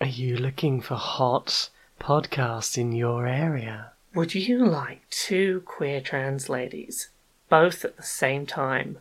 Are 0.00 0.06
you 0.06 0.38
looking 0.38 0.80
for 0.80 0.94
hot 0.94 1.68
podcasts 2.00 2.78
in 2.78 2.92
your 2.92 3.26
area? 3.26 3.92
Would 4.14 4.34
you 4.34 4.64
like 4.64 5.02
two 5.10 5.62
queer 5.66 6.00
trans 6.00 6.48
ladies, 6.48 7.10
both 7.50 7.84
at 7.84 7.98
the 7.98 8.02
same 8.02 8.46
time, 8.46 9.00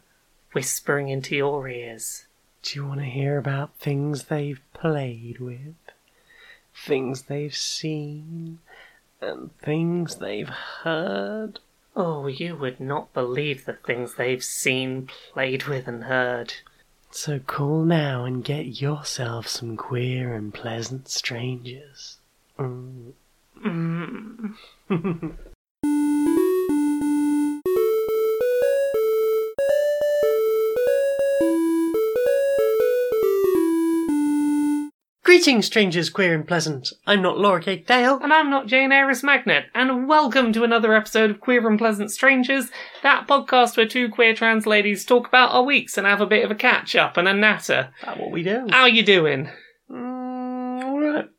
whispering 0.51 1.07
into 1.07 1.37
your 1.37 1.69
ears? 1.69 2.25
Do 2.63 2.77
you 2.77 2.85
want 2.85 2.99
to 2.99 3.05
hear 3.05 3.37
about 3.37 3.77
things 3.77 4.25
they've 4.25 4.59
played 4.73 5.39
with? 5.39 5.75
Things 6.75 7.23
they've 7.23 7.55
seen? 7.55 8.59
And 9.21 9.57
things 9.59 10.17
they've 10.17 10.49
heard? 10.49 11.59
Oh, 11.95 12.27
you 12.27 12.57
would 12.57 12.81
not 12.81 13.13
believe 13.13 13.63
the 13.63 13.73
things 13.73 14.15
they've 14.15 14.43
seen, 14.43 15.09
played 15.31 15.63
with, 15.63 15.87
and 15.87 16.03
heard. 16.03 16.55
So 17.11 17.39
call 17.39 17.83
now 17.83 18.25
and 18.25 18.43
get 18.43 18.81
yourself 18.81 19.47
some 19.47 19.75
queer 19.75 20.33
and 20.33 20.53
pleasant 20.53 21.07
strangers. 21.07 22.17
Mm. 22.57 23.13
Mm. 23.65 24.53
Greetings, 35.39 35.67
strangers, 35.67 36.09
queer 36.09 36.35
and 36.35 36.45
pleasant. 36.45 36.91
I'm 37.07 37.21
not 37.21 37.37
Laura 37.37 37.61
Kate 37.61 37.87
Dale. 37.87 38.19
And 38.21 38.33
I'm 38.33 38.49
not 38.49 38.67
Jane 38.67 38.91
Aris 38.91 39.23
Magnet, 39.23 39.67
and 39.73 40.05
welcome 40.05 40.51
to 40.51 40.65
another 40.65 40.93
episode 40.93 41.31
of 41.31 41.39
Queer 41.39 41.65
and 41.65 41.79
Pleasant 41.79 42.11
Strangers, 42.11 42.69
that 43.03 43.25
podcast 43.25 43.77
where 43.77 43.87
two 43.87 44.09
queer 44.09 44.35
trans 44.35 44.67
ladies 44.67 45.05
talk 45.05 45.29
about 45.29 45.53
our 45.53 45.63
weeks 45.63 45.97
and 45.97 46.05
have 46.05 46.19
a 46.19 46.25
bit 46.25 46.43
of 46.43 46.51
a 46.51 46.55
catch 46.55 46.93
up 46.93 47.15
and 47.15 47.25
a 47.25 47.33
natter. 47.33 47.89
That's 48.03 48.19
what 48.19 48.31
we 48.31 48.43
do. 48.43 48.67
How 48.69 48.81
are 48.81 48.89
you 48.89 49.01
doing? 49.01 49.49
Mm, 49.89 50.83
alright. 50.83 51.29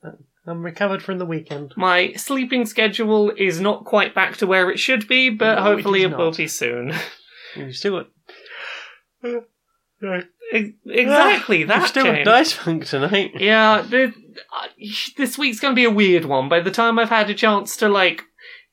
I'm 0.46 0.62
recovered 0.62 1.02
from 1.02 1.19
the 1.19 1.27
weekend. 1.27 1.74
My 1.77 2.14
sleeping 2.14 2.64
schedule 2.64 3.30
is 3.36 3.60
not 3.60 3.84
quite 3.84 4.14
back 4.14 4.38
to 4.38 4.47
where 4.47 4.70
it 4.70 4.78
should 4.78 5.08
be, 5.08 5.28
but 5.28 5.56
No, 5.56 5.60
hopefully 5.60 6.05
is 6.05 6.12
it 6.12 6.16
will 6.16 6.32
be 6.32 6.48
soon. 6.48 6.94
You 7.55 7.70
still 7.75 8.06
got. 9.22 9.44
E- 10.53 10.75
exactly 10.87 11.65
that. 11.65 11.87
still 11.89 12.05
got 12.05 12.25
dice 12.25 12.53
funk 12.53 12.84
tonight. 12.87 13.33
Yeah, 13.39 13.84
uh, 13.93 14.06
this 15.17 15.39
week's 15.39 15.61
going 15.61 15.73
to 15.73 15.77
be 15.77 15.84
a 15.84 15.91
weird 15.91 16.25
one. 16.25 16.48
By 16.48 16.61
the 16.61 16.70
time 16.70 16.98
I've 16.98 17.09
had 17.11 17.31
a 17.31 17.34
chance 17.34 17.77
to 17.79 17.89
like 17.89 18.23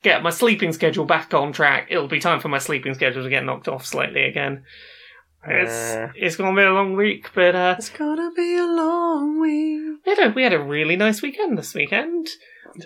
get 0.02 0.22
my 0.22 0.30
sleeping 0.30 0.72
schedule 0.72 1.04
back 1.04 1.32
on 1.34 1.52
track, 1.52 1.88
it'll 1.90 2.08
be 2.08 2.20
time 2.20 2.40
for 2.40 2.48
my 2.48 2.58
sleeping 2.58 2.94
schedule 2.94 3.22
to 3.22 3.30
get 3.30 3.44
knocked 3.44 3.68
off 3.68 3.84
slightly 3.86 4.24
again. 4.24 4.64
It's 5.46 5.94
Uh. 5.94 6.08
it's 6.16 6.36
going 6.36 6.54
to 6.54 6.60
be 6.60 6.64
a 6.66 6.72
long 6.72 6.94
week, 6.94 7.30
but 7.34 7.54
uh, 7.54 7.76
It's 7.78 7.90
gonna 7.90 8.30
be 8.36 8.56
a 8.56 8.66
long 8.66 9.40
week. 9.40 9.98
we 10.04 10.14
had 10.14 10.30
a 10.30 10.30
we 10.34 10.42
had 10.42 10.52
a 10.52 10.58
really 10.62 10.96
nice 10.96 11.22
weekend 11.22 11.56
this 11.56 11.74
weekend. 11.74 12.28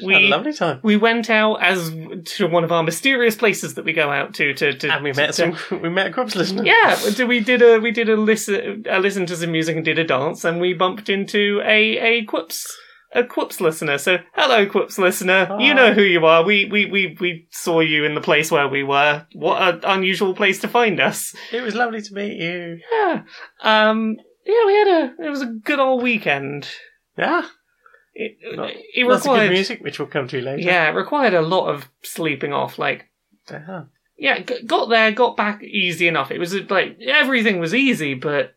We- 0.03 0.15
had 0.15 0.23
a 0.23 0.29
lovely 0.29 0.53
time. 0.53 0.81
We 0.83 0.97
went 0.97 1.29
out 1.31 1.57
as 1.63 1.91
to 2.37 2.47
one 2.47 2.65
of 2.65 2.73
our 2.73 2.83
mysterious 2.83 3.37
places 3.37 3.75
that 3.75 3.85
we 3.85 3.93
go 3.93 4.11
out 4.11 4.35
to 4.35 4.55
to 4.55 4.73
to. 4.79 4.93
And 4.93 5.05
we 5.05 5.13
met 5.13 5.35
to- 5.35 5.57
some. 5.57 5.81
We 5.83 5.89
met 5.89 6.09
a 6.09 6.13
Quips 6.13 6.35
listener. 6.37 6.65
Yeah, 6.65 6.95
so 6.95 7.27
we 7.27 7.41
did 7.41 7.63
a 7.63 7.79
we 7.79 7.91
did 7.91 8.09
a 8.09 8.17
listen 8.17 8.85
a 8.89 8.99
listen 8.99 9.27
to 9.27 9.37
some 9.37 9.53
music 9.53 9.77
and 9.77 9.85
did 9.85 9.99
a 9.99 10.05
dance, 10.05 10.45
and 10.45 10.61
we 10.61 10.75
bumped 10.75 11.09
into 11.09 11.61
a 11.65 11.99
a 11.99 12.25
Quips 12.25 12.67
a 13.15 13.23
Quips 13.25 13.61
listener. 13.61 13.99
So 13.99 14.19
hello, 14.35 14.65
Quips 14.67 14.99
listener. 14.99 15.57
You 15.61 15.75
know 15.75 15.93
who 15.93 16.03
you 16.03 16.25
are. 16.25 16.43
We 16.45 16.65
we 16.65 16.87
we 16.87 17.17
we 17.21 17.47
saw 17.51 17.81
you 17.81 18.05
in 18.05 18.15
the 18.15 18.21
place 18.23 18.51
where 18.51 18.69
we 18.69 18.83
were. 18.83 19.27
What 19.35 19.61
an 19.63 19.81
unusual 19.85 20.35
place 20.35 20.61
to 20.61 20.69
find 20.69 20.99
us. 21.01 21.35
It 21.53 21.61
was 21.63 21.75
lovely 21.75 22.01
to 22.01 22.15
meet 22.15 22.39
you. 22.41 22.79
Yeah. 22.91 23.23
Um. 23.63 24.17
Yeah, 24.47 24.65
we 24.67 24.75
had 24.75 24.89
a 24.89 25.25
it 25.27 25.31
was 25.31 25.43
a 25.43 25.47
good 25.47 25.79
old 25.79 26.03
weekend. 26.03 26.69
Yeah. 27.19 27.43
It, 28.15 28.37
it 28.43 28.59
Lots 28.59 29.25
of 29.25 29.31
good 29.31 29.31
required 29.33 29.53
music, 29.53 29.81
which 29.83 29.99
we'll 29.99 30.09
come 30.09 30.29
to 30.29 30.41
later. 30.41 30.61
yeah, 30.61 30.89
it 30.91 30.95
required 30.95 31.35
a 31.35 31.41
lot 31.43 31.69
of 31.69 31.89
sleeping 32.03 32.53
off. 32.53 32.79
Like 32.79 33.07
Yeah. 33.51 33.85
yeah, 34.19 34.41
g- 34.41 34.63
got 34.67 34.89
there, 34.91 35.11
got 35.13 35.37
back 35.37 35.63
easy 35.63 36.09
enough. 36.09 36.31
It 36.31 36.39
was 36.39 36.55
like 36.71 36.99
everything 37.01 37.59
was 37.59 37.75
easy, 37.75 38.15
but 38.15 38.55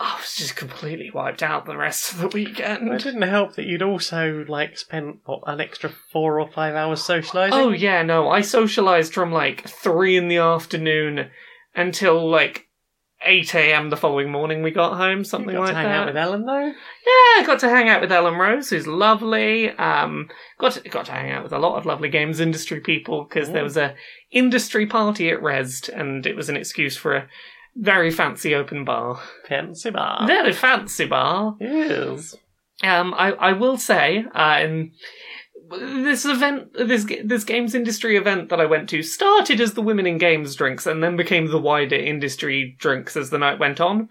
oh, 0.00 0.14
I 0.16 0.20
was 0.20 0.34
just 0.34 0.56
completely 0.56 1.10
wiped 1.14 1.42
out 1.44 1.64
the 1.64 1.76
rest 1.76 2.12
of 2.12 2.18
the 2.18 2.28
weekend. 2.28 2.88
It 2.92 3.02
didn't 3.02 3.22
help 3.22 3.54
that 3.54 3.66
you'd 3.66 3.82
also 3.82 4.44
like 4.48 4.76
spent 4.76 5.18
what, 5.26 5.42
an 5.46 5.60
extra 5.60 5.90
four 6.10 6.40
or 6.40 6.50
five 6.50 6.74
hours 6.74 7.00
socialising. 7.02 7.50
Oh 7.52 7.70
yeah, 7.70 8.02
no, 8.02 8.28
I 8.28 8.40
socialized 8.40 9.14
from 9.14 9.30
like 9.30 9.68
three 9.68 10.16
in 10.16 10.26
the 10.26 10.38
afternoon 10.38 11.30
until 11.76 12.28
like 12.28 12.66
eight 13.24 13.54
a.m. 13.54 13.90
the 13.90 13.96
following 13.96 14.30
morning. 14.30 14.62
We 14.62 14.70
got 14.70 14.96
home, 14.96 15.18
you 15.18 15.24
something 15.24 15.54
got 15.54 15.60
like 15.60 15.70
to 15.70 15.74
hang 15.74 15.84
that. 15.86 16.00
out 16.00 16.06
with 16.06 16.16
Ellen 16.16 16.44
though. 16.44 16.66
Yeah, 16.66 16.72
I 17.40 17.44
got 17.46 17.60
to 17.60 17.68
hang 17.68 17.88
out 17.88 18.00
with 18.00 18.12
Ellen 18.12 18.34
Rose, 18.34 18.70
who's 18.70 18.86
lovely. 18.86 19.70
Um, 19.70 20.28
got 20.58 20.72
to, 20.72 20.88
got 20.88 21.06
to 21.06 21.12
hang 21.12 21.30
out 21.30 21.42
with 21.42 21.52
a 21.52 21.58
lot 21.58 21.76
of 21.76 21.86
lovely 21.86 22.08
games 22.08 22.40
industry 22.40 22.80
people 22.80 23.24
because 23.24 23.50
there 23.50 23.64
was 23.64 23.76
a 23.76 23.94
industry 24.30 24.86
party 24.86 25.30
at 25.30 25.40
Rezzed, 25.40 25.88
and 25.88 26.26
it 26.26 26.36
was 26.36 26.48
an 26.48 26.56
excuse 26.56 26.96
for 26.96 27.16
a 27.16 27.28
very 27.76 28.10
fancy 28.10 28.54
open 28.54 28.84
bar. 28.84 29.20
Fancy 29.48 29.90
bar. 29.90 30.26
Very 30.26 30.52
fancy 30.52 31.06
bar. 31.06 31.56
Yes. 31.60 32.36
Um, 32.82 33.14
I, 33.14 33.32
I 33.32 33.52
will 33.52 33.76
say, 33.76 34.24
uh, 34.34 34.56
and 34.58 34.90
this 35.78 36.24
event, 36.24 36.72
this 36.74 37.06
this 37.24 37.44
games 37.44 37.74
industry 37.74 38.16
event 38.16 38.48
that 38.48 38.60
I 38.60 38.66
went 38.66 38.88
to 38.90 39.02
started 39.02 39.60
as 39.60 39.74
the 39.74 39.82
women 39.82 40.06
in 40.06 40.18
games 40.18 40.54
drinks 40.54 40.86
and 40.86 41.02
then 41.02 41.16
became 41.16 41.46
the 41.46 41.60
wider 41.60 41.96
industry 41.96 42.76
drinks 42.78 43.16
as 43.16 43.30
the 43.30 43.38
night 43.38 43.58
went 43.58 43.80
on. 43.80 44.08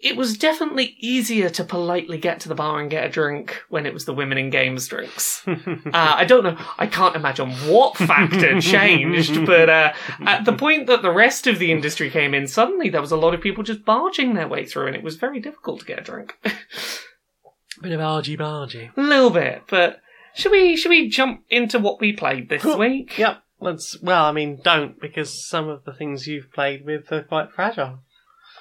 It 0.00 0.16
was 0.16 0.36
definitely 0.36 0.96
easier 0.98 1.48
to 1.48 1.64
politely 1.64 2.18
get 2.18 2.40
to 2.40 2.48
the 2.48 2.54
bar 2.54 2.78
and 2.78 2.90
get 2.90 3.06
a 3.06 3.08
drink 3.08 3.62
when 3.70 3.86
it 3.86 3.94
was 3.94 4.04
the 4.04 4.12
women 4.12 4.36
in 4.36 4.50
games 4.50 4.86
drinks. 4.86 5.42
Uh, 5.94 6.14
I 6.16 6.24
don't 6.24 6.42
know. 6.42 6.58
I 6.76 6.86
can't 6.86 7.14
imagine 7.14 7.52
what 7.68 7.96
factor 7.96 8.60
changed, 8.60 9.46
but 9.46 9.70
uh, 9.70 9.92
at 10.26 10.44
the 10.44 10.52
point 10.52 10.88
that 10.88 11.02
the 11.02 11.12
rest 11.12 11.46
of 11.46 11.58
the 11.58 11.70
industry 11.70 12.10
came 12.10 12.34
in, 12.34 12.48
suddenly 12.48 12.88
there 12.88 13.00
was 13.00 13.12
a 13.12 13.16
lot 13.16 13.32
of 13.32 13.40
people 13.40 13.62
just 13.62 13.84
barging 13.84 14.34
their 14.34 14.48
way 14.48 14.66
through, 14.66 14.88
and 14.88 14.96
it 14.96 15.04
was 15.04 15.16
very 15.16 15.40
difficult 15.40 15.80
to 15.80 15.86
get 15.86 16.00
a 16.00 16.02
drink. 16.02 16.36
Bit 17.82 17.92
of 17.92 18.00
argy 18.00 18.36
bargy. 18.36 18.90
A 18.96 19.00
little 19.00 19.30
bit, 19.30 19.62
but 19.68 20.00
should 20.34 20.52
we 20.52 20.76
should 20.76 20.90
we 20.90 21.08
jump 21.08 21.44
into 21.48 21.78
what 21.78 22.00
we 22.00 22.12
played 22.12 22.48
this 22.48 22.64
week? 22.64 23.18
Yep. 23.18 23.42
Let's. 23.60 24.00
Well, 24.02 24.24
I 24.24 24.32
mean, 24.32 24.60
don't 24.62 25.00
because 25.00 25.48
some 25.48 25.68
of 25.68 25.84
the 25.84 25.92
things 25.92 26.26
you've 26.26 26.52
played 26.52 26.84
with 26.84 27.10
are 27.12 27.22
quite 27.22 27.52
fragile. 27.52 28.00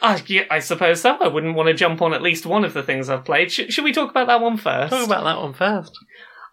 Uh, 0.02 0.20
yeah, 0.28 0.44
I 0.52 0.60
suppose 0.60 1.02
so. 1.02 1.18
I 1.20 1.28
wouldn't 1.28 1.56
want 1.56 1.68
to 1.68 1.74
jump 1.74 2.02
on 2.02 2.14
at 2.14 2.22
least 2.22 2.46
one 2.46 2.66
of 2.66 2.74
the 2.74 2.84
things 2.84 3.10
I've 3.10 3.26
played. 3.26 3.52
Sh- 3.52 3.70
should 3.70 3.84
we 3.84 3.94
talk 3.94 4.12
about 4.12 4.28
that 4.28 4.42
one 4.42 4.58
first? 4.58 4.92
Talk 4.92 5.06
about 5.06 5.24
that 5.24 5.40
one 5.40 5.54
first. 5.54 5.98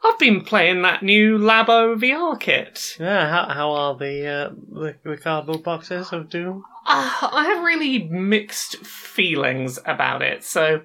I've 0.02 0.18
been 0.18 0.42
playing 0.42 0.82
that 0.82 1.02
new 1.02 1.36
Labo 1.36 2.00
VR 2.00 2.38
kit. 2.40 2.96
Yeah. 2.98 3.28
How 3.28 3.52
how 3.52 3.70
are 3.72 3.96
the 3.96 4.26
uh, 4.26 4.50
the, 4.72 4.96
the 5.04 5.16
cardboard 5.16 5.62
boxes 5.62 6.12
of 6.12 6.30
Doom? 6.30 6.64
Uh, 6.86 7.28
I 7.32 7.44
have 7.54 7.62
really 7.62 8.04
mixed 8.04 8.76
feelings 8.78 9.78
about 9.84 10.22
it. 10.22 10.44
So 10.44 10.82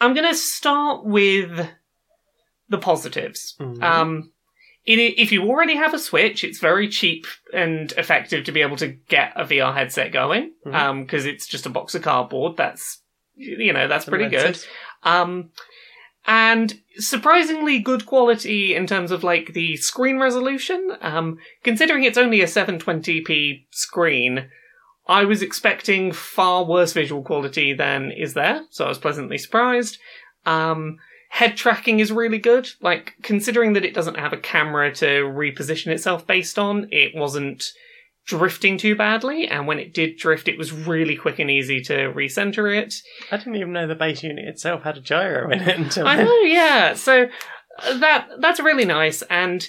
I'm 0.00 0.14
going 0.14 0.28
to 0.28 0.34
start 0.34 1.04
with 1.04 1.68
the 2.68 2.78
positives. 2.78 3.56
Mhm. 3.60 3.82
Um, 3.82 4.32
it, 4.84 4.98
if 5.18 5.32
you 5.32 5.42
already 5.42 5.76
have 5.76 5.92
a 5.92 5.98
Switch, 5.98 6.44
it's 6.44 6.60
very 6.60 6.88
cheap 6.88 7.26
and 7.52 7.92
effective 7.92 8.44
to 8.44 8.52
be 8.52 8.62
able 8.62 8.76
to 8.76 8.88
get 8.88 9.32
a 9.36 9.44
VR 9.44 9.74
headset 9.74 10.12
going 10.12 10.52
because 10.64 11.26
it's 11.26 11.46
just 11.46 11.66
a 11.66 11.70
box 11.70 11.94
of 11.94 12.02
cardboard. 12.02 12.56
That's 12.56 13.02
you 13.34 13.72
know 13.72 13.86
that's 13.86 14.06
pretty 14.06 14.28
good. 14.30 14.58
Um, 15.02 15.50
and 16.26 16.78
surprisingly 16.96 17.78
good 17.78 18.04
quality 18.04 18.74
in 18.74 18.86
terms 18.86 19.10
of 19.10 19.22
like 19.24 19.52
the 19.54 19.76
screen 19.76 20.18
resolution. 20.18 20.96
Um, 21.00 21.38
considering 21.62 22.04
it's 22.04 22.18
only 22.18 22.40
a 22.40 22.46
720p 22.46 23.66
screen, 23.70 24.48
I 25.06 25.24
was 25.24 25.40
expecting 25.42 26.12
far 26.12 26.64
worse 26.64 26.92
visual 26.92 27.22
quality 27.22 27.72
than 27.72 28.10
is 28.10 28.34
there, 28.34 28.62
so 28.70 28.84
I 28.84 28.88
was 28.88 28.98
pleasantly 28.98 29.38
surprised. 29.38 29.98
Um, 30.44 30.98
head 31.28 31.56
tracking 31.56 32.00
is 32.00 32.12
really 32.12 32.38
good. 32.38 32.68
Like, 32.80 33.14
considering 33.22 33.74
that 33.74 33.84
it 33.84 33.94
doesn't 33.94 34.18
have 34.18 34.32
a 34.32 34.38
camera 34.38 34.94
to 34.96 35.22
reposition 35.24 35.88
itself 35.88 36.26
based 36.26 36.58
on, 36.58 36.88
it 36.90 37.14
wasn't 37.14 37.64
drifting 38.28 38.76
too 38.76 38.94
badly, 38.94 39.48
and 39.48 39.66
when 39.66 39.78
it 39.78 39.94
did 39.94 40.18
drift, 40.18 40.48
it 40.48 40.58
was 40.58 40.72
really 40.72 41.16
quick 41.16 41.38
and 41.38 41.50
easy 41.50 41.80
to 41.80 42.12
recenter 42.12 42.76
it. 42.76 42.94
I 43.32 43.38
didn't 43.38 43.56
even 43.56 43.72
know 43.72 43.86
the 43.86 43.94
base 43.94 44.22
unit 44.22 44.46
itself 44.46 44.82
had 44.82 44.98
a 44.98 45.00
gyro 45.00 45.50
in 45.50 45.62
it 45.62 45.78
until 45.78 46.06
I 46.06 46.16
then. 46.16 46.26
know, 46.26 46.40
yeah. 46.40 46.94
So 46.94 47.28
uh, 47.78 47.98
that 47.98 48.28
that's 48.40 48.60
really 48.60 48.84
nice, 48.84 49.22
and 49.22 49.66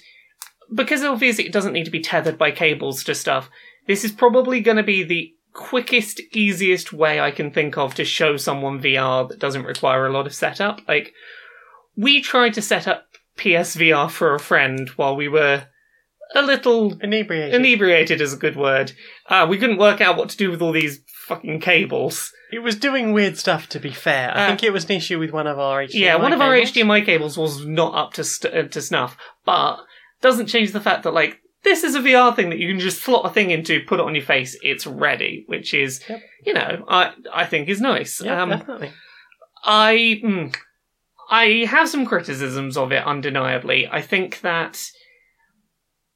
because 0.74 1.04
obviously 1.04 1.45
it 1.45 1.54
doesn't 1.54 1.74
need 1.74 1.86
to 1.86 1.92
be 1.92 2.01
tethered 2.01 2.38
by 2.38 2.51
cables 2.51 3.04
to 3.06 3.16
stuff, 3.16 3.50
this 3.88 4.04
is 4.04 4.12
probably 4.12 4.60
going 4.60 4.78
to 4.78 4.83
be 4.83 5.04
the 5.04 5.33
quickest, 5.54 6.22
easiest 6.33 6.94
way 6.94 7.19
I 7.19 7.31
can 7.31 7.51
think 7.51 7.78
of 7.78 7.95
to 7.95 8.06
show 8.06 8.38
someone 8.38 8.81
VR 8.81 9.28
that 9.30 9.39
doesn't 9.39 9.63
require 9.63 10.06
a 10.06 10.12
lot 10.12 10.28
of 10.28 10.36
setup. 10.36 10.81
Like 10.88 11.13
we 12.00 12.22
tried 12.22 12.54
to 12.56 12.62
set 12.62 12.88
up 12.88 13.06
PSVR 13.38 14.10
for 14.10 14.34
a 14.36 14.40
friend 14.40 14.90
while 14.96 15.16
we 15.16 15.28
were 15.28 15.68
a 16.36 16.42
little 16.42 16.94
Inebriated. 17.01 17.56
inebriated 17.56 18.22
is 18.22 18.34
a 18.34 18.38
good 18.38 18.56
word. 18.56 18.92
Uh, 19.28 19.48
we 19.50 19.57
couldn't 19.57 19.78
work 19.80 20.00
out 20.01 20.16
what 20.18 20.30
to 20.30 20.38
do 20.38 20.51
with 20.51 20.62
all 20.62 20.72
these 20.72 21.01
fucking 21.28 21.60
cables. 21.60 22.31
It 22.51 22.60
was 22.60 22.75
doing 22.75 23.13
weird 23.13 23.38
stuff, 23.38 23.68
to 23.69 23.80
be 23.80 23.92
fair. 23.92 24.31
I 24.36 24.44
Uh, 24.44 24.48
think 24.48 24.63
it 24.63 24.74
was 24.74 24.86
an 24.86 24.92
issue 24.92 25.19
with 25.19 25.31
one 25.31 25.48
of 25.48 25.57
our 25.60 25.81
HDMI 25.84 26.00
Yeah, 26.06 26.16
one 26.18 26.34
of 26.34 26.42
our 26.42 26.54
cables. 26.56 26.72
HDMI 26.72 27.06
cables 27.06 27.38
was 27.38 27.66
not 27.66 27.96
up 27.96 28.13
to 28.13 28.24
st- 28.24 28.54
uh, 28.54 28.63
to 28.68 28.81
snuff, 28.81 29.18
but 29.45 29.78
doesn't 30.22 30.48
change 30.48 30.72
the 30.72 30.81
fact 30.81 31.04
that 31.04 31.13
like 31.13 31.40
this 31.63 31.84
is 31.84 31.95
a 31.95 32.00
VR 32.00 32.36
thing 32.36 32.50
that 32.50 32.60
you 32.60 32.68
can 32.69 32.80
just 32.80 33.02
slot 33.02 33.25
a 33.25 33.30
thing 33.34 33.50
into, 33.52 33.81
put 33.86 34.00
it 34.00 34.06
on 34.06 34.16
your 34.16 34.24
face, 34.24 34.57
it's 34.62 34.86
ready, 34.88 35.44
which 35.48 35.74
is 35.74 36.02
Yep. 36.10 36.22
you 36.45 36.54
know 36.54 36.86
I 36.88 37.13
I 37.34 37.45
think 37.45 37.68
is 37.69 37.81
nice. 37.81 38.22
Yeah, 38.24 38.42
um, 38.44 38.50
definitely. 38.50 38.92
I 39.63 40.22
mm, 40.24 40.56
I 41.30 41.66
have 41.70 41.90
some 41.90 42.06
criticisms 42.06 42.76
of 42.76 42.92
it, 42.92 43.06
undeniably. 43.06 43.88
I 43.88 44.02
think 44.02 44.42
that 44.42 44.81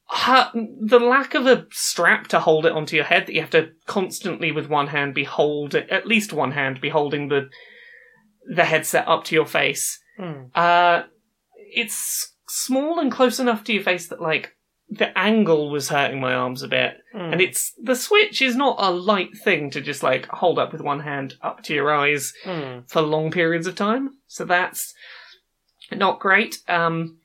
ha- 0.06 0.52
the 0.54 0.98
lack 0.98 1.34
of 1.34 1.46
a 1.46 1.66
strap 1.70 2.28
to 2.28 2.40
hold 2.40 2.66
it 2.66 2.72
onto 2.72 2.96
your 2.96 3.04
head 3.04 3.26
that 3.26 3.34
you 3.34 3.40
have 3.40 3.50
to 3.50 3.70
constantly 3.86 4.52
with 4.52 4.68
one 4.68 4.88
hand 4.88 5.14
be 5.14 5.24
hold 5.24 5.74
at 5.74 6.06
least 6.06 6.32
one 6.32 6.52
hand 6.52 6.80
be 6.80 6.88
holding 6.88 7.28
the 7.28 7.48
the 8.46 8.64
headset 8.64 9.08
up 9.08 9.24
to 9.24 9.34
your 9.34 9.46
face. 9.46 10.00
Hmm. 10.18 10.44
Uh, 10.54 11.04
it's 11.56 12.34
small 12.48 12.98
and 13.00 13.10
close 13.10 13.40
enough 13.40 13.64
to 13.64 13.72
your 13.72 13.82
face 13.82 14.08
that 14.08 14.20
like 14.20 14.53
the 14.96 15.16
angle 15.18 15.70
was 15.70 15.88
hurting 15.88 16.20
my 16.20 16.34
arms 16.34 16.62
a 16.62 16.68
bit. 16.68 16.98
Hmm. 17.12 17.32
And 17.32 17.40
it's 17.40 17.72
the 17.82 17.96
switch 17.96 18.40
is 18.42 18.54
not 18.56 18.76
a 18.78 18.90
light 18.90 19.36
thing 19.36 19.70
to 19.70 19.80
just 19.80 20.02
like 20.02 20.26
hold 20.26 20.58
up 20.58 20.72
with 20.72 20.80
one 20.80 21.00
hand 21.00 21.34
up 21.42 21.62
to 21.64 21.74
your 21.74 21.92
eyes 21.92 22.32
Hmm. 22.44 22.80
for 22.86 23.00
long 23.02 23.30
periods 23.30 23.66
of 23.66 23.74
time. 23.74 24.10
So 24.26 24.44
that's 24.44 24.94
not 25.92 26.20
great. 26.20 26.58
Um, 26.68 27.18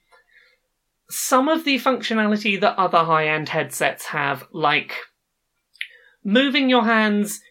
some 1.10 1.50
of 1.50 1.64
the 1.66 1.78
functionality 1.80 2.60
that 2.62 2.78
other 2.78 3.00
high 3.04 3.28
end 3.28 3.50
headsets 3.50 4.06
have, 4.08 4.46
like 4.54 4.96
moving 6.24 6.70
your 6.70 6.84
hands 6.84 7.42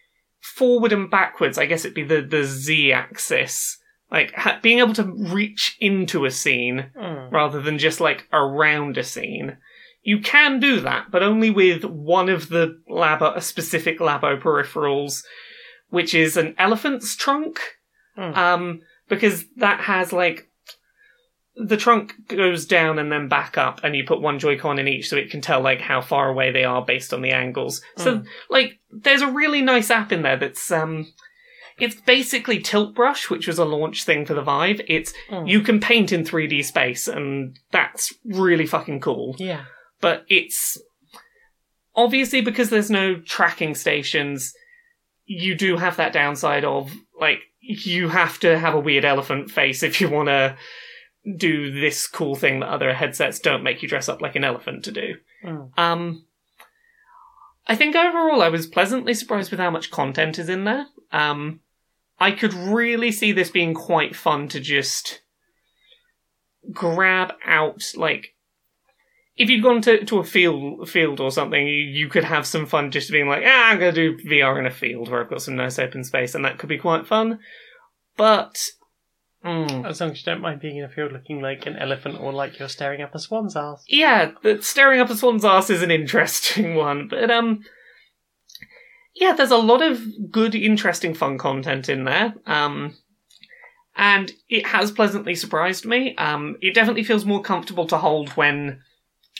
forward 0.40 0.92
and 0.92 1.10
backwards, 1.10 1.58
I 1.58 1.66
guess 1.66 1.84
it'd 1.84 1.94
be 1.94 2.04
the, 2.04 2.22
the 2.22 2.44
Z 2.44 2.92
axis, 2.92 3.78
like 4.10 4.32
ha- 4.34 4.60
being 4.62 4.78
able 4.78 4.94
to 4.94 5.04
reach 5.04 5.76
into 5.80 6.24
a 6.24 6.30
scene 6.30 6.90
Hmm. 6.96 7.34
rather 7.34 7.60
than 7.60 7.78
just 7.78 8.00
like 8.00 8.26
around 8.32 8.96
a 8.98 9.02
scene. 9.04 9.56
You 10.02 10.20
can 10.20 10.60
do 10.60 10.80
that, 10.80 11.10
but 11.10 11.22
only 11.22 11.50
with 11.50 11.84
one 11.84 12.28
of 12.28 12.48
the 12.48 12.80
labo, 12.88 13.36
a 13.36 13.40
specific 13.40 13.98
labo 13.98 14.40
peripherals, 14.40 15.22
which 15.90 16.14
is 16.14 16.36
an 16.36 16.54
elephant's 16.58 17.16
trunk. 17.16 17.60
Hmm. 18.16 18.34
Um, 18.34 18.80
because 19.08 19.44
that 19.56 19.80
has 19.80 20.12
like 20.12 20.48
the 21.60 21.76
trunk 21.76 22.14
goes 22.28 22.66
down 22.66 22.98
and 23.00 23.10
then 23.10 23.26
back 23.28 23.58
up, 23.58 23.80
and 23.82 23.96
you 23.96 24.04
put 24.06 24.20
one 24.20 24.38
Joy-Con 24.38 24.78
in 24.78 24.86
each, 24.86 25.08
so 25.08 25.16
it 25.16 25.30
can 25.30 25.40
tell 25.40 25.60
like 25.60 25.80
how 25.80 26.00
far 26.00 26.28
away 26.28 26.52
they 26.52 26.64
are 26.64 26.84
based 26.84 27.12
on 27.12 27.20
the 27.20 27.30
angles. 27.32 27.82
So 27.96 28.18
Hmm. 28.18 28.24
like, 28.48 28.78
there's 28.90 29.22
a 29.22 29.26
really 29.30 29.60
nice 29.62 29.90
app 29.90 30.12
in 30.12 30.22
there 30.22 30.36
that's 30.36 30.70
um. 30.70 31.12
It's 31.80 31.94
basically 31.94 32.58
Tilt 32.58 32.92
Brush, 32.96 33.30
which 33.30 33.46
was 33.46 33.58
a 33.60 33.64
launch 33.64 34.02
thing 34.04 34.26
for 34.26 34.34
the 34.34 34.42
Vive. 34.42 34.80
It's 34.88 35.12
Hmm. 35.30 35.46
you 35.46 35.60
can 35.60 35.78
paint 35.80 36.12
in 36.12 36.24
3D 36.24 36.62
space, 36.64 37.06
and 37.08 37.56
that's 37.72 38.12
really 38.24 38.66
fucking 38.66 39.00
cool. 39.00 39.36
Yeah. 39.38 39.64
But 40.00 40.24
it's 40.28 40.80
obviously 41.94 42.40
because 42.40 42.70
there's 42.70 42.90
no 42.90 43.20
tracking 43.20 43.74
stations, 43.74 44.54
you 45.26 45.54
do 45.54 45.76
have 45.76 45.96
that 45.96 46.12
downside 46.12 46.64
of 46.64 46.92
like 47.20 47.40
you 47.60 48.08
have 48.08 48.38
to 48.40 48.58
have 48.58 48.74
a 48.74 48.80
weird 48.80 49.04
elephant 49.04 49.50
face 49.50 49.82
if 49.82 50.00
you 50.00 50.08
want 50.08 50.28
to 50.28 50.56
do 51.36 51.80
this 51.80 52.06
cool 52.06 52.34
thing 52.34 52.60
that 52.60 52.68
other 52.68 52.94
headsets 52.94 53.38
don't 53.38 53.62
make 53.62 53.82
you 53.82 53.88
dress 53.88 54.08
up 54.08 54.22
like 54.22 54.36
an 54.36 54.44
elephant 54.44 54.84
to 54.84 54.92
do. 54.92 55.14
Hmm. 55.42 55.62
Um, 55.76 56.24
I 57.66 57.76
think 57.76 57.94
overall 57.94 58.40
I 58.40 58.48
was 58.48 58.66
pleasantly 58.66 59.12
surprised 59.12 59.50
with 59.50 59.60
how 59.60 59.70
much 59.70 59.90
content 59.90 60.38
is 60.38 60.48
in 60.48 60.64
there. 60.64 60.86
Um, 61.12 61.60
I 62.18 62.32
could 62.32 62.54
really 62.54 63.12
see 63.12 63.32
this 63.32 63.50
being 63.50 63.74
quite 63.74 64.16
fun 64.16 64.48
to 64.48 64.60
just 64.60 65.20
grab 66.72 67.32
out, 67.44 67.84
like, 67.94 68.34
if 69.38 69.48
you'd 69.48 69.62
gone 69.62 69.80
to, 69.82 70.04
to 70.04 70.18
a 70.18 70.24
field 70.24 70.88
field 70.88 71.20
or 71.20 71.30
something, 71.30 71.66
you, 71.66 71.72
you 71.72 72.08
could 72.08 72.24
have 72.24 72.44
some 72.44 72.66
fun 72.66 72.90
just 72.90 73.10
being 73.10 73.28
like, 73.28 73.44
ah, 73.46 73.70
I'm 73.70 73.78
going 73.78 73.94
to 73.94 74.16
do 74.16 74.28
VR 74.28 74.58
in 74.58 74.66
a 74.66 74.70
field 74.70 75.08
where 75.08 75.22
I've 75.22 75.30
got 75.30 75.42
some 75.42 75.56
nice 75.56 75.78
open 75.78 76.02
space, 76.02 76.34
and 76.34 76.44
that 76.44 76.58
could 76.58 76.68
be 76.68 76.76
quite 76.76 77.06
fun. 77.06 77.38
But, 78.16 78.60
mm, 79.44 79.86
As 79.88 80.00
long 80.00 80.10
as 80.10 80.18
you 80.18 80.24
don't 80.24 80.40
mind 80.40 80.60
being 80.60 80.76
in 80.76 80.84
a 80.84 80.88
field 80.88 81.12
looking 81.12 81.40
like 81.40 81.66
an 81.66 81.76
elephant 81.76 82.20
or 82.20 82.32
like 82.32 82.58
you're 82.58 82.68
staring 82.68 83.00
up 83.00 83.14
a 83.14 83.20
swan's 83.20 83.54
ass. 83.54 83.84
yeah, 83.86 84.32
the 84.42 84.60
staring 84.60 85.00
up 85.00 85.08
a 85.08 85.16
swan's 85.16 85.44
ass 85.44 85.70
is 85.70 85.82
an 85.82 85.92
interesting 85.92 86.74
one, 86.74 87.06
but 87.06 87.30
um, 87.30 87.60
yeah, 89.14 89.34
there's 89.34 89.52
a 89.52 89.56
lot 89.56 89.82
of 89.82 90.02
good, 90.32 90.56
interesting, 90.56 91.14
fun 91.14 91.38
content 91.38 91.88
in 91.88 92.04
there. 92.04 92.34
Um, 92.44 92.96
and 93.96 94.32
it 94.48 94.66
has 94.66 94.90
pleasantly 94.90 95.36
surprised 95.36 95.84
me. 95.84 96.16
Um, 96.16 96.56
it 96.60 96.74
definitely 96.74 97.04
feels 97.04 97.24
more 97.24 97.42
comfortable 97.42 97.86
to 97.86 97.98
hold 97.98 98.30
when 98.30 98.80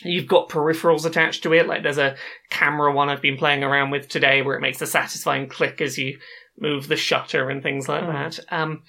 you've 0.03 0.27
got 0.27 0.49
peripherals 0.49 1.05
attached 1.05 1.43
to 1.43 1.53
it. 1.53 1.67
Like 1.67 1.83
there's 1.83 1.97
a 1.97 2.15
camera 2.49 2.91
one 2.93 3.09
I've 3.09 3.21
been 3.21 3.37
playing 3.37 3.63
around 3.63 3.91
with 3.91 4.07
today 4.07 4.41
where 4.41 4.55
it 4.55 4.61
makes 4.61 4.81
a 4.81 4.87
satisfying 4.87 5.47
click 5.49 5.81
as 5.81 5.97
you 5.97 6.19
move 6.57 6.87
the 6.87 6.95
shutter 6.95 7.49
and 7.49 7.61
things 7.63 7.87
like 7.89 8.03
Hmm. 8.03 8.11
that. 8.11 8.39
Um, 8.49 8.83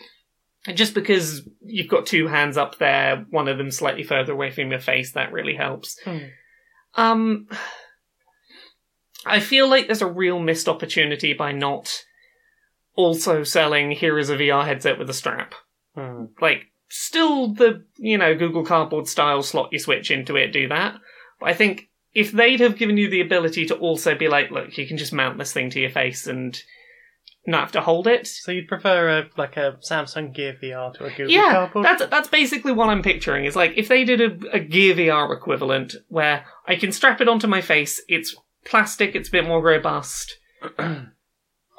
and 0.67 0.77
just 0.77 0.93
because 0.95 1.49
you've 1.65 1.89
got 1.89 2.07
two 2.07 2.27
hands 2.27 2.57
up 2.57 2.79
there, 2.79 3.25
one 3.31 3.49
of 3.49 3.59
them 3.59 3.71
slightly 3.71 4.03
further 4.03 4.33
away 4.33 4.51
from 4.51 4.71
your 4.71 4.81
face, 4.81 5.12
that 5.12 5.33
really 5.33 5.55
helps. 5.55 5.99
Hmm. 6.05 6.19
Um, 6.95 7.49
I 9.25 9.41
feel 9.41 9.69
like 9.69 9.87
there's 9.87 10.03
a 10.03 10.07
real 10.07 10.39
missed 10.39 10.69
opportunity 10.69 11.33
by 11.33 11.53
not 11.53 12.05
also 12.95 13.43
selling 13.45 13.91
here 13.93 14.19
is 14.19 14.31
a 14.31 14.37
VR 14.37 14.65
headset 14.65 14.99
with 14.99 15.09
a 15.09 15.15
strap. 15.15 15.55
Hmm. 15.95 16.27
Like, 16.41 16.65
still 16.90 17.54
the, 17.54 17.84
you 17.96 18.19
know, 18.19 18.34
Google 18.37 18.64
Cardboard 18.64 19.06
style 19.08 19.42
slot 19.42 19.72
your 19.72 19.78
Switch 19.81 20.10
into 20.10 20.37
it, 20.37 20.52
do 20.52 20.69
that. 20.69 20.96
But 21.38 21.48
I 21.48 21.54
think 21.54 21.88
if 22.12 22.32
they'd 22.32 22.60
have 22.60 22.76
given 22.76 22.96
you 22.96 23.08
the 23.08 23.20
ability 23.20 23.66
to 23.66 23.76
also 23.76 24.14
be 24.14 24.28
like, 24.28 24.50
look, 24.50 24.76
you 24.76 24.87
can 24.87 24.98
just 24.98 25.12
mount 25.12 25.38
this 25.38 25.52
thing 25.52 25.70
to 25.70 25.81
your 25.81 25.90
face 25.90 26.26
and 26.26 26.60
not 27.46 27.60
have 27.60 27.72
to 27.72 27.81
hold 27.81 28.06
it. 28.06 28.26
So 28.26 28.52
you'd 28.52 28.69
prefer 28.69 29.19
a 29.19 29.25
like 29.38 29.56
a 29.56 29.78
Samsung 29.88 30.34
Gear 30.34 30.56
VR 30.62 30.92
to 30.94 31.04
a 31.04 31.10
Google 31.10 31.31
Yeah, 31.31 31.52
Cardboard? 31.52 31.84
that's 31.84 32.06
that's 32.06 32.28
basically 32.28 32.72
what 32.72 32.90
I'm 32.90 33.02
picturing. 33.02 33.44
Is 33.44 33.56
like 33.56 33.72
if 33.76 33.88
they 33.88 34.04
did 34.04 34.20
a, 34.20 34.56
a 34.56 34.58
Gear 34.60 34.94
VR 34.94 35.34
equivalent 35.34 35.94
where 36.08 36.44
I 36.66 36.76
can 36.76 36.92
strap 36.92 37.20
it 37.20 37.28
onto 37.28 37.46
my 37.46 37.60
face, 37.60 38.02
it's 38.08 38.37
plastic, 38.64 39.14
it's 39.14 39.28
a 39.28 39.32
bit 39.32 39.46
more 39.46 39.62
robust. 39.62 40.37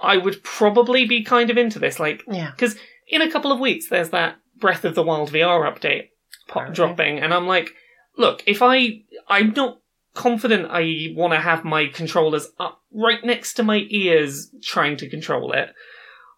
I 0.02 0.18
would 0.18 0.44
probably 0.44 1.06
be 1.06 1.24
kind 1.24 1.50
of 1.50 1.58
into 1.58 1.78
this. 1.78 2.00
Like 2.00 2.24
yeah. 2.28 2.52
because 2.52 2.76
in 3.08 3.22
a 3.22 3.30
couple 3.32 3.52
of 3.52 3.60
weeks 3.60 3.90
there's 3.90 4.10
that 4.10 4.38
Breath 4.62 4.86
of 4.86 4.96
the 4.96 5.04
Wild 5.04 5.32
VR 5.32 5.70
update 5.70 6.10
pop 6.48 6.74
dropping, 6.74 7.20
and 7.20 7.34
I'm 7.34 7.48
like, 7.48 7.72
look, 8.18 8.44
if 8.46 8.62
I 8.62 9.02
I'm 9.28 9.54
not 9.54 9.80
confident 10.14 10.68
I 10.70 11.14
want 11.16 11.34
to 11.34 11.40
have 11.40 11.64
my 11.64 11.88
controllers 11.88 12.50
up 12.60 12.82
right 12.94 13.24
next 13.24 13.54
to 13.56 13.64
my 13.64 13.86
ears 13.90 14.54
trying 14.62 14.98
to 14.98 15.10
control 15.10 15.52
it, 15.54 15.70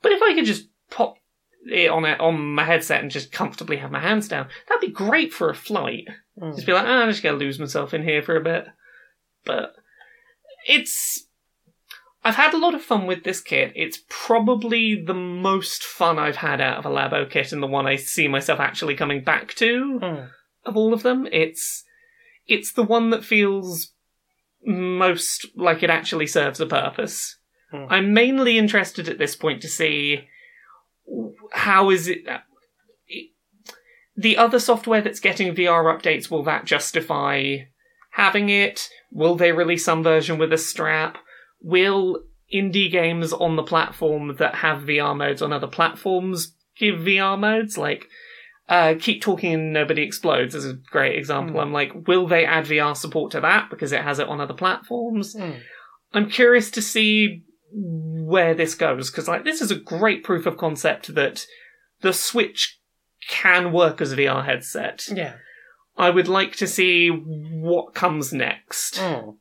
but 0.02 0.12
if 0.12 0.22
I 0.22 0.34
could 0.34 0.46
just 0.46 0.68
pop 0.90 1.16
it 1.66 1.90
on 1.90 2.06
it 2.06 2.20
on 2.20 2.54
my 2.54 2.64
headset 2.64 3.02
and 3.02 3.12
just 3.12 3.32
comfortably 3.32 3.78
have 3.78 3.92
my 3.92 4.00
hands 4.00 4.28
down, 4.28 4.48
that'd 4.68 4.82
be 4.82 4.94
great 4.94 5.34
for 5.34 5.50
a 5.50 5.56
flight. 5.56 6.08
Hmm. 6.40 6.52
Just 6.52 6.66
be 6.66 6.74
like, 6.74 6.86
ah, 6.86 7.04
I'm 7.04 7.10
just 7.10 7.24
gonna 7.24 7.38
lose 7.38 7.60
myself 7.60 7.94
in 7.94 8.04
here 8.04 8.22
for 8.22 8.36
a 8.36 8.44
bit. 8.44 8.66
But 9.46 9.74
it's. 10.68 11.28
I've 12.26 12.36
had 12.36 12.54
a 12.54 12.58
lot 12.58 12.74
of 12.74 12.82
fun 12.82 13.06
with 13.06 13.24
this 13.24 13.42
kit. 13.42 13.74
It's 13.76 14.00
probably 14.10 14.96
the 14.96 15.14
most 15.14 15.84
fun 15.84 16.18
I've 16.18 16.38
had 16.38 16.62
out 16.62 16.78
of 16.78 16.86
a 16.86 16.90
Labo 16.90 17.30
kit 17.30 17.52
and 17.52 17.62
the 17.62 17.68
one 17.68 17.86
I 17.86 17.98
see 17.98 18.28
myself 18.28 18.60
actually 18.60 18.96
coming 18.96 19.24
back 19.24 19.54
to 19.56 20.00
Hmm. 20.00 20.26
of 20.66 20.78
all 20.78 20.94
of 20.94 21.04
them. 21.04 21.28
It's 21.32 21.84
it's 22.48 22.72
the 22.74 22.84
one 22.84 23.10
that 23.12 23.24
feels 23.26 23.94
most 24.66 25.48
like 25.56 25.84
it 25.84 25.90
actually 25.90 26.28
serves 26.28 26.60
a 26.60 26.66
purpose. 26.66 27.38
Hmm. 27.72 27.86
I'm 27.90 28.14
mainly 28.14 28.58
interested 28.58 29.10
at 29.10 29.18
this 29.18 29.36
point 29.36 29.62
to 29.62 29.68
see 29.68 30.28
how 31.52 31.90
is 31.90 32.08
it 32.08 32.26
the 34.16 34.38
other 34.38 34.60
software 34.60 35.02
that's 35.02 35.20
getting 35.20 35.54
VR 35.56 35.86
updates 35.86 36.30
will 36.30 36.44
that 36.44 36.66
justify 36.66 37.58
having 38.12 38.50
it? 38.50 38.90
Will 39.12 39.36
they 39.36 39.52
release 39.52 39.84
some 39.84 40.04
version 40.04 40.38
with 40.38 40.54
a 40.54 40.58
strap? 40.58 41.18
Will 41.64 42.24
indie 42.54 42.92
games 42.92 43.34
on 43.34 43.56
the 43.56 43.64
platform 43.64 44.36
that 44.38 44.56
have 44.56 44.84
VR 44.84 45.18
modes 45.18 45.42
on 45.42 45.52
other 45.52 45.68
platforms 45.68 46.54
give 46.78 47.00
VR 47.00 47.40
modes? 47.40 47.78
Like, 47.78 48.08
uh, 48.70 48.96
Keep 49.00 49.22
Talking 49.22 49.54
and 49.54 49.74
Nobody 49.74 50.04
Explodes 50.04 50.56
is 50.56 50.66
a 50.66 50.74
great 50.74 51.18
example. 51.18 51.56
Hmm. 51.56 51.62
I'm 51.62 51.74
like, 51.74 52.08
will 52.08 52.28
they 52.28 52.46
add 52.46 52.66
VR 52.66 52.96
support 52.96 53.32
to 53.32 53.42
that 53.42 53.70
because 53.70 53.92
it 53.92 54.02
has 54.02 54.20
it 54.20 54.28
on 54.28 54.40
other 54.40 54.54
platforms? 54.54 55.34
Hmm. 55.34 55.54
I'm 56.14 56.30
curious 56.30 56.70
to 56.72 56.82
see 56.82 57.44
where 57.74 58.54
this 58.54 58.76
goes 58.76 59.10
because 59.10 59.28
like 59.28 59.44
this 59.44 59.60
is 59.60 59.72
a 59.72 59.76
great 59.76 60.24
proof 60.24 60.46
of 60.46 60.58
concept 60.58 61.16
that 61.16 61.48
the 62.02 62.14
Switch 62.14 62.80
can 63.28 63.72
work 63.72 64.00
as 64.00 64.12
a 64.12 64.18
VR 64.18 64.46
headset. 64.46 65.08
Yeah. 65.12 65.36
I 65.98 66.10
would 66.10 66.28
like 66.28 66.56
to 66.58 66.68
see 66.68 67.10
what 67.10 67.94
comes 67.94 68.34
next. 68.34 68.98
Hmm. 68.98 69.32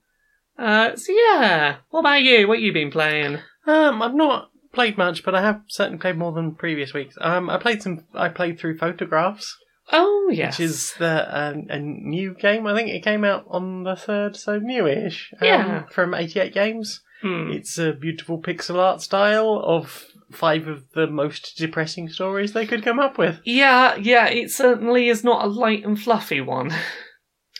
Uh, 0.58 0.94
so 0.96 1.12
yeah, 1.12 1.76
what 1.90 2.00
about 2.00 2.22
you? 2.22 2.46
What 2.46 2.60
you 2.60 2.72
been 2.72 2.90
playing? 2.90 3.38
Um, 3.66 4.02
I've 4.02 4.14
not 4.14 4.50
played 4.72 4.96
much, 4.98 5.24
but 5.24 5.34
I 5.34 5.42
have 5.42 5.62
certainly 5.68 5.98
played 5.98 6.16
more 6.16 6.32
than 6.32 6.54
previous 6.54 6.92
weeks. 6.94 7.16
Um, 7.20 7.48
I 7.50 7.58
played 7.58 7.82
some. 7.82 8.04
I 8.14 8.28
played 8.28 8.58
through 8.58 8.78
photographs, 8.78 9.56
Oh 9.92 10.30
yes, 10.32 10.58
which 10.58 10.66
is 10.68 10.94
the 10.98 11.26
um, 11.38 11.66
a 11.70 11.78
new 11.78 12.34
game. 12.34 12.66
I 12.66 12.74
think 12.74 12.88
it 12.90 13.02
came 13.04 13.24
out 13.24 13.44
on 13.48 13.82
the 13.84 13.96
third, 13.96 14.36
so 14.36 14.58
newish. 14.58 15.32
Um, 15.40 15.46
Yeah. 15.46 15.82
from 15.90 16.14
eighty 16.14 16.40
eight 16.40 16.54
games. 16.54 17.00
Hmm. 17.22 17.50
It's 17.52 17.78
a 17.78 17.92
beautiful 17.92 18.42
pixel 18.42 18.76
art 18.78 19.00
style 19.00 19.62
of 19.64 20.06
five 20.32 20.66
of 20.66 20.90
the 20.94 21.06
most 21.06 21.56
depressing 21.56 22.08
stories 22.08 22.52
they 22.52 22.66
could 22.66 22.82
come 22.82 22.98
up 22.98 23.16
with. 23.16 23.38
Yeah, 23.44 23.94
yeah, 23.96 24.26
it 24.28 24.50
certainly 24.50 25.08
is 25.08 25.22
not 25.22 25.44
a 25.44 25.48
light 25.48 25.84
and 25.84 26.00
fluffy 26.00 26.40
one. 26.40 26.72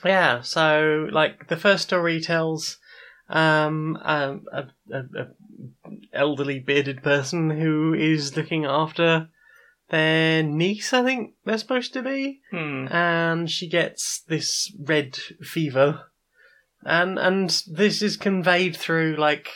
Yeah, 0.05 0.41
so 0.41 1.07
like 1.13 1.47
the 1.47 1.57
first 1.57 1.85
story 1.85 2.21
tells 2.21 2.79
um, 3.33 3.97
a, 4.05 4.39
a, 4.53 4.65
a 4.93 5.27
elderly 6.13 6.61
bearded 6.61 7.03
person 7.03 7.51
who 7.51 7.95
is 7.95 8.37
looking 8.37 8.65
after 8.65 9.29
their 9.91 10.43
niece, 10.43 10.93
I 10.93 11.03
think 11.03 11.35
they're 11.45 11.59
supposed 11.59 11.93
to 11.95 12.03
be, 12.03 12.41
Hmm. 12.51 12.87
and 12.91 13.51
she 13.51 13.69
gets 13.69 14.23
this 14.29 14.75
red 14.79 15.17
fever, 15.43 16.07
and 16.85 17.19
and 17.19 17.63
this 17.67 18.03
is 18.03 18.17
conveyed 18.17 18.77
through 18.77 19.17
like 19.17 19.49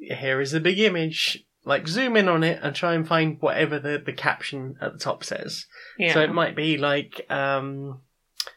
here 0.00 0.40
is 0.40 0.52
the 0.52 0.60
big 0.60 0.78
image. 0.78 1.44
Like 1.64 1.86
zoom 1.86 2.16
in 2.16 2.28
on 2.28 2.42
it 2.42 2.58
and 2.60 2.74
try 2.74 2.94
and 2.94 3.06
find 3.06 3.36
whatever 3.40 3.78
the, 3.78 4.02
the 4.04 4.12
caption 4.12 4.74
at 4.80 4.94
the 4.94 4.98
top 4.98 5.22
says. 5.22 5.66
Yeah. 5.96 6.12
So 6.12 6.20
it 6.20 6.32
might 6.32 6.56
be 6.56 6.76
like 6.76 7.24
um, 7.30 8.00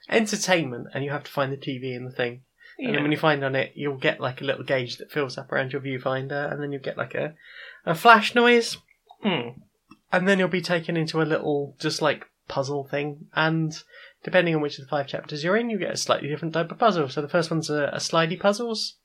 entertainment, 0.10 0.88
and 0.92 1.04
you 1.04 1.12
have 1.12 1.24
to 1.26 1.32
find 1.32 1.54
the 1.54 1.58
TV 1.58 1.96
in 1.96 2.06
the 2.06 2.12
thing. 2.12 2.42
And 2.78 2.88
yeah. 2.88 2.94
then 2.94 3.04
when 3.04 3.12
you 3.12 3.18
find 3.18 3.44
on 3.44 3.56
it, 3.56 3.72
you'll 3.76 3.98
get 3.98 4.20
like 4.20 4.42
a 4.42 4.44
little 4.44 4.64
gauge 4.64 4.98
that 4.98 5.12
fills 5.12 5.38
up 5.38 5.52
around 5.52 5.72
your 5.72 5.82
viewfinder, 5.82 6.52
and 6.52 6.62
then 6.62 6.72
you 6.72 6.80
get 6.80 6.98
like 6.98 7.16
a, 7.16 7.34
a 7.86 7.96
flash 7.96 8.36
noise, 8.36 8.78
Hmm. 9.22 9.60
and 10.12 10.28
then 10.28 10.40
you'll 10.40 10.48
be 10.50 10.62
taken 10.62 10.98
into 10.98 11.22
a 11.22 11.24
little 11.24 11.76
just 11.80 12.02
like 12.02 12.26
puzzle 12.48 12.84
thing. 12.86 13.28
And 13.34 13.74
depending 14.24 14.56
on 14.56 14.62
which 14.62 14.78
of 14.78 14.86
the 14.86 14.90
five 14.90 15.08
chapters 15.08 15.44
you're 15.44 15.58
in, 15.58 15.70
you 15.70 15.80
get 15.80 15.94
a 15.94 15.98
slightly 15.98 16.28
different 16.28 16.54
type 16.54 16.72
of 16.72 16.78
puzzle. 16.78 17.10
So 17.10 17.22
the 17.22 17.30
first 17.30 17.50
one's 17.50 17.70
a, 17.70 17.86
a 17.94 17.98
slidey 17.98 18.40
puzzles. 18.40 18.98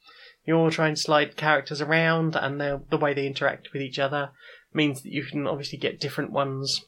You're 0.44 0.70
try 0.70 0.88
and 0.88 0.98
slide 0.98 1.36
characters 1.36 1.80
around, 1.80 2.34
and 2.34 2.60
the 2.60 2.96
way 2.96 3.14
they 3.14 3.26
interact 3.26 3.72
with 3.72 3.82
each 3.82 3.98
other 3.98 4.30
means 4.72 5.02
that 5.02 5.12
you 5.12 5.24
can 5.24 5.46
obviously 5.46 5.78
get 5.78 6.00
different 6.00 6.32
ones 6.32 6.84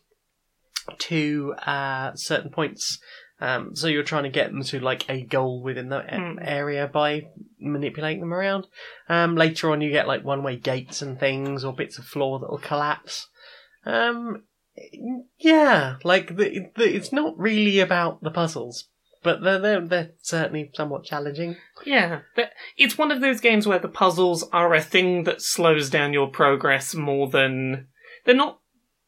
to 0.99 1.55
uh, 1.67 2.15
certain 2.15 2.51
points. 2.51 2.99
Um, 3.42 3.75
so 3.75 3.88
you're 3.88 4.04
trying 4.04 4.22
to 4.22 4.28
get 4.30 4.52
them 4.52 4.62
to 4.62 4.78
like 4.78 5.08
a 5.11 5.22
goal 5.22 5.62
within 5.62 5.88
the 5.88 5.99
a- 5.99 6.16
Hmm. 6.16 6.38
area 6.40 6.87
by 6.87 7.26
manipulating 7.58 8.20
them 8.20 8.32
around. 8.32 8.68
Um, 9.08 9.34
later 9.34 9.70
on, 9.72 9.80
you 9.80 9.90
get 9.90 10.06
like 10.06 10.25
one-way 10.25 10.56
gates 10.56 11.02
and 11.02 11.18
things, 11.18 11.64
or 11.64 11.72
bits 11.72 11.99
of 11.99 12.04
floor 12.04 12.38
that 12.38 12.50
will 12.50 12.58
collapse. 12.58 13.26
Um, 13.84 14.44
yeah, 15.38 15.96
like 16.04 16.37
the, 16.37 16.66
the, 16.76 16.84
it's 16.96 17.12
not 17.12 17.37
really 17.38 17.80
about 17.80 18.22
the 18.22 18.30
puzzles, 18.30 18.88
but 19.22 19.42
they're, 19.42 19.58
they're 19.58 19.87
they're 19.87 20.11
certainly 20.22 20.70
somewhat 20.75 21.04
challenging. 21.04 21.56
Yeah, 21.84 22.20
but 22.37 22.52
it's 22.76 22.96
one 22.96 23.11
of 23.11 23.20
those 23.20 23.40
games 23.40 23.66
where 23.66 23.78
the 23.80 23.88
puzzles 23.88 24.44
are 24.52 24.72
a 24.72 24.80
thing 24.80 25.25
that 25.25 25.42
slows 25.42 25.90
down 25.90 26.12
your 26.12 26.28
progress 26.28 26.94
more 26.94 27.28
than 27.28 27.88
they're 28.25 28.34
not 28.34 28.61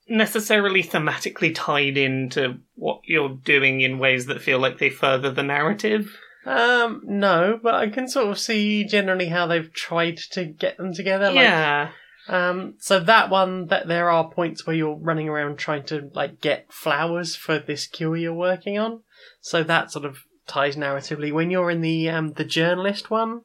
necessarily 0.08 0.82
thematically 0.82 1.54
tied 1.54 1.96
into 1.96 2.58
what 2.74 3.00
you're 3.04 3.36
doing 3.44 3.80
in 3.80 3.98
ways 3.98 4.26
that 4.26 4.42
feel 4.42 4.58
like 4.58 4.78
they 4.78 4.90
further 4.90 5.30
the 5.30 5.42
narrative. 5.42 6.16
Um, 6.46 7.00
no, 7.04 7.58
but 7.62 7.74
I 7.74 7.88
can 7.88 8.06
sort 8.06 8.28
of 8.28 8.38
see 8.38 8.84
generally 8.84 9.28
how 9.28 9.46
they've 9.46 9.72
tried 9.72 10.18
to 10.32 10.44
get 10.44 10.76
them 10.76 10.92
together. 10.92 11.26
Like, 11.26 11.36
yeah, 11.36 11.90
Um, 12.28 12.74
so 12.78 13.00
that 13.00 13.30
one, 13.30 13.66
that 13.66 13.88
there 13.88 14.10
are 14.10 14.30
points 14.30 14.66
where 14.66 14.76
you're 14.76 14.94
running 14.96 15.28
around 15.28 15.58
trying 15.58 15.84
to 15.84 16.10
like 16.14 16.40
get 16.40 16.72
flowers 16.72 17.34
for 17.34 17.58
this 17.58 17.86
cure 17.86 18.16
you're 18.16 18.34
working 18.34 18.78
on. 18.78 19.02
So 19.40 19.62
that 19.62 19.90
sort 19.90 20.04
of 20.04 20.18
ties 20.46 20.76
narratively. 20.76 21.32
When 21.32 21.50
you're 21.50 21.70
in 21.70 21.80
the 21.80 22.08
um 22.10 22.32
the 22.34 22.44
journalist 22.44 23.10
one, 23.10 23.42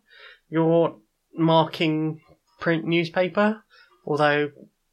you're 0.49 0.95
marking 1.33 2.21
print 2.59 2.85
newspaper, 2.85 3.63
although 4.05 4.51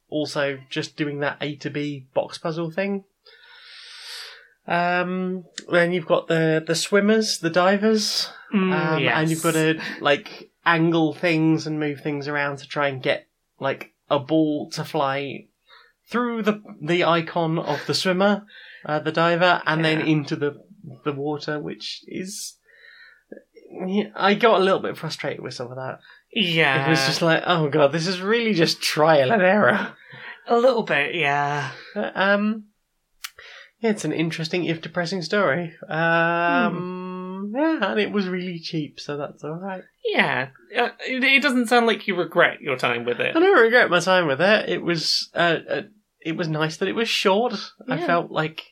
also 0.09 0.59
just 0.69 0.95
doing 0.95 1.19
that 1.19 1.37
A 1.41 1.55
to 1.57 1.69
B 1.69 2.07
box 2.13 2.37
puzzle 2.37 2.71
thing. 2.71 3.03
Um, 4.67 5.45
then 5.71 5.93
you've 5.93 6.05
got 6.05 6.27
the 6.27 6.63
the 6.65 6.75
swimmers, 6.75 7.39
the 7.39 7.49
divers, 7.49 8.29
Mm, 8.53 8.73
um, 8.73 9.03
yes. 9.03 9.13
and 9.15 9.29
you've 9.29 9.43
got 9.43 9.53
to 9.53 9.81
like 9.99 10.49
angle 10.65 11.13
things 11.13 11.67
and 11.67 11.79
move 11.79 11.99
things 12.01 12.27
around 12.27 12.57
to 12.59 12.67
try 12.67 12.87
and 12.87 13.03
get 13.03 13.27
like 13.59 13.93
a 14.09 14.19
ball 14.19 14.69
to 14.71 14.83
fly 14.85 15.47
through 16.09 16.43
the 16.43 16.61
the 16.81 17.03
icon 17.03 17.59
of 17.59 17.85
the 17.87 17.93
swimmer, 17.93 18.45
uh, 18.85 18.99
the 18.99 19.11
diver, 19.11 19.61
and 19.65 19.83
then 19.83 20.01
into 20.01 20.35
the 20.35 20.63
the 21.03 21.11
water, 21.13 21.59
which 21.59 22.03
is. 22.07 22.53
I 24.15 24.33
got 24.33 24.61
a 24.61 24.63
little 24.63 24.79
bit 24.79 24.97
frustrated 24.97 25.41
with 25.43 25.53
some 25.53 25.67
of 25.69 25.75
that. 25.75 25.99
Yeah, 26.33 26.85
It 26.87 26.89
was 26.89 27.05
just 27.05 27.21
like, 27.21 27.43
oh 27.45 27.69
god, 27.69 27.91
this 27.91 28.07
is 28.07 28.21
really 28.21 28.53
just 28.53 28.81
trial 28.81 29.31
and 29.31 29.41
error. 29.41 29.93
a 30.47 30.57
little 30.57 30.83
bit. 30.83 31.15
Yeah, 31.15 31.71
Uh, 31.95 32.11
Um, 32.13 32.65
yeah, 33.79 33.91
it's 33.91 34.05
an 34.05 34.11
interesting 34.13 34.65
if 34.65 34.81
depressing 34.81 35.21
story. 35.21 35.73
Um, 35.87 37.53
yeah, 37.55 37.91
and 37.91 37.99
it 37.99 38.11
was 38.11 38.27
really 38.27 38.59
cheap, 38.59 38.99
so 38.99 39.17
that's 39.17 39.43
all 39.43 39.55
right. 39.55 39.83
yeah. 40.05 40.49
Uh, 40.77 40.89
it, 41.07 41.23
it 41.23 41.41
doesn't 41.41 41.67
sound 41.67 41.85
like 41.87 42.07
you 42.07 42.15
regret 42.15 42.61
your 42.61 42.75
time 42.77 43.05
with 43.05 43.19
it. 43.19 43.35
I 43.35 43.39
don't 43.39 43.61
regret 43.61 43.89
my 43.89 43.99
time 43.99 44.27
with 44.27 44.41
it. 44.41 44.69
It 44.69 44.81
was 44.83 45.29
uh, 45.33 45.57
uh, 45.69 45.81
it 46.21 46.35
was 46.35 46.47
nice 46.47 46.77
that 46.77 46.87
it 46.89 46.95
was 46.95 47.09
short. 47.09 47.53
I 47.89 47.97
felt 48.05 48.31
like 48.31 48.63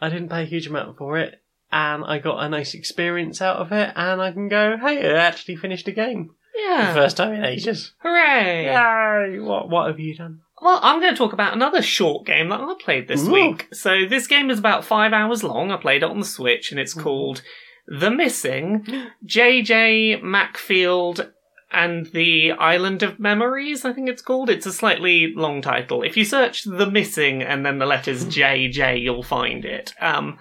I 0.00 0.08
didn't 0.08 0.30
pay 0.30 0.42
a 0.42 0.46
huge 0.46 0.66
amount 0.66 0.96
for 0.98 1.18
it, 1.18 1.42
and 1.70 2.04
I 2.04 2.18
got 2.18 2.42
a 2.42 2.48
nice 2.48 2.74
experience 2.74 3.42
out 3.42 3.56
of 3.58 3.72
it. 3.72 3.92
And 3.94 4.20
I 4.22 4.32
can 4.32 4.48
go, 4.48 4.76
hey, 4.80 5.10
I 5.10 5.18
actually 5.18 5.56
finished 5.56 5.88
a 5.88 5.92
game 5.92 6.30
for 6.54 6.60
the 6.62 6.68
Yeah, 6.82 6.94
first 6.94 7.16
time 7.16 7.32
in 7.32 7.44
ages. 7.44 7.92
hooray! 8.02 8.64
Yay! 8.66 9.38
What 9.40 9.68
what 9.68 9.86
have 9.88 9.98
you 10.00 10.14
done? 10.16 10.40
Well, 10.62 10.80
I'm 10.82 11.00
going 11.00 11.12
to 11.12 11.18
talk 11.18 11.32
about 11.34 11.52
another 11.52 11.82
short 11.82 12.24
game 12.24 12.48
that 12.48 12.60
I 12.60 12.74
played 12.80 13.06
this 13.08 13.26
Ooh. 13.26 13.32
week. 13.32 13.68
So 13.72 14.06
this 14.08 14.26
game 14.26 14.50
is 14.50 14.58
about 14.58 14.84
five 14.84 15.12
hours 15.12 15.42
long. 15.44 15.70
I 15.70 15.76
played 15.76 16.02
it 16.02 16.08
on 16.08 16.20
the 16.20 16.24
Switch, 16.24 16.70
and 16.70 16.80
it's 16.80 16.94
called 16.94 17.42
The 17.86 18.10
Missing. 18.10 18.86
J.J. 19.24 20.20
Macfield 20.22 21.30
and 21.70 22.06
the 22.12 22.52
Island 22.52 23.02
of 23.02 23.18
Memories. 23.18 23.84
I 23.84 23.92
think 23.92 24.08
it's 24.08 24.22
called. 24.22 24.48
It's 24.48 24.64
a 24.64 24.72
slightly 24.72 25.34
long 25.34 25.60
title. 25.60 26.02
If 26.02 26.16
you 26.16 26.24
search 26.24 26.62
The 26.64 26.90
Missing 26.90 27.42
and 27.42 27.66
then 27.66 27.78
the 27.78 27.84
letters 27.86 28.24
J.J., 28.24 28.98
you'll 28.98 29.22
find 29.24 29.64
it. 29.66 29.92
Um, 30.00 30.38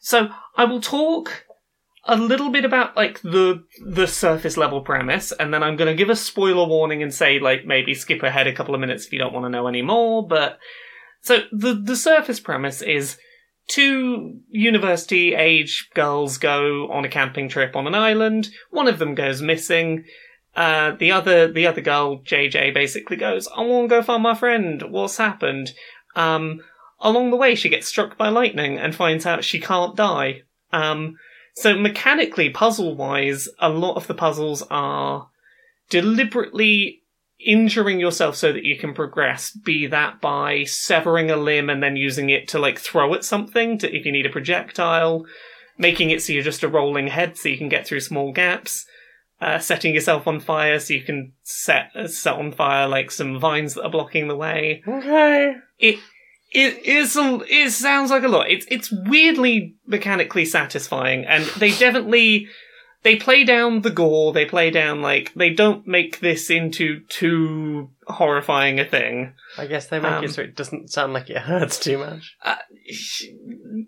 so 0.00 0.28
I 0.56 0.64
will 0.64 0.80
talk 0.80 1.44
a 2.08 2.16
little 2.16 2.50
bit 2.50 2.64
about 2.64 2.96
like 2.96 3.20
the 3.20 3.62
the 3.84 4.06
surface 4.06 4.56
level 4.56 4.80
premise 4.80 5.30
and 5.30 5.52
then 5.52 5.62
I'm 5.62 5.76
going 5.76 5.94
to 5.94 5.98
give 5.98 6.08
a 6.08 6.16
spoiler 6.16 6.66
warning 6.66 7.02
and 7.02 7.12
say 7.12 7.38
like 7.38 7.66
maybe 7.66 7.94
skip 7.94 8.22
ahead 8.22 8.46
a 8.46 8.54
couple 8.54 8.74
of 8.74 8.80
minutes 8.80 9.06
if 9.06 9.12
you 9.12 9.18
don't 9.18 9.34
want 9.34 9.44
to 9.44 9.50
know 9.50 9.66
any 9.66 9.82
more 9.82 10.26
but 10.26 10.58
so 11.20 11.40
the 11.52 11.74
the 11.74 11.96
surface 11.96 12.40
premise 12.40 12.80
is 12.80 13.18
two 13.68 14.40
university 14.48 15.34
age 15.34 15.90
girls 15.94 16.38
go 16.38 16.90
on 16.90 17.04
a 17.04 17.08
camping 17.08 17.48
trip 17.48 17.76
on 17.76 17.86
an 17.86 17.94
island 17.94 18.48
one 18.70 18.88
of 18.88 18.98
them 18.98 19.14
goes 19.14 19.42
missing 19.42 20.04
uh, 20.56 20.96
the 20.98 21.12
other 21.12 21.52
the 21.52 21.66
other 21.66 21.80
girl 21.80 22.18
JJ 22.22 22.74
basically 22.74 23.16
goes 23.16 23.46
I 23.54 23.60
want 23.60 23.90
to 23.90 23.96
go 23.96 24.02
find 24.02 24.24
my 24.24 24.34
friend. 24.34 24.82
What's 24.90 25.16
happened? 25.18 25.72
Um 26.16 26.62
along 27.00 27.30
the 27.30 27.36
way 27.36 27.54
she 27.54 27.68
gets 27.68 27.86
struck 27.86 28.18
by 28.18 28.28
lightning 28.28 28.76
and 28.76 28.92
finds 28.92 29.24
out 29.24 29.44
she 29.44 29.60
can't 29.60 29.94
die. 29.94 30.42
Um 30.72 31.16
so 31.60 31.76
mechanically, 31.76 32.50
puzzle 32.50 32.94
wise, 32.96 33.48
a 33.58 33.68
lot 33.68 33.96
of 33.96 34.06
the 34.06 34.14
puzzles 34.14 34.62
are 34.70 35.28
deliberately 35.90 37.02
injuring 37.44 38.00
yourself 38.00 38.36
so 38.36 38.52
that 38.52 38.64
you 38.64 38.76
can 38.76 38.94
progress, 38.94 39.50
be 39.50 39.86
that 39.86 40.20
by 40.20 40.64
severing 40.64 41.30
a 41.30 41.36
limb 41.36 41.70
and 41.70 41.82
then 41.82 41.96
using 41.96 42.30
it 42.30 42.48
to 42.48 42.58
like 42.58 42.78
throw 42.78 43.14
at 43.14 43.24
something 43.24 43.78
to 43.78 43.94
if 43.94 44.04
you 44.04 44.12
need 44.12 44.26
a 44.26 44.30
projectile, 44.30 45.24
making 45.76 46.10
it 46.10 46.22
so 46.22 46.32
you're 46.32 46.42
just 46.42 46.62
a 46.62 46.68
rolling 46.68 47.06
head 47.08 47.36
so 47.36 47.48
you 47.48 47.58
can 47.58 47.68
get 47.68 47.86
through 47.86 48.00
small 48.00 48.32
gaps. 48.32 48.84
Uh, 49.40 49.60
setting 49.60 49.94
yourself 49.94 50.26
on 50.26 50.40
fire 50.40 50.80
so 50.80 50.92
you 50.92 51.00
can 51.00 51.32
set 51.44 51.92
uh, 51.94 52.08
set 52.08 52.34
on 52.34 52.50
fire 52.50 52.88
like 52.88 53.08
some 53.08 53.38
vines 53.38 53.74
that 53.74 53.84
are 53.84 53.90
blocking 53.90 54.26
the 54.26 54.34
way 54.34 54.82
Okay. 54.88 55.54
it 55.78 55.96
it 56.50 56.84
is 56.86 57.16
a, 57.16 57.40
it 57.48 57.70
sounds 57.70 58.10
like 58.10 58.22
a 58.22 58.28
lot. 58.28 58.50
It's 58.50 58.66
it's 58.70 58.90
weirdly 58.90 59.74
mechanically 59.86 60.44
satisfying, 60.44 61.24
and 61.26 61.44
they 61.58 61.70
definitely 61.70 62.48
they 63.02 63.16
play 63.16 63.44
down 63.44 63.82
the 63.82 63.90
gore. 63.90 64.32
They 64.32 64.44
play 64.44 64.70
down 64.70 65.00
like 65.02 65.32
they 65.34 65.50
don't 65.50 65.86
make 65.86 66.20
this 66.20 66.50
into 66.50 67.00
too 67.08 67.90
horrifying 68.06 68.80
a 68.80 68.84
thing. 68.84 69.34
I 69.56 69.66
guess 69.66 69.86
they 69.88 70.00
make 70.00 70.10
Um, 70.12 70.24
it 70.24 70.30
so 70.32 70.42
it 70.42 70.56
doesn't 70.56 70.90
sound 70.90 71.12
like 71.12 71.28
it 71.30 71.38
hurts 71.38 71.78
too 71.78 71.98
much. 71.98 72.34
Uh, 72.42 72.56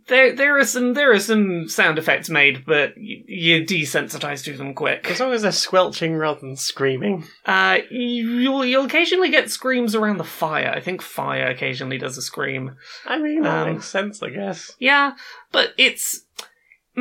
there, 0.08 0.34
there 0.34 0.58
are 0.58 0.64
some, 0.64 0.94
there 0.94 1.12
are 1.12 1.18
some 1.20 1.68
sound 1.68 1.98
effects 1.98 2.28
made, 2.28 2.64
but 2.66 2.94
y- 2.96 3.22
you're 3.26 3.60
desensitized 3.64 4.44
to 4.44 4.56
them 4.56 4.74
quick. 4.74 5.10
As 5.10 5.20
long 5.20 5.32
as 5.32 5.42
they're 5.42 5.52
squelching 5.52 6.16
rather 6.16 6.40
than 6.40 6.56
screaming. 6.56 7.24
Uh, 7.46 7.78
you'll, 7.90 8.64
you'll 8.64 8.84
occasionally 8.84 9.30
get 9.30 9.50
screams 9.50 9.94
around 9.94 10.18
the 10.18 10.24
fire. 10.24 10.72
I 10.74 10.80
think 10.80 11.02
fire 11.02 11.48
occasionally 11.48 11.98
does 11.98 12.18
a 12.18 12.22
scream. 12.22 12.76
I 13.06 13.18
mean, 13.18 13.42
that 13.42 13.66
Um, 13.66 13.72
makes 13.74 13.88
sense, 13.88 14.22
I 14.22 14.30
guess. 14.30 14.72
Yeah, 14.78 15.12
but 15.52 15.72
it's 15.78 16.24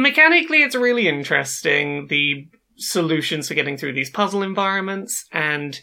mechanically 0.02 0.64
it's 0.64 0.76
really 0.76 1.08
interesting. 1.08 2.08
The 2.08 2.48
solutions 2.78 3.48
for 3.48 3.54
getting 3.54 3.78
through 3.78 3.94
these 3.94 4.10
puzzle 4.10 4.42
environments 4.42 5.26
and 5.32 5.80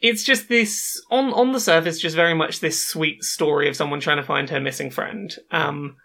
it's 0.00 0.22
just 0.24 0.48
this 0.48 1.00
on 1.10 1.32
on 1.32 1.52
the 1.52 1.60
surface 1.60 2.00
just 2.00 2.16
very 2.16 2.34
much 2.34 2.60
this 2.60 2.86
sweet 2.86 3.22
story 3.22 3.68
of 3.68 3.76
someone 3.76 4.00
trying 4.00 4.16
to 4.16 4.22
find 4.22 4.48
her 4.48 4.60
missing 4.60 4.90
friend. 4.90 5.36
Um 5.50 5.96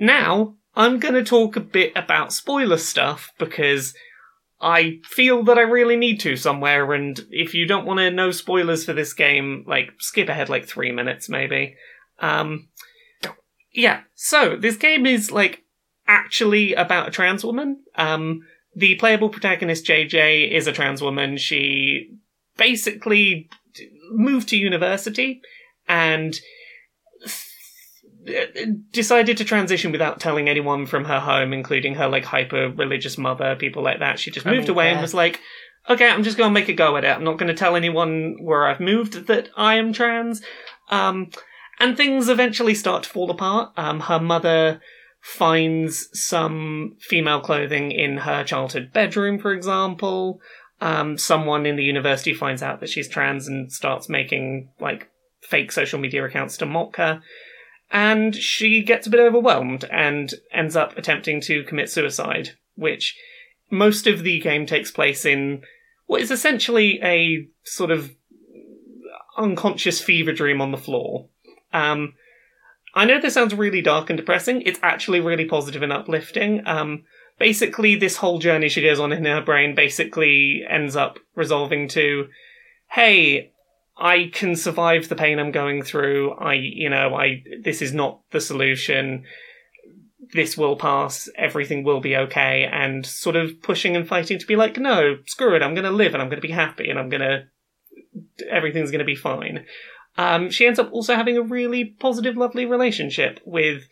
now 0.00 0.54
I'm 0.74 0.98
going 0.98 1.14
to 1.14 1.24
talk 1.24 1.56
a 1.56 1.60
bit 1.60 1.92
about 1.96 2.32
spoiler 2.32 2.76
stuff 2.76 3.32
because 3.38 3.94
I 4.60 5.00
feel 5.04 5.42
that 5.44 5.58
I 5.58 5.62
really 5.62 5.96
need 5.96 6.20
to 6.20 6.36
somewhere 6.36 6.92
and 6.92 7.20
if 7.30 7.52
you 7.52 7.66
don't 7.66 7.84
want 7.84 7.98
to 7.98 8.10
know 8.10 8.30
spoilers 8.30 8.84
for 8.84 8.92
this 8.92 9.12
game 9.12 9.64
like 9.66 9.90
skip 9.98 10.28
ahead 10.28 10.48
like 10.48 10.66
3 10.66 10.92
minutes 10.92 11.28
maybe. 11.28 11.76
Um 12.20 12.68
yeah, 13.72 14.02
so 14.14 14.56
this 14.56 14.76
game 14.76 15.04
is 15.04 15.30
like 15.30 15.64
actually 16.08 16.74
about 16.74 17.08
a 17.08 17.10
trans 17.10 17.44
woman. 17.44 17.84
Um, 17.94 18.40
the 18.74 18.96
playable 18.96 19.28
protagonist 19.28 19.86
JJ 19.86 20.50
is 20.50 20.66
a 20.66 20.72
trans 20.72 21.02
woman. 21.02 21.36
She 21.36 22.18
basically 22.56 23.48
moved 24.10 24.48
to 24.48 24.56
university 24.56 25.40
and 25.86 26.38
decided 28.90 29.36
to 29.38 29.44
transition 29.44 29.92
without 29.92 30.20
telling 30.20 30.48
anyone 30.48 30.86
from 30.86 31.04
her 31.04 31.20
home, 31.20 31.52
including 31.52 31.94
her 31.94 32.08
like 32.08 32.24
hyper 32.24 32.70
religious 32.70 33.16
mother, 33.16 33.56
people 33.56 33.82
like 33.82 34.00
that. 34.00 34.18
She 34.18 34.30
just 34.30 34.46
I 34.46 34.50
moved 34.50 34.68
mean, 34.68 34.70
away 34.70 34.90
and 34.90 35.00
was 35.00 35.14
like, 35.14 35.40
okay, 35.88 36.08
I'm 36.08 36.22
just 36.22 36.36
going 36.36 36.50
to 36.50 36.54
make 36.54 36.68
a 36.68 36.74
go 36.74 36.96
at 36.96 37.04
it. 37.04 37.08
I'm 37.08 37.24
not 37.24 37.38
going 37.38 37.48
to 37.48 37.54
tell 37.54 37.76
anyone 37.76 38.36
where 38.40 38.66
I've 38.66 38.80
moved 38.80 39.26
that 39.26 39.48
I 39.56 39.76
am 39.76 39.92
trans. 39.92 40.42
Um, 40.90 41.30
and 41.80 41.96
things 41.96 42.28
eventually 42.28 42.74
start 42.74 43.04
to 43.04 43.08
fall 43.08 43.30
apart. 43.30 43.72
Um, 43.76 44.00
her 44.00 44.20
mother 44.20 44.80
finds 45.28 46.08
some 46.18 46.96
female 47.00 47.38
clothing 47.38 47.92
in 47.92 48.16
her 48.16 48.42
childhood 48.42 48.90
bedroom, 48.94 49.38
for 49.38 49.52
example. 49.52 50.40
Um, 50.80 51.18
someone 51.18 51.66
in 51.66 51.76
the 51.76 51.84
university 51.84 52.32
finds 52.32 52.62
out 52.62 52.80
that 52.80 52.88
she's 52.88 53.08
trans 53.08 53.46
and 53.46 53.70
starts 53.70 54.08
making 54.08 54.70
like 54.80 55.10
fake 55.42 55.70
social 55.70 55.98
media 55.98 56.24
accounts 56.24 56.56
to 56.56 56.66
mock 56.66 56.96
her. 56.96 57.20
And 57.90 58.34
she 58.34 58.82
gets 58.82 59.06
a 59.06 59.10
bit 59.10 59.20
overwhelmed 59.20 59.84
and 59.92 60.32
ends 60.50 60.76
up 60.76 60.96
attempting 60.96 61.42
to 61.42 61.62
commit 61.64 61.90
suicide, 61.90 62.52
which 62.76 63.14
most 63.70 64.06
of 64.06 64.22
the 64.22 64.40
game 64.40 64.64
takes 64.64 64.90
place 64.90 65.26
in 65.26 65.60
what 66.06 66.22
is 66.22 66.30
essentially 66.30 67.00
a 67.02 67.46
sort 67.64 67.90
of 67.90 68.14
unconscious 69.36 70.00
fever 70.00 70.32
dream 70.32 70.62
on 70.62 70.70
the 70.70 70.78
floor. 70.78 71.28
Um, 71.74 72.14
I 72.98 73.04
know 73.04 73.20
this 73.20 73.34
sounds 73.34 73.54
really 73.54 73.80
dark 73.80 74.10
and 74.10 74.16
depressing. 74.16 74.62
It's 74.62 74.80
actually 74.82 75.20
really 75.20 75.44
positive 75.44 75.82
and 75.82 75.92
uplifting. 75.92 76.66
Um, 76.66 77.04
basically, 77.38 77.94
this 77.94 78.16
whole 78.16 78.40
journey 78.40 78.68
she 78.68 78.82
goes 78.82 78.98
on 78.98 79.12
in 79.12 79.24
her 79.24 79.40
brain 79.40 79.76
basically 79.76 80.64
ends 80.68 80.96
up 80.96 81.20
resolving 81.36 81.86
to, 81.90 82.26
hey, 82.90 83.52
I 83.96 84.32
can 84.34 84.56
survive 84.56 85.08
the 85.08 85.14
pain 85.14 85.38
I'm 85.38 85.52
going 85.52 85.82
through. 85.82 86.32
I, 86.38 86.54
you 86.54 86.90
know, 86.90 87.14
I, 87.14 87.44
this 87.62 87.82
is 87.82 87.94
not 87.94 88.20
the 88.32 88.40
solution. 88.40 89.22
This 90.32 90.58
will 90.58 90.74
pass. 90.74 91.28
Everything 91.36 91.84
will 91.84 92.00
be 92.00 92.16
okay. 92.16 92.68
And 92.68 93.06
sort 93.06 93.36
of 93.36 93.62
pushing 93.62 93.94
and 93.94 94.08
fighting 94.08 94.40
to 94.40 94.46
be 94.46 94.56
like, 94.56 94.76
no, 94.76 95.18
screw 95.26 95.54
it. 95.54 95.62
I'm 95.62 95.74
going 95.74 95.84
to 95.84 95.92
live 95.92 96.14
and 96.14 96.22
I'm 96.22 96.30
going 96.30 96.42
to 96.42 96.48
be 96.48 96.52
happy 96.52 96.90
and 96.90 96.98
I'm 96.98 97.10
going 97.10 97.20
to, 97.20 97.44
everything's 98.50 98.90
going 98.90 98.98
to 98.98 99.04
be 99.04 99.14
fine. 99.14 99.66
Um, 100.18 100.50
she 100.50 100.66
ends 100.66 100.80
up 100.80 100.92
also 100.92 101.14
having 101.14 101.38
a 101.38 101.42
really 101.42 101.84
positive, 101.84 102.36
lovely 102.36 102.66
relationship 102.66 103.40
with 103.46 103.88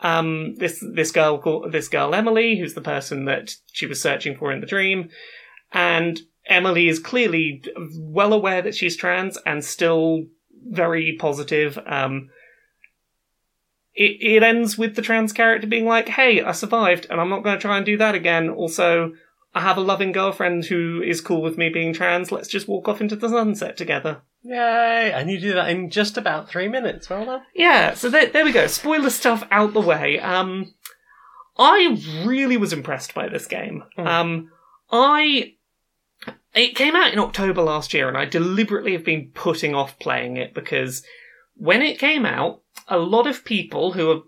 um, 0.00 0.56
this 0.56 0.84
this 0.94 1.12
girl 1.12 1.38
called 1.38 1.72
this 1.72 1.88
girl 1.88 2.14
Emily, 2.14 2.58
who's 2.58 2.74
the 2.74 2.80
person 2.80 3.24
that 3.26 3.52
she 3.72 3.86
was 3.86 4.02
searching 4.02 4.36
for 4.36 4.52
in 4.52 4.60
the 4.60 4.66
dream, 4.66 5.08
and 5.72 6.20
Emily 6.46 6.88
is 6.88 6.98
clearly 6.98 7.62
well 7.96 8.32
aware 8.32 8.60
that 8.60 8.74
she's 8.74 8.96
trans 8.96 9.38
and 9.46 9.64
still 9.64 10.24
very 10.66 11.16
positive. 11.18 11.78
Um, 11.86 12.30
it 13.94 14.16
it 14.20 14.42
ends 14.42 14.76
with 14.76 14.96
the 14.96 15.02
trans 15.02 15.32
character 15.32 15.68
being 15.68 15.86
like, 15.86 16.08
"Hey, 16.08 16.42
I 16.42 16.52
survived, 16.52 17.06
and 17.08 17.20
I'm 17.20 17.30
not 17.30 17.44
going 17.44 17.56
to 17.56 17.62
try 17.62 17.76
and 17.76 17.86
do 17.86 17.96
that 17.98 18.16
again." 18.16 18.50
Also, 18.50 19.12
I 19.54 19.60
have 19.60 19.76
a 19.76 19.80
loving 19.82 20.10
girlfriend 20.10 20.64
who 20.64 21.02
is 21.02 21.20
cool 21.20 21.40
with 21.40 21.56
me 21.56 21.68
being 21.68 21.92
trans. 21.92 22.32
Let's 22.32 22.48
just 22.48 22.66
walk 22.66 22.88
off 22.88 23.00
into 23.00 23.14
the 23.14 23.28
sunset 23.28 23.76
together. 23.76 24.22
Yay! 24.42 25.12
And 25.12 25.30
you 25.30 25.40
do 25.40 25.54
that 25.54 25.70
in 25.70 25.90
just 25.90 26.16
about 26.16 26.48
three 26.48 26.68
minutes. 26.68 27.10
Well 27.10 27.24
done. 27.24 27.42
Yeah, 27.54 27.94
so 27.94 28.08
there, 28.08 28.26
there 28.26 28.44
we 28.44 28.52
go. 28.52 28.66
Spoiler 28.66 29.10
stuff 29.10 29.46
out 29.50 29.72
the 29.74 29.80
way. 29.80 30.20
Um, 30.20 30.74
I 31.58 31.98
really 32.24 32.56
was 32.56 32.72
impressed 32.72 33.14
by 33.14 33.28
this 33.28 33.46
game. 33.46 33.84
Hmm. 33.96 34.06
Um, 34.06 34.50
I 34.90 35.54
it 36.54 36.74
came 36.74 36.96
out 36.96 37.12
in 37.12 37.18
October 37.18 37.62
last 37.62 37.92
year, 37.92 38.08
and 38.08 38.16
I 38.16 38.24
deliberately 38.24 38.92
have 38.92 39.04
been 39.04 39.30
putting 39.34 39.74
off 39.74 39.98
playing 39.98 40.36
it 40.36 40.54
because 40.54 41.04
when 41.54 41.82
it 41.82 41.98
came 41.98 42.24
out, 42.24 42.62
a 42.86 42.98
lot 42.98 43.26
of 43.26 43.44
people 43.44 43.92
who 43.92 44.10
are 44.10 44.22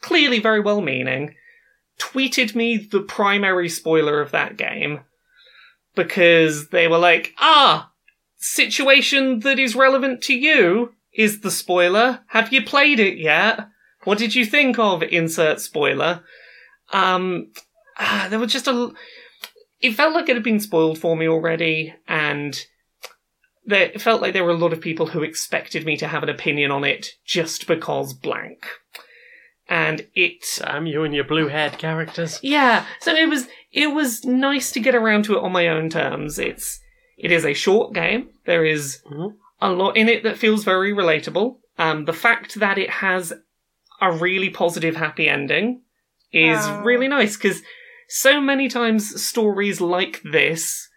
clearly 0.00 0.38
very 0.38 0.60
well-meaning 0.60 1.34
tweeted 1.98 2.54
me 2.54 2.76
the 2.76 3.00
primary 3.00 3.68
spoiler 3.68 4.20
of 4.20 4.30
that 4.30 4.56
game 4.56 5.00
because 5.94 6.68
they 6.68 6.86
were 6.86 6.98
like, 6.98 7.34
"Ah, 7.38 7.90
situation 8.38 9.40
that 9.40 9.58
is 9.58 9.74
relevant 9.74 10.22
to 10.22 10.34
you 10.34 10.94
is 11.12 11.40
the 11.40 11.50
spoiler. 11.50 12.20
Have 12.28 12.52
you 12.52 12.62
played 12.62 13.00
it 13.00 13.18
yet? 13.18 13.68
What 14.04 14.18
did 14.18 14.34
you 14.34 14.44
think 14.44 14.78
of 14.78 15.02
insert 15.02 15.60
spoiler? 15.60 16.22
Um, 16.92 17.52
ah, 17.98 18.26
there 18.30 18.38
was 18.38 18.52
just 18.52 18.68
a. 18.68 18.92
It 19.80 19.92
felt 19.92 20.14
like 20.14 20.28
it 20.28 20.36
had 20.36 20.42
been 20.42 20.60
spoiled 20.60 20.98
for 20.98 21.16
me 21.16 21.28
already, 21.28 21.94
and 22.06 22.58
there, 23.64 23.82
it 23.82 24.00
felt 24.00 24.22
like 24.22 24.32
there 24.32 24.44
were 24.44 24.50
a 24.50 24.56
lot 24.56 24.72
of 24.72 24.80
people 24.80 25.06
who 25.06 25.22
expected 25.22 25.84
me 25.84 25.96
to 25.96 26.08
have 26.08 26.22
an 26.22 26.28
opinion 26.28 26.70
on 26.70 26.84
it 26.84 27.08
just 27.24 27.66
because 27.66 28.14
blank. 28.14 28.66
And 29.68 30.06
it 30.14 30.44
Sam, 30.44 30.86
you 30.86 31.02
and 31.02 31.12
your 31.12 31.24
blue 31.24 31.48
haired 31.48 31.76
characters. 31.78 32.38
yeah, 32.42 32.86
so 33.00 33.12
it 33.12 33.28
was 33.28 33.48
it 33.72 33.88
was 33.88 34.24
nice 34.24 34.70
to 34.72 34.80
get 34.80 34.94
around 34.94 35.24
to 35.24 35.36
it 35.36 35.42
on 35.42 35.50
my 35.50 35.66
own 35.66 35.90
terms. 35.90 36.38
It's 36.38 36.80
it 37.16 37.32
is 37.32 37.44
a 37.44 37.54
short 37.54 37.92
game. 37.94 38.28
There 38.44 38.64
is 38.64 39.02
Mhm. 39.10 39.34
a 39.60 39.70
lot 39.70 39.96
in 39.96 40.08
it 40.08 40.22
that 40.22 40.36
feels 40.38 40.64
very 40.64 40.92
relatable. 40.92 41.58
Um, 41.78 42.04
the 42.04 42.12
fact 42.12 42.56
that 42.56 42.78
it 42.78 42.90
has 42.90 43.32
a 44.00 44.12
really 44.12 44.50
positive, 44.50 44.96
happy 44.96 45.28
ending 45.28 45.82
is 46.32 46.58
Ah. 46.60 46.82
really 46.82 47.08
nice 47.08 47.36
because 47.36 47.62
so 48.08 48.40
many 48.40 48.68
times 48.68 49.22
stories 49.24 49.80
like 49.80 50.20
this 50.22 50.88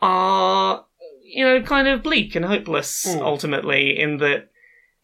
are 0.00 0.84
you 1.24 1.44
know 1.44 1.60
kind 1.62 1.88
of 1.88 2.02
bleak 2.02 2.34
and 2.34 2.44
hopeless 2.44 3.06
Mm. 3.06 3.20
ultimately 3.22 3.98
in 3.98 4.18
that 4.18 4.48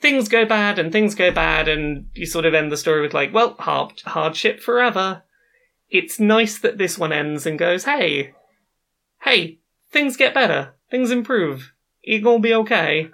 things 0.00 0.28
go 0.28 0.44
bad 0.44 0.78
and 0.78 0.92
things 0.92 1.14
go 1.14 1.30
bad 1.30 1.68
and 1.68 2.06
you 2.14 2.26
sort 2.26 2.44
of 2.46 2.54
end 2.54 2.70
the 2.70 2.76
story 2.76 3.00
with 3.02 3.12
like 3.14 3.32
well 3.34 3.54
hard 3.58 4.00
hardship 4.06 4.60
forever 4.60 5.22
it's 5.90 6.18
nice 6.20 6.58
that 6.58 6.78
this 6.78 6.98
one 6.98 7.12
ends 7.12 7.44
and 7.46 7.58
goes 7.58 7.84
hey 7.84 8.32
hey 9.22 9.58
things 9.94 10.16
get 10.16 10.34
better 10.34 10.74
things 10.90 11.10
improve 11.10 11.72
it 12.02 12.22
gonna 12.22 12.40
be 12.40 12.52
okay 12.52 13.08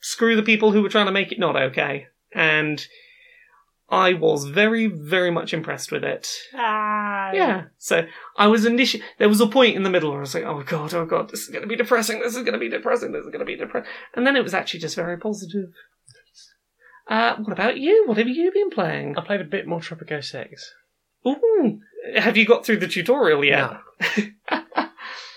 screw 0.00 0.36
the 0.36 0.42
people 0.42 0.70
who 0.70 0.82
were 0.82 0.88
trying 0.88 1.06
to 1.06 1.12
make 1.12 1.32
it 1.32 1.38
not 1.38 1.56
okay 1.56 2.06
and 2.32 2.86
i 3.88 4.12
was 4.12 4.44
very 4.44 4.86
very 4.86 5.30
much 5.30 5.52
impressed 5.52 5.90
with 5.90 6.04
it 6.04 6.28
yeah. 7.32 7.64
So 7.78 8.06
I 8.36 8.46
was 8.46 8.64
initially 8.64 9.02
there 9.18 9.28
was 9.28 9.40
a 9.40 9.46
point 9.46 9.76
in 9.76 9.82
the 9.82 9.90
middle 9.90 10.10
where 10.10 10.18
I 10.18 10.22
was 10.22 10.34
like, 10.34 10.44
oh 10.44 10.62
god, 10.62 10.94
oh 10.94 11.04
god, 11.04 11.30
this 11.30 11.40
is 11.40 11.48
going 11.48 11.62
to 11.62 11.68
be 11.68 11.76
depressing. 11.76 12.20
This 12.20 12.36
is 12.36 12.42
going 12.42 12.52
to 12.52 12.58
be 12.58 12.68
depressing. 12.68 13.12
This 13.12 13.24
is 13.24 13.30
going 13.30 13.40
to 13.40 13.44
be 13.44 13.56
depressing. 13.56 13.90
And 14.14 14.26
then 14.26 14.36
it 14.36 14.42
was 14.42 14.54
actually 14.54 14.80
just 14.80 14.96
very 14.96 15.18
positive. 15.18 15.70
Uh, 17.08 17.36
what 17.36 17.52
about 17.52 17.78
you? 17.78 18.04
What 18.06 18.18
have 18.18 18.28
you 18.28 18.52
been 18.52 18.70
playing? 18.70 19.16
I 19.16 19.24
played 19.24 19.40
a 19.40 19.44
bit 19.44 19.66
more 19.66 19.80
Tropico 19.80 20.22
6. 20.22 20.74
Ooh, 21.26 21.80
have 22.16 22.36
you 22.36 22.46
got 22.46 22.66
through 22.66 22.78
the 22.78 22.88
tutorial 22.88 23.44
yet? 23.44 23.70
No, 24.50 24.62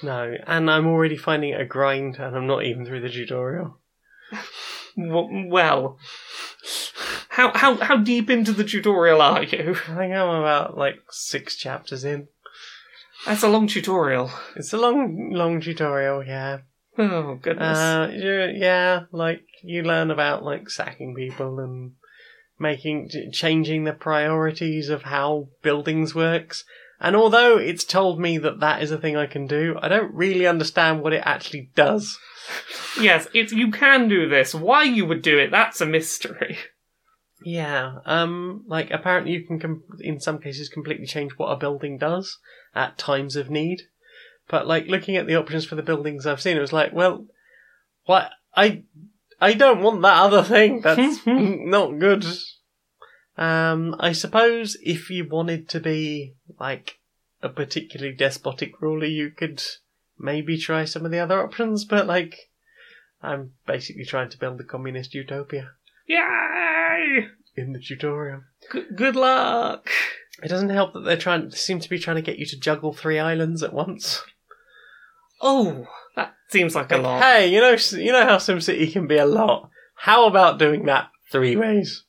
and 0.03 0.69
I'm 0.69 0.87
already 0.87 1.17
finding 1.17 1.51
it 1.51 1.61
a 1.61 1.65
grind, 1.65 2.17
and 2.17 2.35
I'm 2.35 2.47
not 2.47 2.63
even 2.63 2.85
through 2.85 3.01
the 3.01 3.09
tutorial. 3.09 3.77
Well, 4.97 5.97
How 7.29 7.51
how 7.55 7.75
how 7.75 7.95
deep 7.95 8.29
into 8.29 8.51
the 8.51 8.65
tutorial 8.65 9.21
are 9.21 9.43
you? 9.43 9.77
I 9.87 9.95
think 9.95 10.13
I'm 10.13 10.29
about 10.41 10.77
like 10.77 10.99
six 11.09 11.55
chapters 11.55 12.03
in. 12.03 12.27
That's 13.25 13.43
a 13.43 13.47
long 13.47 13.67
tutorial. 13.67 14.29
It's 14.55 14.73
a 14.73 14.77
long, 14.77 15.31
long 15.31 15.61
tutorial, 15.61 16.25
yeah. 16.25 16.59
Oh 16.97 17.35
goodness. 17.41 17.77
Uh, 17.77 18.11
yeah, 18.13 19.03
like 19.13 19.43
you 19.63 19.83
learn 19.83 20.11
about 20.11 20.43
like 20.43 20.69
sacking 20.69 21.15
people 21.15 21.59
and 21.59 21.93
making, 22.59 23.09
changing 23.31 23.85
the 23.85 23.93
priorities 23.93 24.89
of 24.89 25.03
how 25.03 25.47
buildings 25.61 26.13
works. 26.13 26.65
And 27.01 27.15
although 27.15 27.57
it's 27.57 27.83
told 27.83 28.19
me 28.19 28.37
that 28.37 28.59
that 28.59 28.83
is 28.83 28.91
a 28.91 28.97
thing 28.97 29.17
I 29.17 29.25
can 29.25 29.47
do, 29.47 29.75
I 29.81 29.87
don't 29.87 30.13
really 30.13 30.45
understand 30.45 31.01
what 31.01 31.13
it 31.13 31.23
actually 31.25 31.71
does. 31.75 32.17
yes, 32.99 33.27
it's 33.33 33.51
you 33.51 33.71
can 33.71 34.07
do 34.07 34.29
this. 34.29 34.53
Why 34.53 34.83
you 34.83 35.05
would 35.07 35.23
do 35.23 35.39
it? 35.39 35.49
That's 35.49 35.81
a 35.81 35.85
mystery. 35.85 36.57
Yeah, 37.43 37.95
um, 38.05 38.63
like 38.67 38.91
apparently 38.91 39.31
you 39.31 39.43
can, 39.43 39.59
com- 39.59 39.83
in 39.99 40.19
some 40.19 40.37
cases, 40.37 40.69
completely 40.69 41.07
change 41.07 41.31
what 41.37 41.49
a 41.49 41.57
building 41.57 41.97
does 41.97 42.37
at 42.75 42.99
times 42.99 43.35
of 43.35 43.49
need. 43.49 43.81
But 44.47 44.67
like 44.67 44.85
looking 44.85 45.17
at 45.17 45.25
the 45.25 45.35
options 45.35 45.65
for 45.65 45.73
the 45.73 45.81
buildings 45.81 46.27
I've 46.27 46.41
seen, 46.41 46.55
it 46.55 46.61
was 46.61 46.73
like, 46.73 46.93
well, 46.93 47.25
what 48.05 48.29
I 48.55 48.83
I 49.39 49.53
don't 49.53 49.81
want 49.81 50.03
that 50.03 50.21
other 50.21 50.43
thing. 50.43 50.81
That's 50.81 51.19
not 51.25 51.97
good. 51.97 52.25
Um, 53.37 53.95
I 53.99 54.11
suppose 54.11 54.77
if 54.83 55.09
you 55.09 55.27
wanted 55.27 55.69
to 55.69 55.79
be 55.79 56.35
like 56.59 56.99
a 57.41 57.49
particularly 57.49 58.13
despotic 58.13 58.81
ruler, 58.81 59.05
you 59.05 59.31
could 59.31 59.63
maybe 60.19 60.57
try 60.57 60.85
some 60.85 61.05
of 61.05 61.11
the 61.11 61.19
other 61.19 61.41
options. 61.41 61.85
But 61.85 62.07
like, 62.07 62.49
I'm 63.21 63.53
basically 63.65 64.05
trying 64.05 64.29
to 64.29 64.37
build 64.37 64.59
a 64.59 64.63
communist 64.63 65.13
utopia 65.13 65.71
Yay! 66.07 67.27
in 67.55 67.73
the 67.73 67.79
tutorial. 67.79 68.41
G- 68.71 68.85
good 68.95 69.15
luck. 69.15 69.89
It 70.43 70.47
doesn't 70.47 70.69
help 70.69 70.93
that 70.93 71.01
they're 71.01 71.17
trying 71.17 71.49
they 71.49 71.55
seem 71.55 71.79
to 71.79 71.89
be 71.89 71.99
trying 71.99 72.15
to 72.15 72.21
get 72.21 72.39
you 72.39 72.45
to 72.47 72.59
juggle 72.59 72.93
three 72.93 73.19
islands 73.19 73.63
at 73.63 73.73
once. 73.73 74.23
Oh, 75.41 75.87
that 76.15 76.35
seems 76.49 76.75
like 76.75 76.91
a 76.91 76.97
lot. 76.97 77.21
hey, 77.21 77.47
you 77.47 77.59
know 77.59 77.75
you 77.93 78.11
know 78.11 78.25
how 78.25 78.37
SimCity 78.37 78.91
can 78.91 79.07
be 79.07 79.17
a 79.17 79.25
lot. 79.25 79.69
How 79.95 80.27
about 80.27 80.59
doing 80.59 80.85
that 80.85 81.09
three 81.31 81.55
ways? 81.55 82.03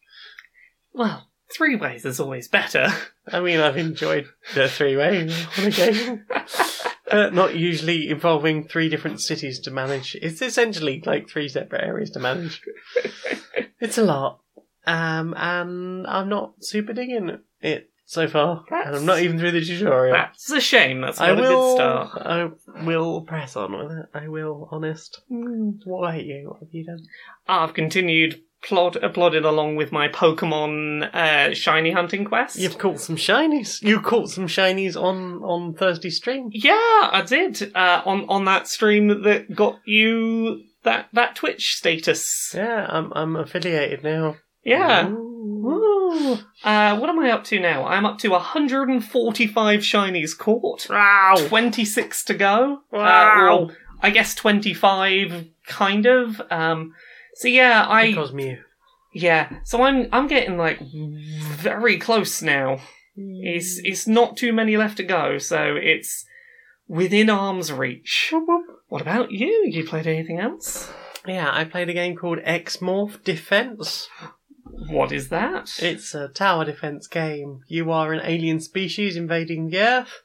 Well, 0.92 1.28
three 1.54 1.76
ways 1.76 2.04
is 2.04 2.20
always 2.20 2.48
better. 2.48 2.88
I 3.30 3.40
mean, 3.40 3.60
I've 3.60 3.76
enjoyed 3.76 4.26
the 4.54 4.68
three 4.68 4.96
ways 4.96 5.46
on 5.58 5.66
occasion. 5.66 6.26
Uh, 7.10 7.28
not 7.28 7.54
usually 7.54 8.08
involving 8.08 8.66
three 8.66 8.88
different 8.88 9.20
cities 9.20 9.58
to 9.60 9.70
manage. 9.70 10.14
It's 10.22 10.40
essentially 10.40 11.02
like 11.04 11.28
three 11.28 11.46
separate 11.46 11.84
areas 11.84 12.08
to 12.12 12.20
manage. 12.20 12.62
It's 13.80 13.98
a 13.98 14.02
lot. 14.02 14.40
Um, 14.86 15.34
and 15.36 16.06
I'm 16.06 16.30
not 16.30 16.54
super 16.64 16.94
digging 16.94 17.38
it 17.60 17.90
so 18.06 18.28
far. 18.28 18.64
And 18.70 18.96
I'm 18.96 19.04
not 19.04 19.18
even 19.20 19.38
through 19.38 19.50
the 19.50 19.60
tutorial. 19.62 20.16
That's 20.16 20.50
a 20.52 20.60
shame. 20.60 21.02
That's 21.02 21.20
I 21.20 21.34
not 21.34 21.38
a 21.38 21.42
will. 21.42 21.66
good 21.66 21.76
start. 21.76 22.22
I 22.24 22.82
will 22.86 23.20
press 23.22 23.56
on 23.56 23.76
with 23.76 23.92
it. 23.98 24.06
I 24.14 24.28
will, 24.28 24.68
honest. 24.72 25.20
Mm, 25.30 25.80
What 25.84 26.08
about 26.08 26.24
you? 26.24 26.48
What 26.48 26.60
have 26.60 26.72
you 26.72 26.84
done? 26.86 27.04
I've 27.46 27.74
continued 27.74 28.40
plod 28.62 28.96
uh, 29.02 29.08
plodded 29.08 29.44
along 29.44 29.76
with 29.76 29.90
my 29.92 30.08
Pokemon 30.08 31.12
uh, 31.14 31.54
shiny 31.54 31.90
hunting 31.90 32.24
quest. 32.24 32.58
You've 32.58 32.78
caught 32.78 33.00
some 33.00 33.16
shinies. 33.16 33.82
You 33.82 34.00
caught 34.00 34.28
some 34.30 34.46
shinies 34.46 34.96
on 35.00 35.42
on 35.42 35.74
Thursday 35.74 36.10
stream. 36.10 36.48
Yeah, 36.52 36.72
I 36.74 37.22
did. 37.26 37.74
Uh, 37.74 38.02
on 38.04 38.24
on 38.28 38.44
that 38.46 38.68
stream 38.68 39.22
that 39.22 39.54
got 39.54 39.80
you 39.84 40.62
that 40.84 41.08
that 41.12 41.36
Twitch 41.36 41.74
status. 41.76 42.52
Yeah, 42.54 42.86
I'm 42.88 43.12
I'm 43.14 43.36
affiliated 43.36 44.02
now. 44.04 44.36
Yeah. 44.64 45.08
Ooh. 45.08 46.38
Uh, 46.62 46.96
what 46.98 47.08
am 47.10 47.18
I 47.18 47.30
up 47.30 47.42
to 47.44 47.58
now? 47.58 47.84
I'm 47.86 48.04
up 48.06 48.18
to 48.18 48.28
145 48.28 49.80
shinies 49.80 50.36
caught. 50.38 50.86
Wow. 50.88 51.34
26 51.48 52.24
to 52.24 52.34
go. 52.34 52.74
Uh, 52.92 52.96
Wow. 52.96 53.36
well, 53.66 53.70
I 54.02 54.10
guess 54.10 54.34
25, 54.34 55.46
kind 55.66 56.06
of. 56.06 56.40
Um, 56.50 56.92
so 57.34 57.48
yeah, 57.48 57.86
I 57.88 58.10
Because 58.10 58.32
Mew. 58.32 58.58
yeah. 59.12 59.60
So 59.64 59.82
I'm 59.82 60.08
I'm 60.12 60.26
getting 60.26 60.56
like 60.56 60.80
very 60.80 61.98
close 61.98 62.42
now. 62.42 62.80
It's 63.16 63.78
hmm. 63.78 63.86
it's 63.86 64.06
not 64.06 64.36
too 64.36 64.52
many 64.52 64.76
left 64.76 64.96
to 64.98 65.02
go, 65.02 65.38
so 65.38 65.76
it's 65.76 66.24
within 66.88 67.30
arm's 67.30 67.72
reach. 67.72 68.32
What 68.88 69.02
about 69.02 69.32
you? 69.32 69.66
You 69.70 69.86
played 69.86 70.06
anything 70.06 70.38
else? 70.38 70.90
Yeah, 71.26 71.50
I 71.52 71.64
played 71.64 71.88
a 71.88 71.94
game 71.94 72.16
called 72.16 72.40
X 72.42 72.78
Morph 72.78 73.22
Defense. 73.22 74.08
What 74.88 75.12
is 75.12 75.28
that? 75.28 75.70
It's 75.80 76.14
a 76.14 76.28
tower 76.28 76.64
defense 76.64 77.06
game. 77.06 77.60
You 77.68 77.90
are 77.92 78.12
an 78.12 78.20
alien 78.24 78.60
species 78.60 79.16
invading 79.16 79.70
the 79.70 79.78
Earth, 79.78 80.22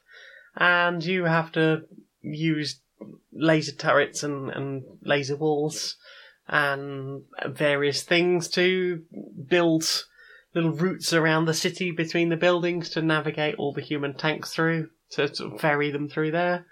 and 0.56 1.04
you 1.04 1.24
have 1.24 1.52
to 1.52 1.82
use 2.20 2.80
laser 3.32 3.72
turrets 3.72 4.22
and, 4.22 4.50
and 4.50 4.82
laser 5.02 5.36
walls 5.36 5.96
and 6.48 7.22
various 7.46 8.02
things 8.02 8.48
to 8.48 9.02
build 9.48 9.84
little 10.54 10.72
routes 10.72 11.12
around 11.12 11.44
the 11.44 11.54
city 11.54 11.90
between 11.90 12.30
the 12.30 12.36
buildings 12.36 12.90
to 12.90 13.02
navigate 13.02 13.54
all 13.56 13.72
the 13.72 13.82
human 13.82 14.14
tanks 14.14 14.54
through, 14.54 14.88
to 15.10 15.34
sort 15.34 15.52
of 15.52 15.60
ferry 15.60 15.90
them 15.90 16.08
through 16.08 16.30
there. 16.30 16.66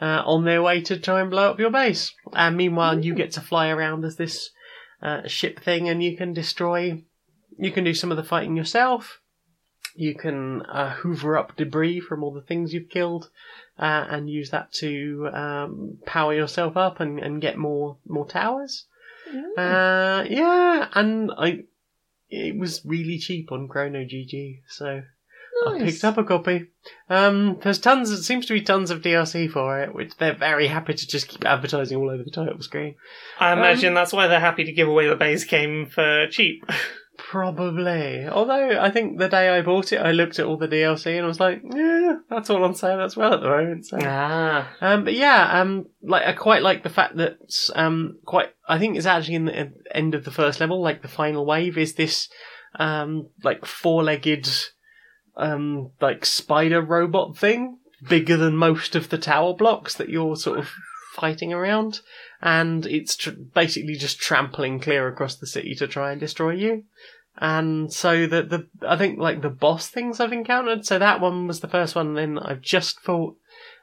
Uh, 0.00 0.20
on 0.26 0.44
their 0.44 0.60
way 0.60 0.80
to 0.80 0.98
try 0.98 1.20
and 1.20 1.30
blow 1.30 1.50
up 1.50 1.60
your 1.60 1.70
base. 1.70 2.12
And 2.32 2.56
meanwhile, 2.56 3.04
you 3.04 3.14
get 3.14 3.30
to 3.32 3.40
fly 3.40 3.68
around 3.68 4.04
as 4.04 4.16
this 4.16 4.50
uh, 5.00 5.28
ship 5.28 5.60
thing, 5.60 5.88
and 5.88 6.02
you 6.02 6.16
can 6.16 6.32
destroy 6.32 7.04
you 7.56 7.70
can 7.70 7.84
do 7.84 7.94
some 7.94 8.10
of 8.10 8.16
the 8.16 8.24
fighting 8.24 8.56
yourself. 8.56 9.20
You 9.94 10.14
can 10.14 10.62
uh, 10.62 10.94
hoover 10.94 11.36
up 11.36 11.54
debris 11.56 12.00
from 12.00 12.24
all 12.24 12.32
the 12.32 12.40
things 12.40 12.72
you've 12.72 12.88
killed, 12.88 13.30
uh, 13.78 14.06
and 14.08 14.28
use 14.28 14.50
that 14.50 14.72
to 14.74 15.28
um, 15.32 15.98
power 16.06 16.34
yourself 16.34 16.76
up 16.76 16.98
and, 16.98 17.20
and 17.20 17.40
get 17.40 17.56
more 17.56 17.98
more 18.06 18.26
towers. 18.26 18.86
Uh, 19.56 20.24
yeah, 20.28 20.88
and 20.94 21.30
I 21.36 21.60
it 22.28 22.56
was 22.58 22.82
really 22.84 23.18
cheap 23.18 23.52
on 23.52 23.68
Chrono 23.68 24.04
GG, 24.04 24.62
so 24.68 25.02
I 25.66 25.78
picked 25.78 26.02
up 26.04 26.18
a 26.18 26.24
copy. 26.24 26.66
Um, 27.10 27.58
there's 27.62 27.78
tons. 27.78 28.10
It 28.10 28.22
seems 28.22 28.46
to 28.46 28.54
be 28.54 28.62
tons 28.62 28.90
of 28.90 29.02
DLC 29.02 29.50
for 29.50 29.80
it, 29.80 29.94
which 29.94 30.16
they're 30.16 30.34
very 30.34 30.66
happy 30.66 30.94
to 30.94 31.06
just 31.06 31.28
keep 31.28 31.44
advertising 31.44 31.98
all 31.98 32.10
over 32.10 32.22
the 32.22 32.30
title 32.30 32.60
screen. 32.62 32.94
I 33.38 33.52
Um, 33.52 33.58
imagine 33.58 33.94
that's 33.94 34.12
why 34.12 34.26
they're 34.26 34.40
happy 34.40 34.64
to 34.64 34.72
give 34.72 34.88
away 34.88 35.08
the 35.08 35.16
base 35.16 35.44
game 35.44 35.86
for 35.86 36.26
cheap. 36.28 36.64
Probably. 37.18 38.26
Although 38.26 38.80
I 38.80 38.90
think 38.90 39.18
the 39.18 39.28
day 39.28 39.50
I 39.50 39.60
bought 39.60 39.92
it, 39.92 39.98
I 39.98 40.12
looked 40.12 40.38
at 40.38 40.46
all 40.46 40.56
the 40.56 40.68
DLC 40.68 41.16
and 41.16 41.24
I 41.24 41.28
was 41.28 41.40
like, 41.40 41.62
yeah, 41.62 42.16
that's 42.30 42.50
all 42.50 42.64
on 42.64 42.74
sale 42.74 43.00
as 43.00 43.16
well 43.16 43.34
at 43.34 43.40
the 43.40 43.48
moment. 43.48 43.86
So. 43.86 43.98
ah. 44.00 44.70
Um, 44.80 45.04
but 45.04 45.14
yeah, 45.14 45.60
um, 45.60 45.86
like 46.02 46.24
I 46.24 46.32
quite 46.32 46.62
like 46.62 46.82
the 46.82 46.90
fact 46.90 47.16
that 47.16 47.38
um, 47.74 48.18
quite 48.24 48.48
I 48.66 48.78
think 48.78 48.96
it's 48.96 49.06
actually 49.06 49.34
in 49.34 49.44
the 49.44 49.72
end 49.94 50.14
of 50.14 50.24
the 50.24 50.30
first 50.30 50.58
level, 50.58 50.80
like 50.82 51.02
the 51.02 51.08
final 51.08 51.44
wave 51.44 51.76
is 51.76 51.94
this 51.94 52.28
um, 52.76 53.28
like 53.42 53.66
four-legged 53.66 54.48
um, 55.36 55.90
like 56.00 56.24
spider 56.24 56.80
robot 56.80 57.36
thing, 57.36 57.78
bigger 58.08 58.36
than 58.36 58.56
most 58.56 58.94
of 58.94 59.10
the 59.10 59.18
tower 59.18 59.54
blocks 59.54 59.94
that 59.94 60.08
you're 60.08 60.36
sort 60.36 60.58
of 60.58 60.70
fighting 61.14 61.52
around, 61.52 62.00
and 62.42 62.84
it's 62.86 63.16
tr- 63.16 63.30
basically 63.30 63.94
just 63.94 64.18
trampling 64.18 64.80
clear 64.80 65.06
across 65.06 65.36
the 65.36 65.46
city 65.46 65.74
to 65.76 65.86
try 65.86 66.10
and 66.10 66.20
destroy 66.20 66.50
you. 66.50 66.84
And 67.38 67.92
so 67.92 68.26
the 68.26 68.42
the 68.42 68.68
I 68.86 68.96
think 68.96 69.18
like 69.18 69.40
the 69.40 69.48
boss 69.48 69.88
things 69.88 70.20
I've 70.20 70.32
encountered. 70.32 70.84
So 70.84 70.98
that 70.98 71.20
one 71.20 71.46
was 71.46 71.60
the 71.60 71.68
first 71.68 71.94
one. 71.94 72.14
Then 72.14 72.38
I've 72.38 72.60
just 72.60 73.00
fought 73.00 73.36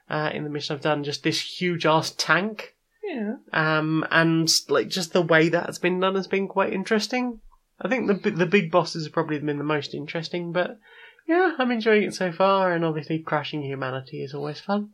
uh, 0.10 0.30
in 0.34 0.44
the 0.44 0.50
mission 0.50 0.76
I've 0.76 0.82
done 0.82 1.04
just 1.04 1.24
this 1.24 1.60
huge 1.60 1.86
ass 1.86 2.12
tank. 2.12 2.76
Yeah. 3.04 3.38
Um, 3.54 4.06
and 4.12 4.52
like 4.68 4.90
just 4.90 5.14
the 5.14 5.22
way 5.22 5.50
that's 5.50 5.80
been 5.80 6.00
done 6.00 6.16
has 6.16 6.28
been 6.28 6.48
quite 6.48 6.74
interesting. 6.74 7.40
I 7.82 7.88
think 7.88 8.08
the 8.08 8.30
the 8.30 8.46
big 8.46 8.72
bosses 8.72 9.06
have 9.06 9.14
probably 9.14 9.40
been 9.40 9.58
the 9.58 9.64
most 9.64 9.96
interesting, 9.96 10.52
but 10.52 10.78
yeah, 11.28 11.54
I'm 11.58 11.72
enjoying 11.72 12.04
it 12.04 12.16
so 12.16 12.32
far. 12.32 12.74
And 12.74 12.84
obviously, 12.84 13.20
crashing 13.20 13.62
humanity 13.64 14.24
is 14.24 14.34
always 14.34 14.60
fun. 14.60 14.90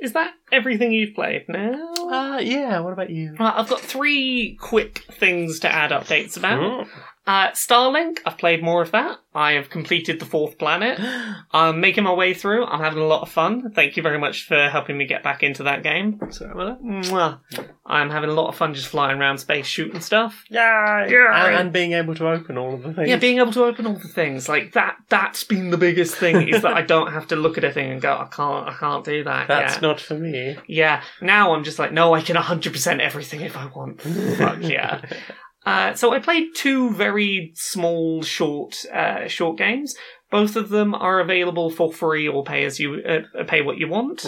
Is 0.00 0.12
that 0.12 0.34
everything 0.50 0.92
you've 0.92 1.14
played 1.14 1.44
now? 1.48 1.92
Uh, 1.94 2.38
yeah. 2.38 2.80
What 2.80 2.92
about 2.92 3.10
you? 3.10 3.34
I've 3.38 3.68
got 3.68 3.80
three 3.80 4.56
quick 4.60 5.04
things 5.12 5.60
to 5.60 5.72
add 5.72 5.90
updates 5.90 6.36
about. 6.36 6.86
Uh, 7.24 7.50
Starlink, 7.50 8.18
I've 8.26 8.36
played 8.36 8.64
more 8.64 8.82
of 8.82 8.90
that. 8.90 9.18
I 9.32 9.52
have 9.52 9.70
completed 9.70 10.18
the 10.18 10.26
fourth 10.26 10.58
planet. 10.58 10.98
I'm 11.52 11.80
making 11.80 12.02
my 12.02 12.12
way 12.12 12.34
through. 12.34 12.66
I'm 12.66 12.80
having 12.80 13.00
a 13.00 13.06
lot 13.06 13.22
of 13.22 13.28
fun. 13.30 13.70
Thank 13.70 13.96
you 13.96 14.02
very 14.02 14.18
much 14.18 14.46
for 14.46 14.68
helping 14.68 14.98
me 14.98 15.06
get 15.06 15.22
back 15.22 15.44
into 15.44 15.62
that 15.62 15.84
game. 15.84 16.18
So, 16.30 16.46
Mwah. 16.46 17.38
I'm 17.86 18.10
having 18.10 18.28
a 18.28 18.32
lot 18.32 18.48
of 18.48 18.56
fun 18.56 18.74
just 18.74 18.88
flying 18.88 19.18
around 19.18 19.38
space 19.38 19.66
shooting 19.66 20.00
stuff. 20.00 20.44
yeah, 20.50 21.06
Yeah. 21.06 21.46
and, 21.46 21.56
and 21.56 21.72
being 21.72 21.92
able 21.92 22.16
to 22.16 22.28
open 22.28 22.58
all 22.58 22.74
of 22.74 22.82
the 22.82 22.92
things. 22.92 23.08
Yeah, 23.08 23.16
being 23.16 23.38
able 23.38 23.52
to 23.52 23.64
open 23.64 23.86
all 23.86 23.94
the 23.94 24.08
things 24.08 24.48
like 24.48 24.72
that. 24.72 24.96
That's 25.08 25.44
been 25.44 25.70
the 25.70 25.78
biggest 25.78 26.16
thing 26.16 26.48
is 26.48 26.62
that 26.62 26.72
I 26.72 26.82
don't 26.82 27.12
have 27.12 27.28
to 27.28 27.36
look 27.36 27.56
at 27.56 27.62
a 27.62 27.70
thing 27.72 27.92
and 27.92 28.00
go, 28.00 28.12
I 28.14 28.26
can't, 28.26 28.68
I 28.68 28.74
can't 28.74 29.04
do 29.04 29.22
that. 29.24 29.46
that's 29.46 29.74
yeah. 29.74 29.80
not 29.80 30.00
for 30.00 30.14
me. 30.14 30.58
Yeah, 30.66 31.02
now 31.20 31.54
I'm 31.54 31.62
just 31.62 31.78
like, 31.78 31.92
no, 31.92 32.14
I 32.14 32.20
can 32.20 32.34
100% 32.34 32.98
everything 33.00 33.42
if 33.42 33.56
I 33.56 33.66
want. 33.66 34.00
Fuck 34.36 34.58
yeah. 34.62 35.02
Uh, 35.64 35.94
so 35.94 36.12
I 36.12 36.18
played 36.18 36.54
two 36.54 36.90
very 36.90 37.52
small, 37.54 38.22
short, 38.22 38.84
uh, 38.92 39.28
short 39.28 39.58
games. 39.58 39.94
Both 40.30 40.56
of 40.56 40.70
them 40.70 40.94
are 40.94 41.20
available 41.20 41.70
for 41.70 41.92
free 41.92 42.26
or 42.26 42.42
pay 42.42 42.64
as 42.64 42.80
you 42.80 43.02
uh, 43.02 43.44
pay 43.44 43.62
what 43.62 43.78
you 43.78 43.86
want. 43.88 44.24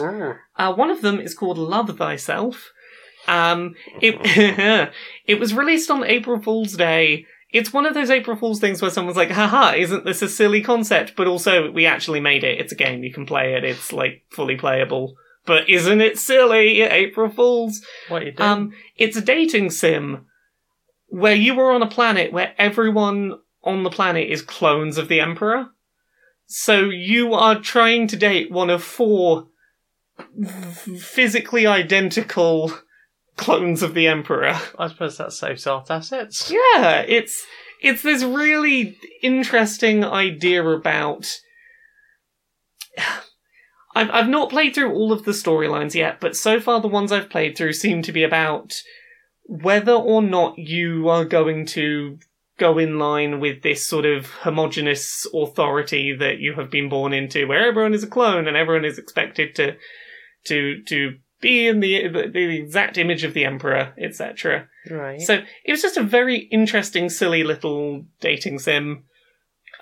Uh, 0.57 0.73
one 0.75 0.91
of 0.91 1.01
them 1.01 1.19
is 1.19 1.35
called 1.35 1.59
Love 1.59 1.97
Thyself. 1.97 2.71
Um, 3.27 3.75
it 4.03 4.91
it 5.27 5.41
was 5.41 5.55
released 5.55 5.91
on 5.91 6.05
April 6.05 6.41
Fool's 6.41 6.75
Day. 6.75 7.27
It's 7.53 7.73
one 7.73 7.87
of 7.87 7.95
those 7.95 8.11
April 8.11 8.37
Fool's 8.37 8.61
things 8.61 8.83
where 8.83 8.91
someone's 8.91 9.17
like, 9.17 9.31
haha, 9.31 9.75
isn't 9.77 10.05
this 10.05 10.23
a 10.23 10.29
silly 10.29 10.61
concept? 10.61 11.15
But 11.17 11.29
also, 11.29 11.71
we 11.71 11.87
actually 11.87 12.21
made 12.21 12.43
it. 12.43 12.61
It's 12.61 12.73
a 12.73 12.77
game. 12.77 13.05
You 13.05 13.13
can 13.13 13.27
play 13.27 13.55
it. 13.55 13.63
It's, 13.63 13.93
like, 13.93 14.25
fully 14.33 14.57
playable. 14.57 15.15
But 15.47 15.71
isn't 15.71 16.01
it 16.01 16.19
silly, 16.19 16.83
April 16.83 17.31
Fools? 17.31 17.81
What 18.09 18.23
are 18.23 18.27
you 18.27 18.33
doing? 18.33 18.49
Um, 18.49 18.73
it's 18.97 19.17
a 19.17 19.21
dating 19.21 19.71
sim 19.71 20.27
where 21.09 21.35
you 21.35 21.59
are 21.61 21.73
on 21.73 21.83
a 21.83 21.89
planet 21.89 22.33
where 22.33 22.55
everyone 22.59 23.39
on 23.63 23.83
the 23.83 23.91
planet 23.91 24.29
is 24.29 24.43
clones 24.43 24.99
of 24.99 25.09
the 25.09 25.21
Emperor. 25.21 25.69
So 26.47 26.91
you 26.91 27.35
are 27.35 27.61
trying 27.61 28.07
to 28.09 28.17
date 28.17 28.51
one 28.51 28.71
of 28.71 28.83
four 28.83 29.49
physically 30.99 31.67
identical 31.67 32.73
clones 33.37 33.83
of 33.83 33.95
the 33.95 34.07
Emperor. 34.07 34.59
I 34.79 34.89
suppose 34.89 35.17
that's 35.17 35.39
saves 35.39 35.67
art 35.67 35.91
assets. 35.91 36.51
Yeah, 36.51 37.01
it's 37.01 37.45
it's 37.81 38.03
this 38.03 38.23
really 38.23 38.97
interesting 39.23 40.05
idea 40.05 40.65
about. 40.65 41.41
I've 43.97 44.11
I've 44.11 44.29
not 44.29 44.51
played 44.51 44.75
through 44.75 44.93
all 44.93 45.13
of 45.13 45.25
the 45.25 45.31
storylines 45.31 45.95
yet, 45.95 46.19
but 46.21 46.37
so 46.37 46.59
far 46.61 46.81
the 46.81 46.89
ones 46.89 47.13
I've 47.13 47.31
played 47.31 47.57
through 47.57 47.75
seem 47.75 48.03
to 48.03 48.13
be 48.13 48.25
about 48.25 48.83
whether 49.47 49.93
or 49.93 50.23
not 50.23 50.59
you 50.59 51.09
are 51.09 51.25
going 51.25 51.67
to 51.67 52.19
go 52.59 52.79
in 52.79 52.99
line 52.99 53.41
with 53.41 53.63
this 53.63 53.87
sort 53.87 54.05
of 54.05 54.27
homogenous 54.27 55.27
authority 55.35 56.15
that 56.15 56.39
you 56.39 56.55
have 56.55 56.71
been 56.71 56.89
born 56.89 57.13
into, 57.13 57.47
where 57.47 57.67
everyone 57.67 57.95
is 57.95 58.05
a 58.05 58.09
clone 58.09 58.47
and 58.47 58.57
everyone 58.57 58.85
is 58.85 58.99
expected 58.99 59.55
to 59.57 59.77
to 60.45 60.83
to 60.85 61.19
be 61.41 61.67
in 61.67 61.81
the 61.81 62.09
the 62.09 62.57
exact 62.57 62.97
image 62.97 63.25
of 63.25 63.35
the 63.35 63.45
emperor, 63.45 63.93
etc. 63.99 64.69
Right. 64.91 65.21
So 65.21 65.43
it 65.65 65.73
was 65.73 65.83
just 65.83 65.97
a 65.97 66.03
very 66.03 66.39
interesting, 66.39 67.09
silly 67.09 67.45
little 67.45 68.05
dating 68.21 68.61
sim 68.61 69.05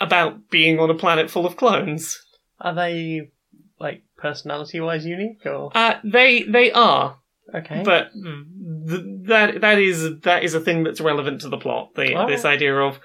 about 0.01 0.51
being 0.51 0.81
on 0.81 0.91
a 0.91 0.95
planet 0.95 1.31
full 1.31 1.47
of 1.47 1.57
clones. 1.57 2.21
Are 2.61 2.75
they 2.75 3.31
like 3.79 4.03
personality 4.17 4.81
wise 4.81 5.05
unique 5.05 5.45
or 5.45 5.71
Uh, 5.75 5.97
they 6.05 6.43
they 6.43 6.73
are, 6.73 7.19
okay? 7.55 7.83
but 7.85 8.11
th- 8.13 9.03
that 9.27 9.61
that 9.61 9.79
is 9.79 10.21
that 10.21 10.43
is 10.45 10.55
a 10.55 10.61
thing 10.61 10.83
that's 10.85 11.01
relevant 11.01 11.41
to 11.43 11.49
the 11.49 11.59
plot. 11.59 11.95
The, 11.95 12.15
Oh. 12.15 12.27
This 12.29 12.45
idea 12.45 12.75
of 12.77 12.99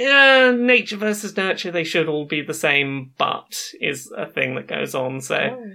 uh, 0.00 0.52
nature 0.56 0.96
versus 0.96 1.36
nurture, 1.36 1.70
they 1.70 1.84
should 1.84 2.08
all 2.08 2.24
be 2.26 2.40
the 2.42 2.54
same, 2.54 3.12
but 3.18 3.60
is 3.80 4.10
a 4.16 4.26
thing 4.26 4.54
that 4.54 4.66
goes 4.68 4.94
on. 4.94 5.20
So 5.20 5.36
Oh. 5.36 5.70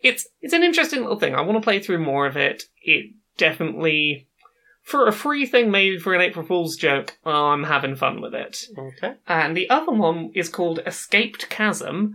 it's 0.00 0.26
it's 0.40 0.54
an 0.54 0.62
interesting 0.62 1.00
little 1.02 1.18
thing. 1.18 1.34
I 1.34 1.40
want 1.42 1.56
to 1.56 1.64
play 1.64 1.80
through 1.80 1.98
more 2.04 2.26
of 2.26 2.36
it. 2.36 2.64
It 2.82 3.12
definitely 3.36 4.26
for 4.82 5.06
a 5.06 5.12
free 5.12 5.44
thing 5.44 5.70
made 5.70 6.00
for 6.00 6.14
an 6.14 6.20
April 6.22 6.46
Fool's 6.46 6.74
joke. 6.76 7.18
I'm 7.26 7.64
having 7.64 7.94
fun 7.94 8.20
with 8.22 8.34
it. 8.34 8.64
okay. 8.78 9.14
And 9.26 9.54
the 9.54 9.68
other 9.68 9.92
one 9.92 10.30
is 10.34 10.48
called 10.48 10.80
Escaped 10.86 11.50
Chasm, 11.50 12.14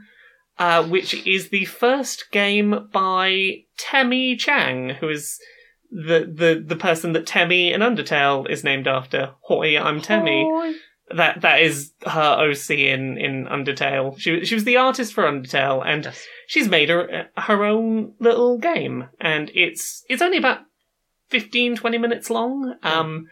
uh, 0.59 0.83
which 0.83 1.25
is 1.25 1.49
the 1.49 1.65
first 1.65 2.31
game 2.31 2.89
by 2.91 3.63
Temmie 3.77 4.37
Chang, 4.37 4.89
who 4.89 5.09
is 5.09 5.39
the, 5.91 6.31
the, 6.31 6.63
the 6.65 6.75
person 6.75 7.13
that 7.13 7.25
Temmie 7.25 7.71
in 7.71 7.81
Undertale 7.81 8.49
is 8.49 8.63
named 8.63 8.87
after. 8.87 9.33
Hoi, 9.41 9.77
I'm 9.77 10.01
Temmie. 10.01 10.45
Hi. 10.51 10.73
That 11.15 11.41
that 11.41 11.61
is 11.61 11.91
her 12.07 12.49
OC 12.49 12.71
in, 12.71 13.17
in 13.17 13.45
Undertale. 13.45 14.17
She 14.17 14.45
she 14.45 14.55
was 14.55 14.63
the 14.63 14.77
artist 14.77 15.13
for 15.13 15.23
Undertale, 15.25 15.85
and 15.85 16.05
Yes. 16.05 16.25
she's 16.47 16.69
made 16.69 16.89
her 16.89 17.27
her 17.37 17.63
own 17.65 18.13
little 18.19 18.57
game, 18.57 19.09
and 19.19 19.51
it's 19.53 20.03
it's 20.09 20.21
only 20.21 20.37
about 20.37 20.59
15, 21.29 21.75
20 21.75 21.97
minutes 21.97 22.29
long. 22.29 22.75
Um, 22.83 23.27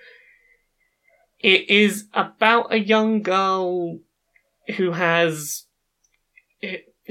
it 1.39 1.69
is 1.69 2.07
about 2.13 2.73
a 2.73 2.77
young 2.77 3.21
girl 3.21 3.99
who 4.75 4.91
has 4.91 5.65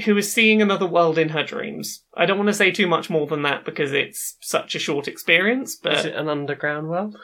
who 0.04 0.16
is 0.16 0.32
seeing 0.32 0.62
another 0.62 0.86
world 0.86 1.18
in 1.18 1.30
her 1.30 1.42
dreams. 1.42 2.04
I 2.16 2.24
don't 2.26 2.38
want 2.38 2.48
to 2.48 2.54
say 2.54 2.70
too 2.70 2.86
much 2.86 3.10
more 3.10 3.26
than 3.26 3.42
that 3.42 3.64
because 3.64 3.92
it's 3.92 4.36
such 4.40 4.74
a 4.74 4.78
short 4.78 5.08
experience, 5.08 5.76
But 5.76 5.94
Is 5.94 6.04
it 6.06 6.14
an 6.14 6.28
underground 6.28 6.88
world? 6.88 7.16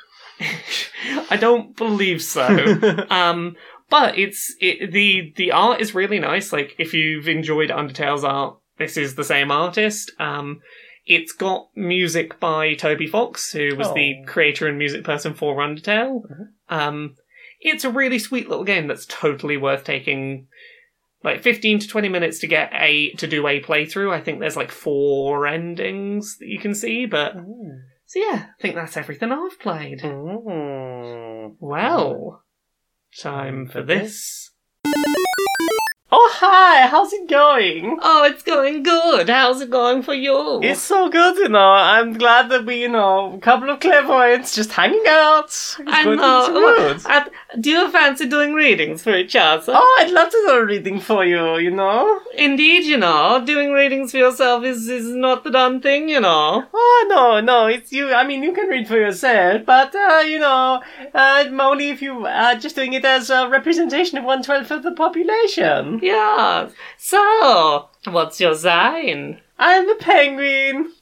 I 1.30 1.36
don't 1.36 1.76
believe 1.76 2.22
so. 2.22 3.04
Um, 3.10 3.56
but 3.88 4.18
it's 4.18 4.52
it, 4.60 4.90
the 4.92 5.32
the 5.36 5.52
art 5.52 5.80
is 5.80 5.94
really 5.94 6.18
nice. 6.18 6.52
Like 6.52 6.74
if 6.78 6.92
you've 6.92 7.28
enjoyed 7.28 7.70
Undertale's 7.70 8.24
art, 8.24 8.56
this 8.78 8.96
is 8.96 9.14
the 9.14 9.22
same 9.24 9.50
artist. 9.52 10.10
Um, 10.18 10.60
it's 11.06 11.30
got 11.32 11.68
music 11.76 12.40
by 12.40 12.74
Toby 12.74 13.06
Fox, 13.06 13.52
who 13.52 13.76
was 13.76 13.92
the 13.94 14.16
Oh. 14.22 14.26
creator 14.26 14.66
and 14.66 14.76
music 14.76 15.04
person 15.04 15.34
for 15.34 15.56
Undertale. 15.58 16.22
Mhm. 16.26 16.46
Um, 16.68 17.14
it's 17.60 17.84
a 17.84 17.90
really 17.90 18.18
sweet 18.18 18.48
little 18.48 18.64
game 18.64 18.88
that's 18.88 19.06
totally 19.06 19.56
worth 19.56 19.84
taking 19.84 20.48
like 21.26 21.42
15 21.42 21.80
to 21.80 21.88
20 21.88 22.08
minutes 22.08 22.38
to 22.38 22.46
get 22.46 22.70
a 22.72 23.10
to 23.14 23.26
do 23.26 23.46
a 23.48 23.60
playthrough. 23.60 24.14
I 24.14 24.20
think 24.20 24.38
there's 24.38 24.56
like 24.56 24.70
four 24.70 25.48
endings 25.48 26.38
that 26.38 26.46
you 26.46 26.60
can 26.60 26.72
see, 26.72 27.04
but 27.04 27.34
Ooh. 27.36 27.80
so 28.06 28.20
yeah, 28.20 28.46
I 28.46 28.62
think 28.62 28.76
that's 28.76 28.96
everything 28.96 29.32
I've 29.32 29.58
played. 29.58 30.02
Well, 31.58 32.44
time 33.20 33.66
for 33.66 33.82
this. 33.82 34.52
Hi, 36.38 36.86
how's 36.86 37.14
it 37.14 37.30
going? 37.30 37.98
Oh, 38.02 38.24
it's 38.24 38.42
going 38.42 38.82
good. 38.82 39.30
How's 39.30 39.62
it 39.62 39.70
going 39.70 40.02
for 40.02 40.12
you? 40.12 40.60
It's 40.62 40.82
so 40.82 41.08
good, 41.08 41.38
you 41.38 41.48
know. 41.48 41.70
I'm 41.70 42.12
glad 42.12 42.50
that 42.50 42.66
we, 42.66 42.82
you 42.82 42.90
know, 42.90 43.32
a 43.36 43.38
couple 43.38 43.70
of 43.70 43.80
clairvoyants 43.80 44.54
just 44.54 44.70
hanging 44.70 45.02
out. 45.08 45.46
It's 45.46 45.80
I 45.86 46.04
good, 46.04 46.18
know. 46.18 46.46
good. 46.48 47.06
Uh, 47.06 47.24
do 47.58 47.70
you 47.70 47.90
fancy 47.90 48.28
doing 48.28 48.52
readings 48.52 49.02
for 49.02 49.16
each 49.16 49.34
other? 49.34 49.72
Oh, 49.74 49.96
I'd 50.00 50.10
love 50.10 50.28
to 50.28 50.42
do 50.46 50.52
a 50.52 50.66
reading 50.66 51.00
for 51.00 51.24
you, 51.24 51.56
you 51.56 51.70
know. 51.70 52.20
Indeed, 52.36 52.84
you 52.84 52.98
know, 52.98 53.42
doing 53.42 53.72
readings 53.72 54.10
for 54.10 54.18
yourself 54.18 54.62
is, 54.62 54.90
is 54.90 55.06
not 55.06 55.42
the 55.42 55.50
done 55.50 55.80
thing, 55.80 56.10
you 56.10 56.20
know. 56.20 56.66
Oh 56.70 57.06
no, 57.08 57.40
no, 57.40 57.66
it's 57.66 57.92
you. 57.92 58.12
I 58.12 58.26
mean, 58.26 58.42
you 58.42 58.52
can 58.52 58.68
read 58.68 58.88
for 58.88 58.98
yourself, 58.98 59.64
but 59.64 59.94
uh, 59.94 60.22
you 60.26 60.38
know, 60.38 60.82
uh, 61.14 61.44
only 61.60 61.88
if 61.88 62.02
you 62.02 62.26
are 62.26 62.56
just 62.56 62.76
doing 62.76 62.92
it 62.92 63.06
as 63.06 63.30
a 63.30 63.48
representation 63.48 64.18
of 64.18 64.24
one 64.24 64.42
twelfth 64.42 64.70
of 64.70 64.82
the 64.82 64.92
population. 64.92 66.00
Yes. 66.26 66.72
So, 66.98 67.88
what's 68.10 68.40
your 68.40 68.54
sign? 68.54 69.40
I'm 69.58 69.86
the 69.86 69.94
penguin. 69.94 70.92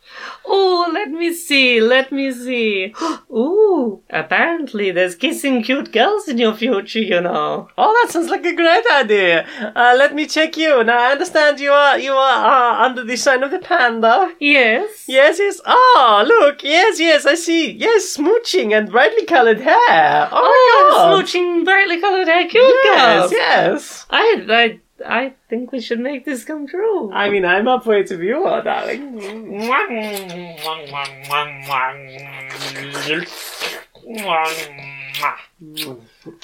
Oh, 0.46 0.88
let 0.94 1.10
me 1.10 1.32
see, 1.32 1.80
let 1.80 2.12
me 2.12 2.30
see. 2.30 2.94
Ooh, 3.32 4.00
apparently 4.10 4.92
there's 4.92 5.16
kissing 5.16 5.60
cute 5.64 5.90
girls 5.92 6.28
in 6.28 6.38
your 6.38 6.54
future, 6.54 7.00
you 7.00 7.20
know. 7.20 7.68
Oh, 7.76 7.92
that 8.02 8.12
sounds 8.12 8.28
like 8.28 8.46
a 8.46 8.54
great 8.54 8.84
idea. 8.92 9.44
Uh, 9.74 9.96
let 9.98 10.14
me 10.14 10.26
check 10.26 10.56
you. 10.56 10.84
Now, 10.84 10.98
I 11.08 11.12
understand 11.12 11.58
you 11.58 11.72
are 11.72 11.98
you 11.98 12.12
are 12.12 12.46
uh, 12.80 12.84
under 12.86 13.02
the 13.02 13.16
sign 13.16 13.42
of 13.42 13.50
the 13.50 13.58
panda. 13.58 14.32
Yes. 14.38 15.06
Yes, 15.08 15.38
yes. 15.40 15.60
Oh, 15.66 16.24
look. 16.24 16.62
Yes, 16.62 17.00
yes. 17.00 17.26
I 17.26 17.34
see. 17.34 17.72
Yes, 17.72 18.16
smooching 18.16 18.72
and 18.76 18.88
brightly 18.92 19.26
colored 19.26 19.60
hair. 19.60 20.28
Oh, 20.30 20.42
Oh, 20.46 20.90
my 20.92 20.96
god. 20.96 21.24
smooching 21.24 21.64
brightly 21.64 22.00
colored 22.00 22.28
hair 22.28 22.46
cute 22.48 22.64
Yes, 22.84 23.20
girls. 23.20 23.32
yes. 23.32 24.06
I, 24.10 24.46
I, 24.48 24.80
I 25.04 25.34
think 25.50 25.72
we 25.72 25.80
should 25.80 26.00
make 26.00 26.24
this 26.24 26.44
come 26.44 26.66
true. 26.66 27.12
I 27.12 27.28
mean, 27.30 27.44
I'm 27.44 27.66
up 27.68 27.84
for 27.84 27.94
it 27.94 28.10
if 28.10 28.20
you 28.20 28.44
are, 28.44 28.62
darling. 28.62 29.18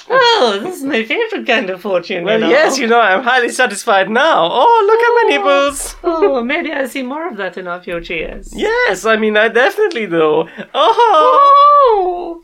Oh, 0.09 0.59
this 0.63 0.77
is 0.77 0.83
my 0.83 1.03
favorite 1.03 1.45
kind 1.47 1.69
of 1.69 1.81
fortune. 1.81 2.23
Well, 2.25 2.39
you 2.39 2.45
know. 2.45 2.49
yes, 2.49 2.77
you 2.77 2.87
know, 2.87 2.99
I'm 2.99 3.23
highly 3.23 3.49
satisfied 3.49 4.09
now. 4.09 4.47
Oh, 4.51 4.83
look 4.87 5.01
how 5.01 5.15
many 5.23 5.37
Oh. 5.37 5.69
boots. 5.69 5.95
oh, 6.03 6.43
maybe 6.43 6.71
I 6.71 6.85
see 6.87 7.03
more 7.03 7.27
of 7.27 7.37
that 7.37 7.57
in 7.57 7.67
our 7.67 7.81
future 7.81 8.13
years. 8.15 8.51
Yes, 8.55 9.05
I 9.05 9.15
mean, 9.17 9.37
I 9.37 9.47
definitely 9.47 10.07
do. 10.07 10.47
Oh. 10.73 12.41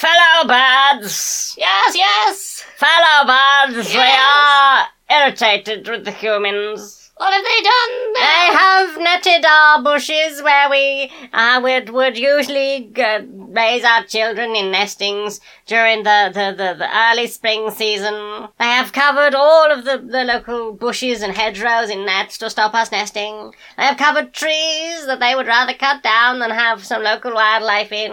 Fellow 0.00 0.48
birds! 0.48 1.54
Yes, 1.58 1.94
yes. 1.94 2.64
Fellow 2.78 3.26
birds, 3.26 3.92
we 3.92 4.00
are 4.00 4.86
irritated 5.10 5.86
with 5.86 6.06
the 6.06 6.10
humans. 6.10 6.99
What 7.20 7.34
have 7.34 7.44
they 7.44 7.62
done? 7.62 8.12
They 8.14 8.56
have 8.56 8.98
netted 8.98 9.44
our 9.44 9.82
bushes 9.82 10.42
where 10.42 10.70
we 10.70 11.12
uh, 11.34 11.60
would, 11.62 11.90
would 11.90 12.16
usually 12.16 12.90
uh, 12.96 13.20
raise 13.28 13.84
our 13.84 14.04
children 14.04 14.56
in 14.56 14.70
nestings 14.70 15.38
during 15.66 16.02
the, 16.04 16.30
the, 16.32 16.50
the, 16.56 16.74
the 16.78 16.88
early 16.90 17.26
spring 17.26 17.70
season. 17.72 18.48
They 18.58 18.64
have 18.64 18.94
covered 18.94 19.34
all 19.34 19.70
of 19.70 19.84
the, 19.84 19.98
the 19.98 20.24
local 20.24 20.72
bushes 20.72 21.20
and 21.20 21.34
hedgerows 21.36 21.90
in 21.90 22.06
nets 22.06 22.38
to 22.38 22.48
stop 22.48 22.72
us 22.72 22.90
nesting. 22.90 23.52
They 23.76 23.82
have 23.82 23.98
covered 23.98 24.32
trees 24.32 25.04
that 25.04 25.20
they 25.20 25.34
would 25.34 25.46
rather 25.46 25.74
cut 25.74 26.02
down 26.02 26.38
than 26.38 26.50
have 26.50 26.86
some 26.86 27.02
local 27.02 27.34
wildlife 27.34 27.92
in. 27.92 28.12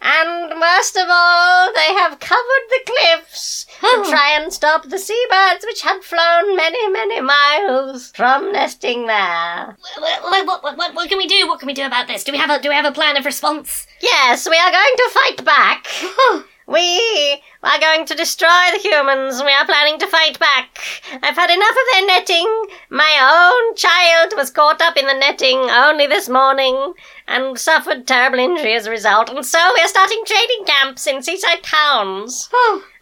And 0.00 0.60
worst 0.60 0.96
of 0.96 1.06
all, 1.10 1.74
they 1.74 1.92
have 1.92 2.20
covered 2.20 2.66
the 2.70 2.80
cliffs 2.86 3.66
to 3.80 4.04
try 4.08 4.38
and 4.40 4.50
stop 4.50 4.88
the 4.88 4.98
seabirds 4.98 5.66
which 5.66 5.82
had 5.82 6.02
flown 6.02 6.56
many, 6.56 6.88
many 6.88 7.20
miles 7.20 8.12
from 8.12 8.45
nesting 8.52 9.06
there. 9.06 9.76
What, 9.98 10.46
what, 10.46 10.62
what, 10.62 10.76
what, 10.76 10.94
what 10.94 11.08
can 11.08 11.18
we 11.18 11.26
do? 11.26 11.46
What 11.46 11.58
can 11.60 11.66
we 11.66 11.74
do 11.74 11.86
about 11.86 12.06
this? 12.06 12.24
Do 12.24 12.32
we 12.32 12.38
have 12.38 12.50
a 12.50 12.60
do 12.60 12.68
we 12.68 12.74
have 12.74 12.84
a 12.84 12.92
plan 12.92 13.16
of 13.16 13.24
response? 13.24 13.86
Yes, 14.00 14.48
we 14.48 14.56
are 14.56 14.70
going 14.70 14.96
to 14.96 15.10
fight 15.12 15.44
back. 15.44 15.86
We 16.68 17.40
are 17.66 17.80
going 17.80 18.06
to 18.06 18.14
destroy 18.14 18.48
the 18.72 18.78
humans. 18.78 19.42
We 19.42 19.50
are 19.52 19.66
planning 19.66 19.98
to 19.98 20.06
fight 20.06 20.38
back. 20.38 20.78
I've 21.22 21.34
had 21.34 21.50
enough 21.50 21.70
of 21.70 21.86
their 21.92 22.06
netting. 22.06 22.46
My 22.90 23.18
own 23.20 23.74
child 23.74 24.34
was 24.36 24.50
caught 24.50 24.80
up 24.80 24.96
in 24.96 25.06
the 25.06 25.14
netting 25.14 25.58
only 25.58 26.06
this 26.06 26.28
morning 26.28 26.94
and 27.26 27.58
suffered 27.58 28.06
terrible 28.06 28.38
injury 28.38 28.74
as 28.74 28.86
a 28.86 28.90
result. 28.90 29.30
And 29.30 29.44
so 29.44 29.58
we 29.74 29.80
are 29.80 29.88
starting 29.88 30.22
trading 30.24 30.64
camps 30.64 31.06
in 31.08 31.22
seaside 31.22 31.64
towns. 31.64 32.48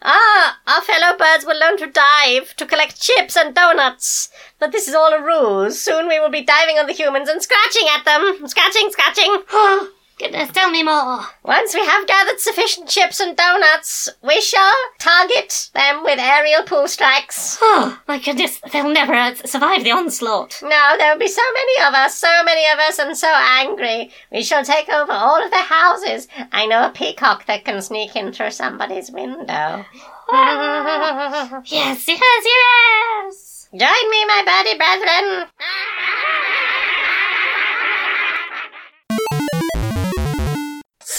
Ah, 0.01 0.59
our 0.65 0.81
fellow 0.81 1.15
birds 1.15 1.45
will 1.45 1.59
learn 1.59 1.77
to 1.77 1.87
dive 1.87 2.55
to 2.55 2.65
collect 2.65 2.99
chips 2.99 3.37
and 3.37 3.53
donuts. 3.53 4.29
But 4.57 4.71
this 4.71 4.87
is 4.87 4.95
all 4.95 5.13
a 5.13 5.21
ruse. 5.21 5.79
Soon 5.79 6.07
we 6.07 6.19
will 6.19 6.29
be 6.29 6.41
diving 6.41 6.77
on 6.77 6.87
the 6.87 6.93
humans 6.93 7.29
and 7.29 7.41
scratching 7.41 7.87
at 7.95 8.05
them. 8.05 8.47
Scratching, 8.47 8.89
scratching. 8.91 9.91
Goodness, 10.17 10.49
tell 10.53 10.71
me 10.71 10.81
more. 10.81 11.25
Once 11.43 11.73
we 11.73 11.81
have 11.85 12.07
gathered 12.07 12.39
sufficient 12.39 12.87
chips 12.87 13.19
and 13.19 13.35
donuts, 13.35 14.07
we 14.23 14.39
shall 14.39 14.73
target 14.97 15.69
them 15.73 16.03
with 16.03 16.19
aerial 16.19 16.63
pool 16.63 16.87
strikes. 16.87 17.57
Oh 17.61 17.99
my 18.07 18.19
goodness, 18.19 18.61
they'll 18.71 18.89
never 18.89 19.13
uh, 19.13 19.35
survive 19.35 19.83
the 19.83 19.91
onslaught. 19.91 20.61
No, 20.63 20.95
there 20.97 21.11
will 21.11 21.19
be 21.19 21.27
so 21.27 21.41
many 21.53 21.87
of 21.87 21.93
us, 21.93 22.17
so 22.17 22.43
many 22.45 22.65
of 22.71 22.79
us, 22.79 22.97
and 22.97 23.17
so 23.17 23.27
angry. 23.29 24.09
We 24.31 24.41
shall 24.41 24.63
take 24.63 24.87
over 24.87 25.11
all 25.11 25.43
of 25.43 25.51
their 25.51 25.61
houses. 25.63 26.29
I 26.53 26.65
know 26.65 26.85
a 26.85 26.91
peacock 26.91 27.45
that 27.47 27.65
can 27.65 27.81
sneak 27.81 28.15
in 28.15 28.31
through 28.31 28.51
somebody's 28.51 29.11
window. 29.11 29.85
Yes, 31.65 32.07
yes, 32.07 32.45
yes. 32.45 33.69
Join 33.71 34.09
me, 34.09 34.25
my 34.25 34.43
birdie 34.45 34.77
brethren. 34.77 35.47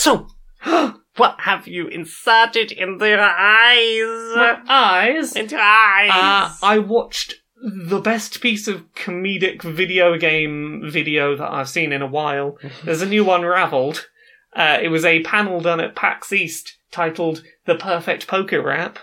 So, 0.06 0.28
what 1.16 1.40
have 1.40 1.66
you 1.66 1.88
inserted 1.88 2.70
in 2.70 2.98
their 2.98 3.20
eyes? 3.20 4.36
My 4.36 4.60
eyes. 4.68 5.34
Into 5.34 5.56
eyes. 5.58 6.10
Uh, 6.12 6.54
I 6.62 6.78
watched 6.78 7.34
the 7.60 7.98
best 7.98 8.40
piece 8.40 8.68
of 8.68 8.94
comedic 8.94 9.62
video 9.62 10.16
game 10.16 10.88
video 10.88 11.36
that 11.36 11.52
I've 11.52 11.68
seen 11.68 11.92
in 11.92 12.02
a 12.02 12.06
while. 12.06 12.56
There's 12.84 13.02
a 13.02 13.08
new 13.08 13.24
one, 13.24 13.40
Raveled. 13.40 14.06
Uh, 14.54 14.78
it 14.80 14.90
was 14.90 15.04
a 15.04 15.24
panel 15.24 15.60
done 15.60 15.80
at 15.80 15.96
PAX 15.96 16.32
East 16.32 16.78
titled 16.92 17.42
"The 17.64 17.74
Perfect 17.74 18.28
Poké 18.28 18.62
Rap." 18.62 19.00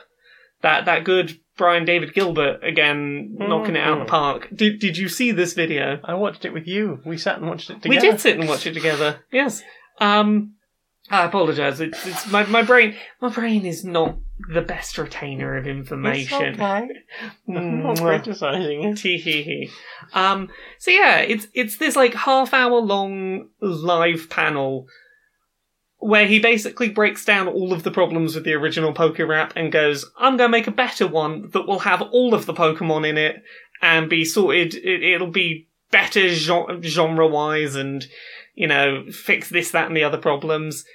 That 0.61 0.85
that 0.85 1.03
good 1.03 1.37
Brian 1.57 1.83
David 1.83 2.13
Gilbert 2.13 2.63
again 2.63 3.35
knocking 3.37 3.75
it 3.75 3.83
out 3.83 3.99
of 3.99 4.07
the 4.07 4.09
park. 4.09 4.47
Did 4.55 4.79
Did 4.79 4.97
you 4.97 5.09
see 5.09 5.31
this 5.31 5.53
video? 5.53 5.99
I 6.05 6.13
watched 6.13 6.45
it 6.45 6.53
with 6.53 6.65
you. 6.65 7.01
We 7.05 7.17
sat 7.17 7.39
and 7.39 7.49
watched 7.49 7.69
it 7.69 7.81
together. 7.81 7.89
We 7.89 7.99
did 7.99 8.21
sit 8.21 8.39
and 8.39 8.47
watch 8.47 8.65
it 8.65 8.73
together. 8.73 9.19
Yes. 9.33 9.61
Um, 9.99 10.53
I 11.13 11.26
apologise. 11.26 11.80
It's, 11.80 12.08
it's 12.08 12.32
my 12.32 12.43
my 12.47 12.63
brain. 12.63 12.95
My 13.21 13.30
brain 13.30 13.67
is 13.67 13.86
not 13.86 14.17
the 14.52 14.63
best 14.63 14.97
retainer 14.97 15.56
of 15.58 15.67
It's 15.67 15.78
information. 15.78 16.60
okay. 16.60 16.89
I'm 17.47 17.84
not 17.84 17.99
criticising 17.99 18.84
it. 18.84 18.97
Tee 18.97 19.19
hee 19.19 19.43
hee. 19.43 19.69
Um, 20.13 20.49
so 20.80 20.89
yeah, 20.89 21.19
it's 21.19 21.45
it's 21.54 21.78
this 21.78 21.95
like 21.95 22.15
half 22.15 22.52
hour 22.52 22.80
long 22.80 23.49
live 23.62 24.28
panel 24.32 24.88
where 25.99 26.26
he 26.26 26.39
basically 26.39 26.89
breaks 26.89 27.23
down 27.23 27.47
all 27.47 27.71
of 27.73 27.84
the 27.84 27.91
problems 27.91 28.34
with 28.34 28.43
the 28.43 28.54
original 28.54 28.91
Poké 28.91 29.28
Rap 29.28 29.54
and 29.56 29.71
goes, 29.71 30.10
"I'm 30.17 30.36
going 30.36 30.49
to 30.49 30.58
make 30.58 30.67
a 30.67 30.71
better 30.71 31.06
one 31.06 31.52
that 31.52 31.67
will 31.67 31.80
have 31.80 32.02
all 32.02 32.34
of 32.34 32.47
the 32.47 32.56
Pokemon 32.56 33.08
in 33.08 33.19
it 33.19 33.36
and 33.84 34.10
be 34.10 34.26
sorted. 34.26 34.73
It, 34.73 35.04
it'll 35.04 35.32
be 35.32 35.69
better 35.91 36.28
genre 36.30 37.28
wise 37.28 37.76
and 37.76 38.04
you 38.56 38.65
know 38.65 39.06
fix 39.12 39.49
this, 39.49 39.69
that, 39.69 39.86
and 39.86 39.95
the 39.95 40.04
other 40.04 40.17
problems." 40.17 40.86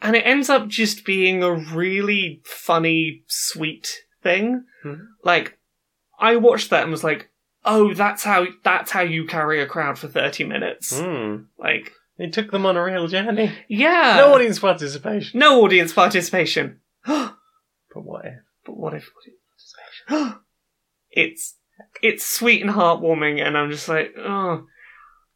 And 0.00 0.14
it 0.14 0.26
ends 0.26 0.50
up 0.50 0.68
just 0.68 1.04
being 1.04 1.42
a 1.42 1.52
really 1.52 2.42
funny, 2.44 3.22
sweet 3.26 4.02
thing. 4.22 4.64
Hmm. 4.82 4.94
Like, 5.24 5.58
I 6.18 6.36
watched 6.36 6.70
that 6.70 6.82
and 6.82 6.90
was 6.90 7.02
like, 7.04 7.30
"Oh, 7.64 7.94
that's 7.94 8.22
how 8.24 8.46
that's 8.62 8.90
how 8.90 9.00
you 9.02 9.26
carry 9.26 9.60
a 9.62 9.66
crowd 9.66 9.98
for 9.98 10.08
thirty 10.08 10.44
minutes." 10.44 10.98
Hmm. 10.98 11.36
Like, 11.58 11.92
It 12.18 12.32
took 12.32 12.50
them 12.50 12.66
on 12.66 12.76
a 12.76 12.82
real 12.84 13.08
journey. 13.08 13.52
yeah, 13.68 14.16
no 14.18 14.34
audience 14.34 14.58
participation. 14.58 15.38
no 15.40 15.62
audience 15.64 15.92
participation. 15.92 16.80
But 17.06 18.04
what 18.04 18.26
if? 18.26 18.34
But 18.66 18.76
what 18.76 18.92
if 18.94 19.08
audience 19.16 19.40
participation? 20.06 20.40
it's 21.10 21.54
it's 22.02 22.26
sweet 22.26 22.60
and 22.62 22.70
heartwarming, 22.70 23.40
and 23.44 23.56
I'm 23.56 23.70
just 23.70 23.88
like, 23.88 24.14
oh. 24.18 24.66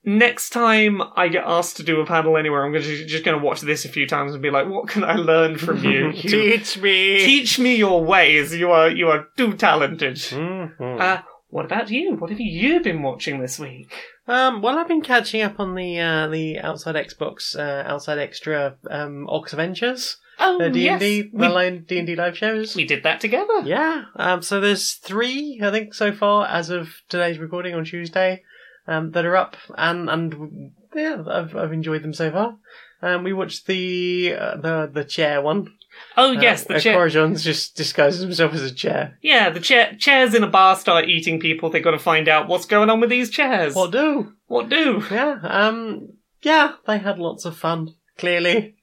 Next 0.02 0.50
time 0.50 1.02
I 1.14 1.28
get 1.28 1.44
asked 1.46 1.76
to 1.76 1.82
do 1.82 2.00
a 2.00 2.06
panel 2.06 2.38
anywhere, 2.38 2.64
I'm 2.64 2.72
gonna, 2.72 2.84
just 2.84 3.22
going 3.24 3.38
to 3.38 3.44
watch 3.44 3.60
this 3.60 3.84
a 3.84 3.88
few 3.90 4.06
times 4.06 4.32
and 4.32 4.42
be 4.42 4.50
like, 4.50 4.66
"What 4.66 4.88
can 4.88 5.04
I 5.04 5.14
learn 5.16 5.58
from 5.58 5.84
you? 5.84 6.10
You- 6.14 6.30
Teach 6.30 6.78
me. 6.78 7.18
teach 7.18 7.58
me 7.58 7.76
your 7.76 8.02
ways. 8.02 8.54
You 8.54 8.70
are 8.70 8.90
you 8.90 9.08
are 9.08 9.26
too 9.36 9.52
talented." 9.54 10.16
Mhm. 10.16 11.00
Uh, 11.00 11.22
what 11.48 11.66
about 11.66 11.90
you? 11.90 12.14
What 12.16 12.30
have 12.30 12.40
you 12.40 12.80
been 12.80 13.02
watching 13.02 13.40
this 13.40 13.58
week? 13.58 13.92
Um, 14.26 14.62
well, 14.62 14.78
I've 14.78 14.88
been 14.88 15.02
catching 15.02 15.42
up 15.42 15.58
on 15.60 15.74
the 15.74 15.98
uh, 16.00 16.28
the 16.28 16.58
outside 16.60 16.94
Xbox, 16.94 17.54
uh, 17.58 17.82
Outside 17.86 18.18
Xtra 18.30 18.76
um, 18.90 19.26
Oxventures, 19.28 20.16
Oh, 20.38 20.58
the 20.58 20.70
D 20.70 20.88
and 20.88 21.00
D, 21.00 21.30
the 21.34 21.48
line 21.50 21.84
D 21.86 21.98
and 21.98 22.06
D 22.06 22.16
live 22.16 22.38
shows. 22.38 22.74
we 22.74 22.84
did 22.86 23.02
that 23.02 23.20
together. 23.20 23.60
Yeah. 23.64 24.04
Um, 24.16 24.40
so 24.40 24.60
there's 24.60 24.94
three, 24.94 25.60
I 25.62 25.70
think, 25.70 25.92
so 25.92 26.12
far 26.12 26.46
as 26.46 26.70
of 26.70 26.88
today's 27.10 27.38
recording 27.38 27.74
on 27.74 27.84
Tuesday, 27.84 28.42
um, 28.86 29.12
that 29.12 29.24
are 29.24 29.36
up, 29.36 29.56
and 29.76 30.08
and 30.08 30.72
yeah, 30.94 31.22
I've 31.26 31.56
I've 31.56 31.72
enjoyed 31.72 32.02
them 32.02 32.14
so 32.14 32.30
far. 32.30 32.56
Um, 33.02 33.24
we 33.24 33.32
watched 33.32 33.66
the 33.66 34.34
uh, 34.38 34.56
the 34.56 34.90
the 34.92 35.04
chair 35.04 35.40
one. 35.40 35.68
Oh 36.16 36.32
yes, 36.32 36.64
uh, 36.68 36.74
the 36.74 36.80
chair. 36.80 37.08
Just 37.34 37.76
disguises 37.76 38.20
himself 38.20 38.54
as 38.54 38.62
a 38.62 38.74
chair. 38.74 39.18
Yeah, 39.22 39.50
the 39.50 39.60
chair. 39.60 39.96
Chairs 39.98 40.34
in 40.34 40.44
a 40.44 40.48
bar 40.48 40.76
start 40.76 41.08
eating 41.08 41.40
people. 41.40 41.70
They 41.70 41.80
got 41.80 41.92
to 41.92 41.98
find 41.98 42.28
out 42.28 42.48
what's 42.48 42.66
going 42.66 42.90
on 42.90 43.00
with 43.00 43.10
these 43.10 43.30
chairs. 43.30 43.74
What 43.74 43.92
do? 43.92 44.32
What 44.46 44.68
do? 44.68 45.02
Yeah. 45.10 45.38
Um. 45.42 46.08
Yeah, 46.42 46.74
they 46.86 46.98
had 46.98 47.18
lots 47.18 47.44
of 47.44 47.56
fun. 47.56 47.94
Clearly. 48.16 48.76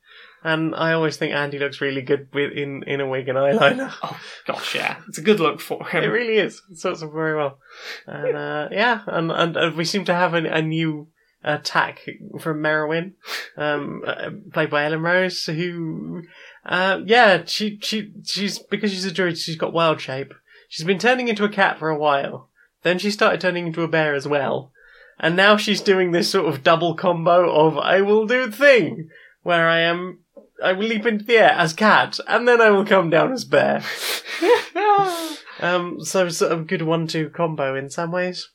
And 0.48 0.74
I 0.74 0.94
always 0.94 1.18
think 1.18 1.34
Andy 1.34 1.60
looks 1.60 1.82
really 1.82 2.02
good 2.02 2.30
with 2.34 2.54
in, 2.54 2.84
in 2.88 3.02
a 3.02 3.08
wig 3.08 3.28
and 3.28 3.38
eyeliner. 3.38 3.94
Oh 4.02 4.18
gosh, 4.46 4.76
yeah, 4.76 4.96
it's 5.10 5.18
a 5.18 5.22
good 5.22 5.42
look 5.42 5.60
for 5.60 5.86
him. 5.86 6.06
It 6.06 6.08
really 6.08 6.38
is. 6.38 6.62
It 6.72 6.78
sorts 6.78 7.02
them 7.02 7.12
very 7.12 7.36
well. 7.36 7.60
And 8.06 8.38
uh, 8.38 8.70
yeah, 8.72 9.02
and, 9.08 9.30
and 9.30 9.58
uh, 9.58 9.72
we 9.76 9.84
seem 9.84 10.06
to 10.06 10.14
have 10.14 10.34
a, 10.34 10.46
a 10.46 10.62
new 10.62 11.10
attack 11.44 12.06
from 12.40 12.62
Merilwen, 12.62 13.16
um, 13.58 14.04
uh, 14.08 14.30
played 14.54 14.70
by 14.70 14.86
Ellen 14.86 15.02
Rose, 15.02 15.44
who, 15.48 16.24
uh, 16.66 17.02
yeah, 17.06 17.44
she 17.46 17.78
she 17.82 18.14
she's 18.24 18.58
because 18.58 18.92
she's 18.92 19.04
a 19.04 19.12
druid, 19.12 19.38
she's 19.38 19.58
got 19.58 19.74
wild 19.74 20.00
shape. 20.00 20.34
She's 20.70 20.86
been 20.86 21.00
turning 21.00 21.28
into 21.28 21.44
a 21.44 21.50
cat 21.50 21.78
for 21.78 21.90
a 21.90 22.00
while. 22.00 22.50
Then 22.84 23.00
she 23.00 23.12
started 23.12 23.42
turning 23.42 23.68
into 23.68 23.84
a 23.84 23.88
bear 23.90 24.16
as 24.16 24.26
well. 24.26 24.72
And 25.20 25.36
now 25.36 25.58
she's 25.58 25.82
doing 25.82 26.12
this 26.12 26.30
sort 26.30 26.48
of 26.48 26.64
double 26.64 26.96
combo 26.96 27.54
of 27.54 27.78
I 27.78 28.00
will 28.00 28.26
do 28.26 28.50
thing, 28.50 29.10
where 29.44 29.68
I 29.68 29.80
am 29.80 30.20
I 30.64 30.74
will 30.74 30.88
leap 30.88 31.06
into 31.06 31.26
the 31.26 31.38
air 31.38 31.52
as 31.52 31.74
cat, 31.74 32.20
and 32.28 32.48
then 32.48 32.62
I 32.62 32.70
will 32.72 32.86
come 32.86 33.10
down 33.10 33.32
as 33.32 33.46
bear. 33.46 33.84
Um, 35.60 36.02
so 36.02 36.30
sort 36.30 36.52
of 36.52 36.68
good 36.68 36.84
one-two 36.84 37.32
combo 37.32 37.76
in 37.76 37.90
some 37.90 38.12
ways. 38.12 38.50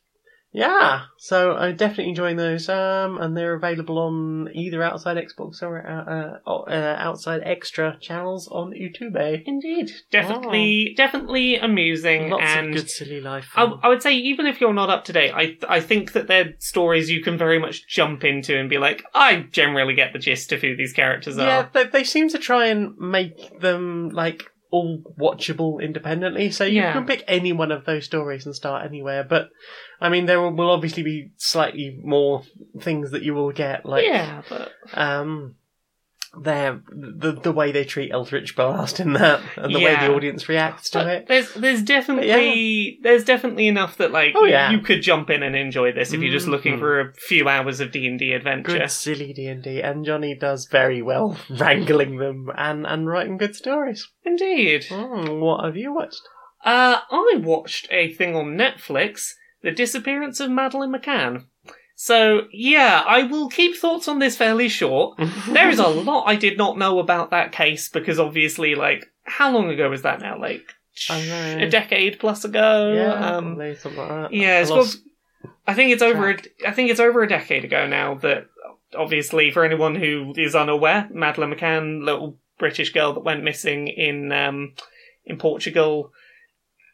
Yeah, 0.52 1.04
so 1.16 1.52
I'm 1.56 1.76
definitely 1.76 2.10
enjoying 2.10 2.36
those. 2.36 2.68
Um, 2.68 3.18
and 3.18 3.34
they're 3.34 3.54
available 3.54 3.98
on 3.98 4.50
either 4.52 4.82
outside 4.82 5.16
Xbox 5.16 5.62
or 5.62 5.86
uh, 5.86 6.50
uh, 6.50 6.52
uh, 6.68 6.96
Outside 6.98 7.42
Xtra 7.42 7.98
channels 8.00 8.48
on 8.48 8.72
YouTube. 8.72 9.16
Indeed, 9.46 9.90
definitely, 10.10 10.92
definitely 10.96 11.56
amusing, 11.56 12.30
Lots 12.30 12.44
and 12.44 12.68
of 12.68 12.74
good 12.74 12.90
silly 12.90 13.20
life. 13.20 13.48
I. 13.56 13.64
I 13.82 13.88
would 13.88 14.02
say 14.02 14.14
even 14.14 14.46
if 14.46 14.60
you're 14.60 14.74
not 14.74 14.90
up 14.90 15.04
to 15.06 15.12
date, 15.12 15.32
I 15.34 15.56
I 15.68 15.80
think 15.80 16.12
that 16.12 16.26
they're 16.26 16.54
stories 16.58 17.10
you 17.10 17.22
can 17.22 17.38
very 17.38 17.58
much 17.58 17.86
jump 17.88 18.22
into 18.22 18.58
and 18.58 18.68
be 18.68 18.78
like, 18.78 19.04
I 19.14 19.46
generally 19.52 19.94
get 19.94 20.12
the 20.12 20.18
gist 20.18 20.52
of 20.52 20.60
who 20.60 20.76
these 20.76 20.92
characters 20.92 21.38
are. 21.38 21.46
yeah, 21.46 21.68
they, 21.72 21.84
they 21.84 22.04
seem 22.04 22.28
to 22.28 22.38
try 22.38 22.66
and 22.66 22.96
make 22.98 23.58
them 23.60 24.10
like 24.10 24.51
all 24.72 24.98
watchable 25.20 25.80
independently. 25.80 26.50
So 26.50 26.64
you 26.64 26.80
Yeah. 26.80 26.94
can 26.94 27.06
pick 27.06 27.22
any 27.28 27.52
one 27.52 27.70
of 27.70 27.85
those 27.85 28.04
stories 28.06 28.46
and 28.46 28.54
start 28.56 28.85
anywhere. 28.85 29.22
But 29.22 29.50
I 30.00 30.08
mean, 30.08 30.26
there 30.26 30.40
will 30.40 30.70
obviously 30.70 31.02
be 31.04 31.30
slightly 31.37 32.00
more 32.02 32.42
things 32.80 33.11
that 33.12 33.22
you 33.22 33.35
will 33.35 33.52
get, 33.52 33.85
like 33.87 34.04
yeah, 34.06 34.42
but 34.48 34.72
um, 34.94 35.54
their 36.41 36.80
the 36.91 37.33
the 37.33 37.53
way 37.53 37.72
they 37.72 37.85
treat 37.85 38.11
Eldritch 38.11 38.57
Blast 38.57 39.01
in 39.01 39.12
that, 39.14 39.43
and 39.57 39.74
the 39.74 39.80
way 39.80 39.95
the 39.95 40.14
audience 40.14 40.49
reacts 40.49 40.89
to 40.91 40.99
But 41.01 41.07
it. 41.09 41.28
There's 41.28 41.53
there's 41.55 41.83
definitely 41.83 42.99
there's 43.03 43.24
definitely 43.24 43.68
enough 43.68 43.99
that 43.99 44.12
like 44.12 44.33
Oh, 44.35 44.45
you- 44.45 44.51
yeah. 44.53 44.70
you 44.70 44.78
could 44.80 45.03
jump 45.03 45.28
in 45.30 45.43
and 45.43 45.55
enjoy 45.55 45.93
this 45.93 46.12
if 46.12 46.20
you're 46.22 46.33
just 46.33 46.49
looking 46.49 46.76
Mhm. 46.76 46.78
for 46.78 47.01
a 47.01 47.12
few 47.14 47.49
hours 47.49 47.80
of 47.80 47.91
D 47.93 48.07
and 48.07 48.18
D 48.18 48.33
adventure. 48.33 48.78
Good 48.78 48.91
silly 48.91 49.33
D 49.35 49.47
and 49.47 49.62
D, 49.62 49.80
and 49.83 50.05
Johnny 50.07 50.35
does 50.35 50.66
very 50.66 51.03
well 51.03 51.37
wrangling 51.51 52.16
them 52.16 52.51
and 52.57 52.87
and 52.87 53.07
writing 53.07 53.37
good 53.37 53.55
stories. 53.55 54.09
Indeed. 54.24 54.85
Mm, 54.89 55.41
what 55.41 55.64
have 55.64 55.76
you 55.76 55.93
watched? 55.95 56.22
Uh, 56.64 57.01
I 57.11 57.35
watched 57.41 57.89
a 57.91 58.12
thing 58.14 58.37
on 58.37 58.57
Netflix, 58.57 59.33
The 59.62 59.70
Disappearance 59.72 60.39
of 60.41 60.51
Madeleine 60.51 60.93
McCann. 60.93 61.47
So 62.03 62.48
yeah, 62.50 63.05
I 63.07 63.22
will 63.22 63.48
keep 63.48 63.76
thoughts 63.76 64.09
on 64.09 64.18
this 64.18 64.36
fairly 64.36 64.68
short. 64.68 65.20
There 65.46 65.70
is 65.70 65.78
a 65.78 65.86
lot 65.86 66.24
I 66.26 66.34
did 66.34 66.59
not 66.59 66.76
know 66.76 66.98
about 66.98 67.30
that 67.30 67.53
case 67.53 67.88
because 67.88 68.18
obviously, 68.18 68.74
like, 68.74 69.07
how 69.22 69.53
long 69.53 69.70
ago 69.70 69.88
was 69.88 70.03
that 70.03 70.20
now? 70.20 70.36
Like 70.36 70.64
I 71.09 71.20
don't 71.20 71.28
know. 71.28 71.66
a 71.66 71.70
decade 71.70 72.18
plus 72.18 72.44
ago. 72.44 72.92
yeah, 72.92 73.36
um, 73.36 73.57
like 73.57 73.80
that. 73.80 74.28
Yeah, 74.32 74.62
it's 74.62 74.72
I 74.72 74.74
lost- 74.74 74.98
I 75.64 75.74
think 75.74 75.92
it's 75.92 76.03
over. 76.03 76.30
A, 76.30 76.38
I 76.66 76.72
think 76.72 76.90
it's 76.90 76.98
over 76.98 77.22
a 77.22 77.28
decade 77.28 77.64
ago 77.64 77.86
now. 77.86 78.16
That 78.16 78.48
obviously, 78.98 79.53
for 79.53 79.64
anyone 79.64 79.94
who 79.94 80.34
is 80.36 80.57
unaware, 80.57 81.09
Madeleine 81.12 81.55
McCann, 81.55 82.05
little 82.05 82.36
British 82.59 82.92
girl 82.92 83.12
that 83.12 83.20
went 83.20 83.44
missing 83.44 83.86
in 83.86 84.32
um, 84.32 84.74
in 85.24 85.38
Portugal, 85.38 86.12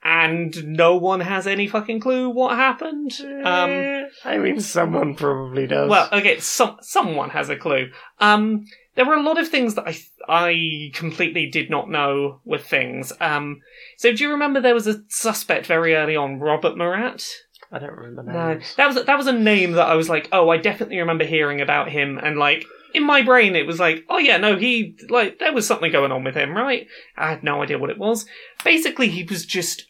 and 0.05 0.65
no 0.67 0.97
one 0.97 1.21
has 1.21 1.47
any 1.47 1.67
fucking 1.67 2.01
clue 2.01 2.31
what 2.31 2.57
happened. 2.57 3.13
Um, 3.45 3.71
Eh, 3.71 4.05
I 4.25 4.39
mean, 4.39 4.61
someone 4.61 5.15
probably 5.15 5.67
does. 5.67 5.91
well, 5.91 6.09
okay, 6.13 6.39
some 6.41 6.77
someone 6.81 7.31
has 7.31 7.49
a 7.49 7.57
clue. 7.57 7.91
Um, 8.21 8.65
there 8.95 9.07
were 9.07 9.15
a 9.15 9.23
lot 9.23 9.39
of 9.39 9.49
things 9.49 9.75
that 9.75 9.87
I 9.89 9.97
I 10.29 10.91
completely 10.95 11.49
did 11.51 11.71
not 11.71 11.89
know 11.91 12.41
were 12.45 12.59
things. 12.59 13.13
Um, 13.21 13.61
so 13.97 14.13
do 14.13 14.23
you 14.25 14.31
remember 14.31 14.61
there 14.61 14.75
was 14.75 14.87
a 14.87 15.03
suspect 15.09 15.67
very 15.67 15.95
early 15.95 16.17
on, 16.17 16.41
Robert 16.41 16.77
Murat? 16.77 17.25
I 17.71 17.79
don't 17.79 17.93
remember 17.93 18.33
No, 18.33 18.61
that 18.77 18.87
was 18.87 19.05
that 19.05 19.17
was 19.19 19.27
a 19.27 19.33
name 19.33 19.73
that 19.73 19.87
I 19.89 19.95
was 19.95 20.09
like, 20.09 20.29
oh, 20.33 20.49
I 20.49 20.57
definitely 20.57 20.99
remember 20.99 21.25
hearing 21.25 21.61
about 21.61 21.91
him, 21.91 22.19
and 22.19 22.39
like 22.39 22.65
in 22.95 23.05
my 23.05 23.21
brain, 23.21 23.55
it 23.55 23.67
was 23.67 23.79
like, 23.79 24.05
oh 24.09 24.17
yeah, 24.19 24.39
no, 24.39 24.57
he 24.57 24.97
like 25.11 25.39
there 25.39 25.53
was 25.53 25.67
something 25.67 25.93
going 25.93 26.11
on 26.11 26.25
with 26.25 26.35
him, 26.35 26.57
right? 26.57 26.87
I 27.17 27.29
had 27.29 27.45
no 27.45 27.63
idea 27.63 27.79
what 27.79 27.91
it 27.91 27.99
was. 27.99 28.25
Basically, 28.65 29.09
he 29.09 29.23
was 29.25 29.45
just 29.45 29.85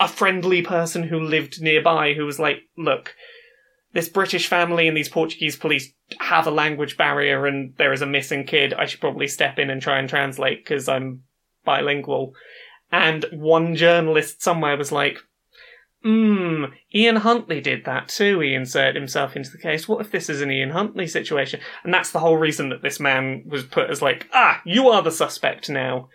a 0.00 0.08
friendly 0.08 0.62
person 0.62 1.04
who 1.04 1.20
lived 1.20 1.60
nearby, 1.60 2.14
who 2.14 2.24
was 2.24 2.38
like, 2.38 2.58
look, 2.76 3.14
this 3.92 4.08
British 4.08 4.46
family 4.46 4.88
and 4.88 4.96
these 4.96 5.08
Portuguese 5.08 5.56
police 5.56 5.92
have 6.20 6.46
a 6.46 6.50
language 6.50 6.96
barrier, 6.96 7.46
and 7.46 7.74
there 7.78 7.92
is 7.92 8.02
a 8.02 8.06
missing 8.06 8.44
kid. 8.44 8.74
I 8.74 8.86
should 8.86 9.00
probably 9.00 9.28
step 9.28 9.58
in 9.58 9.70
and 9.70 9.80
try 9.80 9.98
and 9.98 10.08
translate 10.08 10.64
because 10.64 10.88
I'm 10.88 11.22
bilingual. 11.64 12.34
And 12.92 13.24
one 13.32 13.74
journalist 13.74 14.42
somewhere 14.42 14.76
was 14.76 14.92
like, 14.92 15.18
Hmm, 16.06 16.66
Ian 16.94 17.16
Huntley 17.16 17.60
did 17.60 17.84
that 17.84 18.06
too. 18.08 18.38
He 18.38 18.54
inserted 18.54 18.94
himself 18.94 19.34
into 19.34 19.50
the 19.50 19.58
case. 19.58 19.88
What 19.88 20.00
if 20.00 20.12
this 20.12 20.28
is 20.30 20.40
an 20.40 20.52
Ian 20.52 20.70
Huntley 20.70 21.08
situation? 21.08 21.58
And 21.82 21.92
that's 21.92 22.12
the 22.12 22.20
whole 22.20 22.36
reason 22.36 22.68
that 22.68 22.82
this 22.82 23.00
man 23.00 23.42
was 23.44 23.64
put 23.64 23.90
as 23.90 24.00
like, 24.00 24.28
ah, 24.32 24.62
you 24.64 24.88
are 24.88 25.02
the 25.02 25.10
suspect 25.10 25.68
now. 25.68 26.08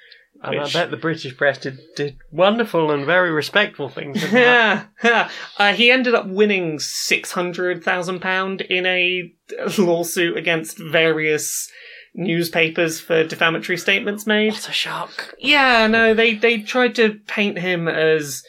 And 0.43 0.59
I 0.59 0.71
bet 0.71 0.89
the 0.89 0.97
British 0.97 1.37
press 1.37 1.59
did, 1.59 1.79
did 1.95 2.17
wonderful 2.31 2.91
and 2.91 3.05
very 3.05 3.31
respectful 3.31 3.89
things. 3.89 4.23
in. 4.23 4.31
Yeah, 4.33 4.85
uh, 5.57 5.73
he 5.73 5.91
ended 5.91 6.15
up 6.15 6.27
winning 6.27 6.79
six 6.79 7.31
hundred 7.31 7.83
thousand 7.83 8.21
pound 8.21 8.61
in 8.61 8.85
a 8.85 9.31
lawsuit 9.77 10.37
against 10.37 10.79
various 10.79 11.69
newspapers 12.13 12.99
for 12.99 13.23
defamatory 13.23 13.77
statements 13.77 14.25
made. 14.25 14.53
what 14.53 14.67
a 14.67 14.73
shock. 14.73 15.33
Yeah, 15.39 15.87
no, 15.87 16.13
they 16.13 16.35
they 16.35 16.61
tried 16.61 16.95
to 16.95 17.19
paint 17.27 17.59
him 17.59 17.87
as 17.87 18.43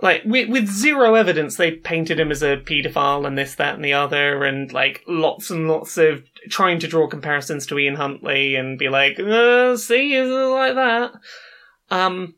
like 0.00 0.22
with, 0.24 0.48
with 0.48 0.68
zero 0.68 1.14
evidence. 1.14 1.56
They 1.56 1.72
painted 1.72 2.18
him 2.18 2.30
as 2.30 2.42
a 2.42 2.56
paedophile 2.56 3.26
and 3.26 3.36
this, 3.36 3.54
that, 3.56 3.74
and 3.74 3.84
the 3.84 3.92
other, 3.92 4.44
and 4.44 4.72
like 4.72 5.02
lots 5.06 5.50
and 5.50 5.68
lots 5.68 5.98
of 5.98 6.24
trying 6.48 6.78
to 6.80 6.88
draw 6.88 7.06
comparisons 7.08 7.66
to 7.66 7.78
Ian 7.78 7.96
Huntley 7.96 8.54
and 8.54 8.78
be 8.78 8.88
like, 8.88 9.18
uh, 9.18 9.76
see, 9.76 10.14
is 10.14 10.30
like 10.30 10.74
that? 10.74 11.12
Um, 11.90 12.34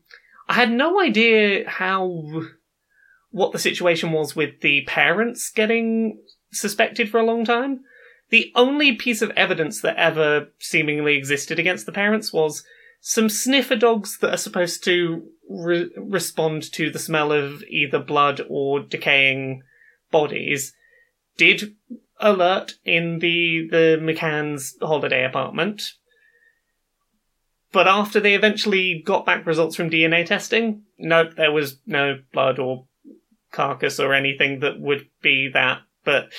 I 0.47 0.53
had 0.53 0.71
no 0.71 1.01
idea 1.01 1.69
how 1.69 2.23
what 3.31 3.53
the 3.53 3.59
situation 3.59 4.11
was 4.11 4.35
with 4.35 4.61
the 4.61 4.83
parents 4.87 5.49
getting 5.49 6.21
suspected 6.51 7.09
for 7.09 7.19
a 7.19 7.25
long 7.25 7.45
time. 7.45 7.81
The 8.29 8.51
only 8.55 8.93
piece 8.93 9.21
of 9.21 9.31
evidence 9.31 9.81
that 9.81 9.97
ever 9.97 10.47
seemingly 10.59 11.15
existed 11.15 11.59
against 11.59 11.85
the 11.85 11.91
parents 11.91 12.31
was 12.31 12.63
some 13.01 13.29
sniffer 13.29 13.75
dogs 13.75 14.17
that 14.19 14.33
are 14.33 14.37
supposed 14.37 14.83
to 14.85 15.23
re- 15.49 15.89
respond 15.97 16.71
to 16.73 16.89
the 16.89 16.99
smell 16.99 17.31
of 17.31 17.63
either 17.63 17.99
blood 17.99 18.41
or 18.49 18.79
decaying 18.79 19.63
bodies 20.11 20.73
did 21.37 21.75
alert 22.21 22.73
in 22.85 23.19
the 23.19 23.67
the 23.69 23.97
McCann's 24.01 24.75
holiday 24.81 25.25
apartment. 25.25 25.83
But 27.73 27.87
after 27.87 28.19
they 28.19 28.33
eventually 28.35 29.01
got 29.05 29.25
back 29.25 29.45
results 29.45 29.75
from 29.77 29.89
DNA 29.89 30.25
testing, 30.25 30.83
nope, 30.99 31.35
there 31.37 31.53
was 31.53 31.77
no 31.85 32.19
blood 32.33 32.59
or 32.59 32.85
carcass 33.51 33.99
or 33.99 34.13
anything 34.13 34.59
that 34.59 34.79
would 34.79 35.07
be 35.21 35.49
that. 35.53 35.79
But 36.03 36.31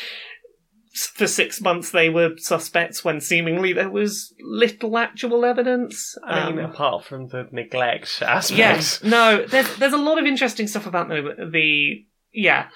for 1.15 1.27
six 1.27 1.59
months 1.59 1.91
they 1.91 2.11
were 2.11 2.37
suspects 2.37 3.03
when 3.03 3.19
seemingly 3.19 3.73
there 3.73 3.89
was 3.89 4.35
little 4.43 4.99
actual 4.99 5.45
evidence. 5.45 6.17
I 6.23 6.51
mean, 6.51 6.59
Um, 6.59 6.71
apart 6.71 7.05
from 7.07 7.29
the 7.29 7.49
neglect 7.51 8.21
aspect. 8.21 8.59
Yes, 8.59 9.03
no. 9.03 9.47
There's 9.49 9.75
there's 9.77 9.95
a 9.95 9.99
lot 9.99 10.19
of 10.19 10.27
interesting 10.27 10.67
stuff 10.67 10.87
about 10.87 11.09
the 11.09 11.49
the 11.51 12.05
yeah. 12.33 12.69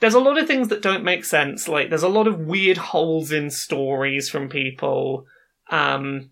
There's 0.00 0.14
a 0.14 0.20
lot 0.20 0.38
of 0.38 0.46
things 0.46 0.68
that 0.68 0.82
don't 0.82 1.04
make 1.04 1.24
sense. 1.24 1.68
Like 1.68 1.88
there's 1.88 2.02
a 2.02 2.08
lot 2.08 2.26
of 2.26 2.40
weird 2.40 2.78
holes 2.78 3.32
in 3.32 3.50
stories 3.50 4.28
from 4.28 4.48
people. 4.48 5.26
Um, 5.70 6.30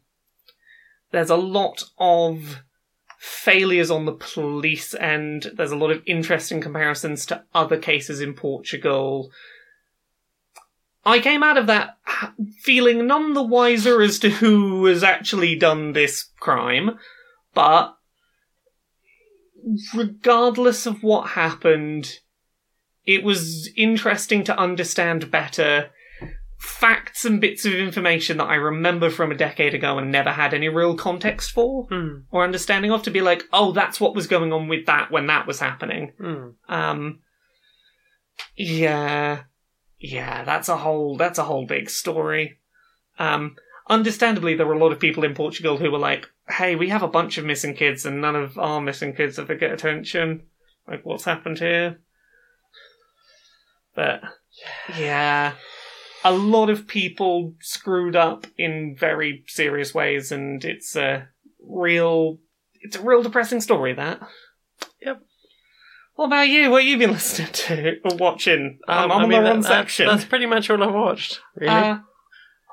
there's 1.11 1.31
a 1.31 1.37
lot 1.37 1.85
of 1.99 2.63
failures 3.19 3.91
on 3.91 4.07
the 4.07 4.13
police 4.13 4.95
end. 4.95 5.53
There's 5.55 5.73
a 5.73 5.77
lot 5.77 5.91
of 5.91 6.03
interesting 6.07 6.61
comparisons 6.61 7.27
to 7.27 7.45
other 7.55 7.79
cases 7.79 8.21
in 8.21 8.35
Portugal. 8.35 9.31
I 11.05 11.21
came 11.21 11.43
out 11.43 11.57
of 11.57 11.67
that 11.67 11.99
feeling 12.61 13.07
none 13.07 13.33
the 13.35 13.43
wiser 13.43 14.03
as 14.03 14.19
to 14.21 14.31
who 14.31 14.85
has 14.87 15.03
actually 15.03 15.55
done 15.57 15.93
this 15.93 16.31
crime, 16.39 16.99
but 17.55 17.97
regardless 19.95 20.87
of 20.87 21.03
what 21.03 21.31
happened, 21.31 22.21
it 23.09 23.25
was 23.25 23.71
interesting 23.75 24.45
to 24.45 24.59
understand 24.59 25.31
better 25.31 25.91
facts 26.59 27.25
and 27.25 27.41
bits 27.41 27.65
of 27.65 27.73
information 27.73 28.37
that 28.37 28.51
I 28.51 28.57
remember 28.57 29.09
from 29.09 29.31
a 29.31 29.37
decade 29.37 29.73
ago 29.73 29.97
and 29.97 30.13
never 30.13 30.31
had 30.31 30.53
any 30.53 30.69
real 30.69 30.95
context 30.95 31.53
for 31.53 31.87
Hmm, 31.89 32.19
or 32.31 32.45
understanding 32.45 32.93
of 32.93 33.03
to 33.05 33.11
be 33.11 33.23
like, 33.23 33.45
oh, 33.51 33.73
that's 33.73 33.99
what 33.99 34.15
was 34.15 34.27
going 34.27 34.53
on 34.53 34.69
with 34.69 34.85
that 34.87 35.11
when 35.11 35.27
that 35.29 35.47
was 35.47 35.59
happening. 35.59 36.13
hmm. 36.19 36.49
Um, 36.69 37.21
yeah, 38.57 39.45
yeah, 39.99 40.45
that's 40.45 40.69
a 40.69 40.77
whole 40.77 41.17
that's 41.17 41.39
a 41.39 41.45
whole 41.45 41.67
big 41.67 41.89
story. 41.89 42.59
Um, 43.19 43.57
understandably, 43.89 44.55
there 44.55 44.67
were 44.67 44.75
a 44.75 44.79
lot 44.79 44.93
of 44.93 45.01
people 45.01 45.25
in 45.25 45.35
Portugal 45.35 45.79
who 45.79 45.91
were 45.91 45.99
like, 45.99 46.27
"Hey, 46.49 46.77
we 46.77 46.91
have 46.91 47.03
a 47.03 47.09
bunch 47.09 47.39
of 47.39 47.47
missing 47.47 47.75
kids, 47.75 48.05
and 48.05 48.21
none 48.21 48.37
of 48.37 48.59
our 48.59 48.83
missing 48.83 49.15
kids 49.15 49.39
ever 49.39 49.55
get 49.55 49.73
attention. 49.73 50.43
Like, 50.87 51.07
what's 51.07 51.25
happened 51.25 51.59
here?" 51.59 52.01
But 53.99 54.21
yeah, 54.97 55.55
a 56.23 56.33
lot 56.33 56.71
of 56.71 56.87
people 56.87 57.55
screwed 57.61 58.15
up 58.15 58.47
in 58.57 58.95
very 58.97 59.43
serious 59.49 59.93
ways, 59.93 60.31
and 60.31 60.65
it's 60.65 60.95
a 60.95 61.27
real 61.61 62.39
it's 62.81 62.95
a 62.95 63.03
real 63.03 63.25
depressing 63.25 63.61
story. 63.61 63.95
That. 63.95 64.21
Yep. 65.03 65.21
What 66.15 66.27
about 66.27 66.49
you? 66.49 66.71
What 66.71 66.83
have 66.85 66.89
you 66.89 66.97
been 66.97 67.11
listening 67.11 67.51
to 67.53 67.97
or 68.05 68.17
watching? 68.17 68.79
Um, 68.87 69.11
I'm 69.11 69.11
on 69.11 69.19
I 69.19 69.27
mean, 69.27 69.31
the 69.31 69.37
wrong 69.37 69.45
that- 69.63 69.69
that's, 69.69 69.69
section. 69.69 70.07
that's 70.07 70.25
pretty 70.25 70.47
much 70.47 70.71
all 70.71 70.81
I've 70.81 70.95
watched. 70.95 71.41
Really, 71.57 71.73
Uh, 71.75 71.99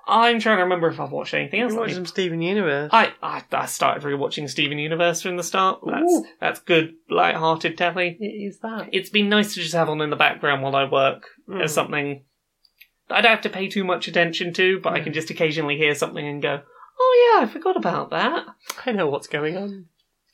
I'm 0.08 0.40
trying 0.40 0.58
to 0.58 0.64
remember 0.64 0.88
if 0.90 1.00
I've 1.00 1.12
watched 1.12 1.34
anything 1.34 1.62
else. 1.62 1.74
you 1.74 1.80
watched 1.80 1.96
some 1.96 2.06
Steven 2.06 2.42
Universe. 2.42 2.90
I, 2.94 3.14
I 3.24 3.44
I 3.52 3.66
started 3.66 4.04
rewatching 4.04 4.50
Steven 4.50 4.78
Universe 4.78 5.22
from 5.22 5.38
the 5.38 5.44
start. 5.44 5.80
That's 5.86 6.12
Ooh. 6.14 6.26
that's 6.40 6.60
good, 6.60 6.94
light-hearted 7.10 7.78
telly. 7.78 8.18
It 8.20 8.26
is 8.26 8.60
that. 8.60 8.90
It's 8.92 9.10
been 9.10 9.30
nice 9.30 9.54
to 9.56 9.62
just 9.62 9.74
have 9.74 9.90
on 9.90 10.02
in 10.02 10.10
the 10.12 10.16
background 10.16 10.62
while 10.62 10.76
I 10.76 10.84
work 10.90 11.28
Mm. 11.50 11.64
as 11.64 11.74
something 11.74 12.24
that 13.10 13.16
I 13.18 13.22
don't 13.22 13.32
have 13.32 13.42
to 13.42 13.50
pay 13.50 13.68
too 13.68 13.84
much 13.84 14.08
attention 14.08 14.54
to, 14.54 14.80
but 14.80 14.94
I 14.94 15.00
Mm. 15.00 15.04
can 15.06 15.14
just 15.14 15.30
occasionally 15.30 15.78
hear 15.78 15.94
something 15.96 16.28
and 16.28 16.42
go, 16.42 16.62
"Oh 17.00 17.36
yeah, 17.40 17.46
I 17.46 17.52
forgot 17.52 17.78
about 17.78 18.10
that." 18.12 18.46
I 18.86 18.92
know 18.92 19.08
what's 19.08 19.28
going 19.28 19.56
on. 19.58 19.86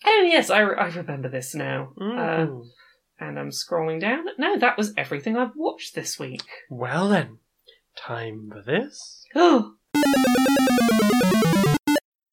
Oh 0.05 0.23
yes, 0.29 0.49
I, 0.49 0.61
I 0.63 0.87
remember 0.89 1.29
this 1.29 1.53
now. 1.55 1.93
Uh, 1.99 2.03
Mm. 2.47 2.63
and 3.19 3.37
I'm 3.39 3.49
scrolling 3.51 3.99
down. 4.01 4.25
No, 4.37 4.57
that 4.57 4.77
was 4.77 4.93
everything 4.97 5.37
I've 5.37 5.55
watched 5.55 5.95
this 5.95 6.17
week. 6.17 6.43
well 6.69 7.07
then, 7.09 7.37
time 7.95 8.49
for 8.51 8.61
this. 8.61 9.25
Laura, 9.35 9.71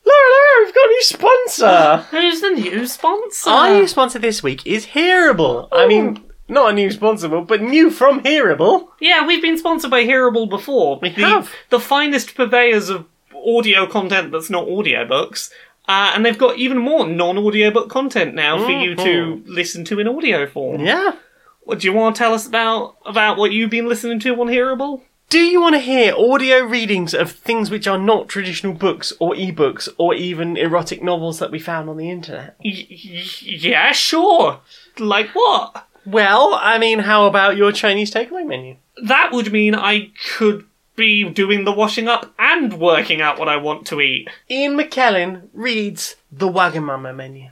Laura, 0.06 0.64
we've 0.64 0.74
got 0.74 0.84
a 0.84 0.88
new 0.88 1.02
sponsor. 1.02 1.96
who's 2.10 2.40
the 2.40 2.50
new 2.50 2.86
sponsor? 2.86 3.50
Our 3.50 3.74
new 3.74 3.86
sponsor 3.86 4.18
this 4.18 4.42
week 4.42 4.66
is 4.66 4.86
Hearable. 4.86 5.68
I 5.72 5.86
mean, 5.86 6.24
not 6.48 6.70
a 6.70 6.72
new 6.72 6.90
sponsor, 6.90 7.28
but 7.28 7.62
new 7.62 7.90
from 7.90 8.22
Hearable. 8.22 8.88
Yeah, 9.00 9.26
we've 9.26 9.42
been 9.42 9.58
sponsored 9.58 9.90
by 9.90 10.04
Hearable 10.04 10.48
before. 10.48 10.98
We 11.00 11.10
the, 11.10 11.22
have. 11.22 11.52
The 11.70 11.80
finest 11.80 12.34
purveyors 12.34 12.88
of 12.88 13.06
audio 13.34 13.86
content 13.86 14.32
that's 14.32 14.50
not 14.50 14.66
audiobooks. 14.66 15.50
Uh, 15.86 16.12
and 16.14 16.24
they've 16.24 16.36
got 16.38 16.58
even 16.58 16.76
more 16.76 17.06
non-audiobook 17.08 17.88
content 17.88 18.34
now 18.34 18.62
for 18.62 18.70
you 18.70 18.94
to 18.94 19.42
listen 19.46 19.86
to 19.86 19.98
in 19.98 20.06
audio 20.06 20.46
form. 20.46 20.84
Yeah. 20.84 21.12
What, 21.60 21.80
do 21.80 21.86
you 21.86 21.94
want 21.94 22.14
to 22.14 22.18
tell 22.18 22.34
us 22.34 22.46
about 22.46 22.96
about 23.06 23.38
what 23.38 23.52
you've 23.52 23.70
been 23.70 23.88
listening 23.88 24.20
to 24.20 24.38
on 24.40 24.48
Hearable? 24.48 25.02
Do 25.28 25.40
you 25.40 25.60
want 25.60 25.74
to 25.74 25.80
hear 25.80 26.14
audio 26.16 26.60
readings 26.60 27.12
of 27.12 27.30
things 27.32 27.70
which 27.70 27.86
are 27.86 27.98
not 27.98 28.28
traditional 28.28 28.72
books 28.72 29.12
or 29.18 29.34
ebooks 29.34 29.86
or 29.98 30.14
even 30.14 30.56
erotic 30.56 31.02
novels 31.02 31.38
that 31.38 31.50
we 31.50 31.58
found 31.58 31.90
on 31.90 31.98
the 31.98 32.10
internet? 32.10 32.56
Y- 32.64 32.86
y- 32.88 33.24
yeah, 33.42 33.92
sure. 33.92 34.60
Like 34.98 35.28
what? 35.34 35.86
Well, 36.06 36.54
I 36.54 36.78
mean, 36.78 37.00
how 37.00 37.26
about 37.26 37.58
your 37.58 37.72
Chinese 37.72 38.10
takeaway 38.10 38.46
menu? 38.46 38.76
That 39.04 39.30
would 39.32 39.52
mean 39.52 39.74
I 39.74 40.10
could 40.36 40.64
be 40.96 41.28
doing 41.28 41.64
the 41.64 41.72
washing 41.72 42.08
up 42.08 42.32
and 42.38 42.80
working 42.80 43.20
out 43.20 43.38
what 43.38 43.50
I 43.50 43.56
want 43.56 43.86
to 43.88 44.00
eat. 44.00 44.28
Ian 44.50 44.78
McKellen 44.78 45.48
reads 45.52 46.16
the 46.32 46.48
Wagamama 46.48 47.14
menu. 47.14 47.50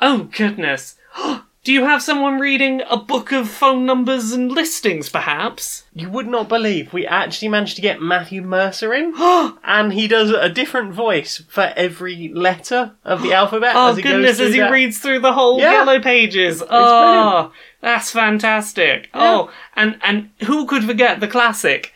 Oh, 0.00 0.30
goodness. 0.34 0.96
Do 1.64 1.72
you 1.72 1.84
have 1.84 2.02
someone 2.02 2.40
reading 2.40 2.82
a 2.90 2.96
book 2.96 3.30
of 3.30 3.48
phone 3.48 3.86
numbers 3.86 4.32
and 4.32 4.50
listings, 4.50 5.08
perhaps? 5.08 5.84
You 5.94 6.10
would 6.10 6.26
not 6.26 6.48
believe 6.48 6.92
we 6.92 7.06
actually 7.06 7.46
managed 7.48 7.76
to 7.76 7.82
get 7.82 8.02
Matthew 8.02 8.42
Mercer 8.42 8.92
in, 8.92 9.12
oh, 9.16 9.56
and 9.62 9.92
he 9.92 10.08
does 10.08 10.30
a 10.30 10.48
different 10.48 10.92
voice 10.92 11.40
for 11.48 11.72
every 11.76 12.32
letter 12.34 12.96
of 13.04 13.22
the 13.22 13.32
alphabet. 13.32 13.76
Oh, 13.76 13.90
as 13.90 13.96
he 13.96 14.02
goodness, 14.02 14.30
goes 14.32 14.36
through 14.38 14.46
as 14.48 14.54
he 14.54 14.60
that. 14.60 14.72
reads 14.72 14.98
through 14.98 15.20
the 15.20 15.32
whole 15.34 15.60
Yeah. 15.60 15.70
yellow 15.72 16.00
pages. 16.00 16.64
Oh, 16.68 17.52
that's 17.80 18.10
fantastic. 18.10 19.08
Oh, 19.14 19.52
and, 19.76 20.00
and 20.02 20.30
who 20.44 20.66
could 20.66 20.82
forget 20.82 21.20
the 21.20 21.28
classic? 21.28 21.92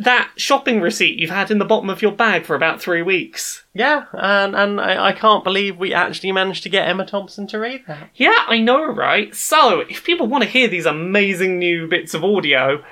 That 0.00 0.30
shopping 0.36 0.80
receipt 0.80 1.18
you've 1.18 1.28
had 1.28 1.50
in 1.50 1.58
the 1.58 1.66
bottom 1.66 1.90
of 1.90 2.00
your 2.00 2.12
bag 2.12 2.46
for 2.46 2.56
about 2.56 2.80
three 2.80 3.02
weeks. 3.02 3.64
Yeah, 3.74 4.06
and 4.14 4.56
and 4.56 4.80
I, 4.80 5.08
I 5.08 5.12
can't 5.12 5.44
believe 5.44 5.76
we 5.76 5.92
actually 5.92 6.32
managed 6.32 6.62
to 6.62 6.70
get 6.70 6.88
Emma 6.88 7.04
Thompson 7.04 7.46
to 7.48 7.58
read 7.58 7.82
that. 7.86 8.08
Yeah, 8.14 8.46
I 8.48 8.60
know, 8.60 8.86
right? 8.86 9.34
So, 9.34 9.80
if 9.80 10.02
people 10.02 10.26
want 10.26 10.42
to 10.42 10.48
hear 10.48 10.68
these 10.68 10.86
amazing 10.86 11.58
new 11.58 11.86
bits 11.86 12.14
of 12.14 12.24
audio, 12.24 12.82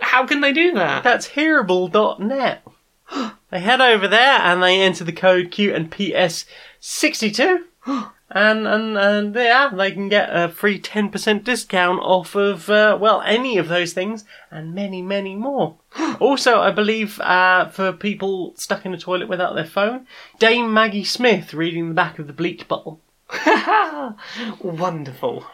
how 0.00 0.26
can 0.26 0.40
they 0.40 0.52
do 0.52 0.72
that? 0.74 1.04
That's 1.04 1.28
hearable.net. 1.28 2.66
they 3.50 3.60
head 3.60 3.80
over 3.80 4.08
there 4.08 4.40
and 4.40 4.60
they 4.60 4.80
enter 4.80 5.04
the 5.04 5.12
code 5.12 5.52
Q 5.52 5.72
and 5.72 5.90
PS62. 5.90 7.60
And, 8.30 8.68
and 8.68 8.98
and 8.98 9.34
yeah, 9.34 9.70
they 9.74 9.90
can 9.90 10.10
get 10.10 10.28
a 10.30 10.50
free 10.50 10.78
ten 10.78 11.08
percent 11.08 11.44
discount 11.44 12.00
off 12.02 12.34
of 12.34 12.68
uh, 12.68 12.98
well 13.00 13.22
any 13.22 13.56
of 13.56 13.68
those 13.68 13.94
things 13.94 14.26
and 14.50 14.74
many 14.74 15.00
many 15.00 15.34
more. 15.34 15.77
also, 16.20 16.60
I 16.60 16.70
believe 16.70 17.20
uh, 17.20 17.68
for 17.68 17.92
people 17.92 18.54
stuck 18.56 18.84
in 18.84 18.94
a 18.94 18.98
toilet 18.98 19.28
without 19.28 19.54
their 19.54 19.64
phone, 19.64 20.06
Dame 20.38 20.72
Maggie 20.72 21.04
Smith 21.04 21.54
reading 21.54 21.88
the 21.88 21.94
back 21.94 22.18
of 22.18 22.26
the 22.26 22.32
bleach 22.32 22.68
bottle. 22.68 23.00
Wonderful. 24.60 25.46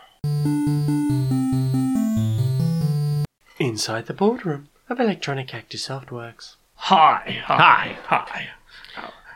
Inside 3.59 4.07
the 4.07 4.15
boardroom 4.15 4.69
of 4.89 5.01
Electronic 5.01 5.55
Active 5.55 5.81
Softworks. 5.81 6.57
Hi, 6.75 7.43
hi, 7.45 7.97
hi. 8.05 8.49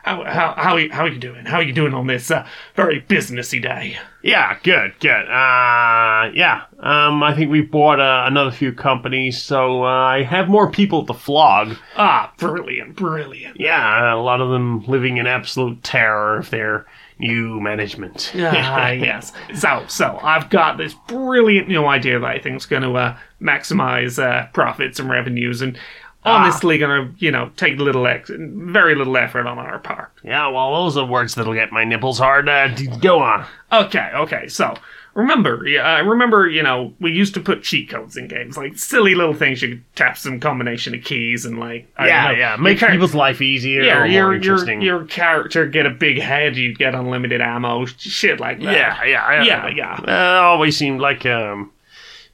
How, 0.09 0.23
how, 0.23 0.53
how, 0.57 0.73
are 0.73 0.79
you, 0.79 0.91
how 0.91 1.03
are 1.03 1.07
you 1.07 1.19
doing? 1.19 1.45
How 1.45 1.57
are 1.57 1.63
you 1.63 1.71
doing 1.71 1.93
on 1.93 2.07
this 2.07 2.31
uh, 2.31 2.43
very 2.75 2.99
businessy 2.99 3.61
day? 3.61 3.99
Yeah, 4.23 4.57
good, 4.63 4.99
good. 4.99 5.09
Uh, 5.11 6.31
yeah. 6.33 6.63
Um, 6.79 7.21
I 7.21 7.35
think 7.35 7.51
we 7.51 7.61
bought 7.61 7.99
uh, 7.99 8.23
another 8.25 8.49
few 8.49 8.73
companies, 8.73 9.39
so 9.39 9.83
uh, 9.83 9.87
I 9.87 10.23
have 10.23 10.49
more 10.49 10.71
people 10.71 11.05
to 11.05 11.13
flog. 11.13 11.77
Ah, 11.95 12.33
brilliant, 12.39 12.95
brilliant. 12.95 13.59
Yeah, 13.59 14.15
a 14.15 14.17
lot 14.17 14.41
of 14.41 14.49
them 14.49 14.83
living 14.87 15.17
in 15.17 15.27
absolute 15.27 15.83
terror 15.83 16.39
of 16.39 16.49
their 16.49 16.87
new 17.19 17.61
management. 17.61 18.31
Ah, 18.35 18.89
yes. 18.89 19.31
So, 19.53 19.85
so 19.87 20.17
I've 20.23 20.49
got 20.49 20.79
this 20.79 20.95
brilliant 21.07 21.67
new 21.67 21.85
idea 21.85 22.19
that 22.19 22.25
I 22.25 22.39
think 22.39 22.57
is 22.57 22.65
going 22.65 22.81
to 22.81 22.93
uh, 22.93 23.17
maximize 23.39 24.17
uh, 24.17 24.47
profits 24.53 24.99
and 24.99 25.07
revenues, 25.07 25.61
and 25.61 25.77
honestly, 26.23 26.77
going 26.77 27.07
to 27.07 27.25
you 27.25 27.31
know 27.31 27.51
take 27.57 27.77
little 27.79 28.05
ex- 28.07 28.31
very 28.33 28.95
little 28.95 29.15
effort 29.17 29.47
on 29.47 29.57
our 29.57 29.79
part. 29.79 30.11
Yeah, 30.23 30.47
well, 30.47 30.83
those 30.83 30.97
are 30.97 31.05
words 31.05 31.35
that'll 31.35 31.53
get 31.53 31.71
my 31.71 31.83
nipples 31.83 32.19
hard. 32.19 32.47
Uh, 32.49 32.67
d- 32.69 32.87
go 33.01 33.19
on. 33.19 33.45
Okay, 33.71 34.09
okay. 34.13 34.47
So 34.47 34.75
remember, 35.13 35.65
uh, 35.65 36.01
remember, 36.03 36.47
you 36.47 36.63
know, 36.63 36.93
we 36.99 37.11
used 37.11 37.33
to 37.33 37.39
put 37.39 37.63
cheat 37.63 37.89
codes 37.89 38.15
in 38.15 38.27
games, 38.27 38.57
like 38.57 38.77
silly 38.77 39.15
little 39.15 39.33
things. 39.33 39.61
You 39.61 39.69
could 39.69 39.95
tap 39.95 40.17
some 40.17 40.39
combination 40.39 40.95
of 40.95 41.03
keys 41.03 41.45
and 41.45 41.59
like, 41.59 41.87
I 41.97 42.07
Yeah, 42.07 42.31
yeah. 42.31 42.55
Make 42.57 42.79
your 42.81 42.89
people's 42.91 43.15
life 43.15 43.41
easier 43.41 43.81
yeah, 43.81 43.97
or 43.97 43.99
more 44.01 44.07
your, 44.07 44.33
your 44.33 44.33
interesting. 44.35 44.81
your 44.81 45.05
character 45.05 45.65
get 45.65 45.85
a 45.85 45.89
big 45.89 46.19
head, 46.19 46.55
you 46.55 46.73
get 46.73 46.95
unlimited 46.95 47.41
ammo, 47.41 47.85
shit 47.85 48.39
like 48.39 48.59
that. 48.59 48.73
yeah, 48.73 49.03
yeah, 49.03 49.43
yeah, 49.43 49.67
yeah. 49.67 50.39
Uh, 50.39 50.41
always 50.43 50.77
seemed 50.77 51.01
like 51.01 51.25
um, 51.25 51.71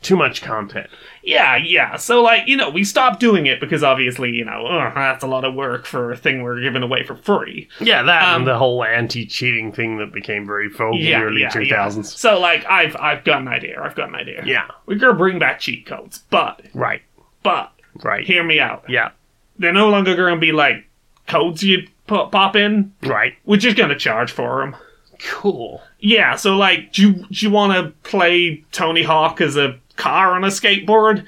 too 0.02 0.16
much 0.16 0.42
content. 0.42 0.88
Yeah, 1.26 1.56
yeah. 1.58 1.96
So, 1.98 2.22
like, 2.22 2.48
you 2.48 2.56
know, 2.56 2.70
we 2.70 2.84
stopped 2.84 3.20
doing 3.20 3.48
it 3.48 3.60
because 3.60 3.84
obviously, 3.84 4.30
you 4.32 4.46
know, 4.46 4.66
ugh, 4.68 4.94
that's 4.94 5.24
a 5.24 5.28
lot 5.28 5.44
of 5.44 5.56
work 5.56 5.86
for 5.86 6.12
a 6.12 6.16
thing 6.18 6.44
we're 6.44 6.62
giving 6.62 6.84
away 6.84 7.04
for 7.04 7.16
free. 7.16 7.68
Yeah, 7.80 8.04
that 8.04 8.22
Um, 8.24 8.42
and 8.42 8.48
the 8.48 8.58
whole 8.58 8.84
anti-cheating 8.84 9.72
thing 9.72 9.98
that 9.98 10.14
became 10.14 10.46
very 10.46 10.70
folk 10.70 10.94
in 10.94 11.00
the 11.02 11.06
Yeah, 11.08 11.22
early 11.24 11.42
yeah, 11.42 11.50
2000s. 11.50 11.96
yeah. 11.98 12.02
So, 12.04 12.40
like, 12.40 12.64
I've 12.66 12.96
I've 12.98 13.24
got 13.24 13.42
an 13.42 13.48
idea. 13.48 13.82
I've 13.82 13.96
got 13.96 14.10
an 14.10 14.16
idea. 14.16 14.44
Yeah, 14.46 14.68
we're 14.86 15.00
gonna 15.00 15.14
bring 15.16 15.40
back 15.40 15.60
cheat 15.60 15.86
codes, 15.88 16.24
but 16.30 16.62
right, 16.76 17.02
but 17.44 17.72
right. 18.04 18.24
hear 18.26 18.44
me 18.44 18.60
out. 18.60 18.84
Yeah, 18.88 19.10
They're 19.58 19.74
no 19.74 19.90
longer 19.90 20.16
gonna 20.16 20.38
be 20.40 20.52
like 20.52 20.86
codes 21.28 21.64
you 21.64 21.88
put, 22.06 22.30
pop 22.32 22.56
in. 22.56 22.94
right. 23.02 23.34
We're 23.46 23.58
just 23.58 23.78
gonna 23.78 23.98
charge 23.98 24.32
for 24.32 24.60
them. 24.60 24.76
Cool. 25.20 25.82
Yeah. 26.00 26.36
So, 26.36 26.56
like, 26.58 26.92
do 26.94 27.02
you, 27.02 27.14
do 27.14 27.26
you 27.32 27.50
want 27.50 27.74
to 27.74 27.92
play 28.08 28.64
Tony 28.72 29.02
Hawk 29.02 29.40
as 29.42 29.56
a 29.56 29.80
car 29.96 30.34
on 30.36 30.44
a 30.44 30.48
skateboard? 30.48 31.26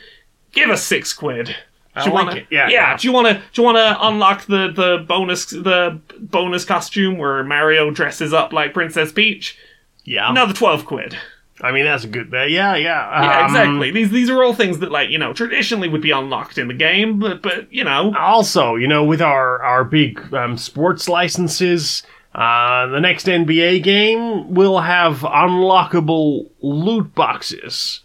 Give 0.51 0.69
us 0.69 0.83
six 0.83 1.13
quid. 1.13 1.55
I 1.95 2.03
Do 2.03 2.09
you 2.09 2.15
like 2.15 2.27
wanna, 2.27 2.39
it. 2.41 2.47
Yeah, 2.51 2.67
yeah. 2.67 2.91
yeah. 2.91 2.97
Do 2.97 3.07
you 3.07 3.13
want 3.13 3.27
to? 3.27 3.33
Do 3.33 3.61
you 3.61 3.63
want 3.63 3.77
to 3.77 3.97
unlock 4.07 4.45
the 4.45 4.71
the 4.71 5.03
bonus 5.07 5.45
the 5.47 5.99
bonus 6.19 6.63
costume 6.65 7.17
where 7.17 7.43
Mario 7.43 7.89
dresses 7.91 8.33
up 8.33 8.53
like 8.53 8.73
Princess 8.73 9.11
Peach? 9.11 9.57
Yeah. 10.03 10.29
Another 10.29 10.53
twelve 10.53 10.85
quid. 10.85 11.17
I 11.59 11.71
mean, 11.71 11.85
that's 11.85 12.03
a 12.03 12.07
good 12.07 12.29
bet. 12.29 12.51
Yeah, 12.51 12.75
yeah. 12.75 13.23
Yeah, 13.23 13.39
Um, 13.39 13.45
exactly. 13.47 13.89
These 13.91 14.11
these 14.11 14.29
are 14.29 14.43
all 14.43 14.53
things 14.53 14.77
that 14.79 14.91
like 14.91 15.09
you 15.09 15.17
know 15.17 15.33
traditionally 15.33 15.87
would 15.89 16.01
be 16.03 16.11
unlocked 16.11 16.59
in 16.59 16.67
the 16.67 16.75
game, 16.75 17.17
but 17.19 17.41
but 17.41 17.73
you 17.73 17.83
know 17.83 18.13
Also, 18.15 18.75
you 18.75 18.87
know, 18.87 19.03
with 19.03 19.21
our, 19.23 19.59
our 19.63 19.83
big 19.83 20.21
um, 20.35 20.55
sports 20.57 21.09
licenses, 21.09 22.03
uh, 22.35 22.85
the 22.87 22.99
next 22.99 23.25
NBA 23.25 23.81
game 23.81 24.53
will 24.53 24.81
have 24.81 25.21
unlockable 25.21 26.47
loot 26.61 27.13
boxes 27.15 28.01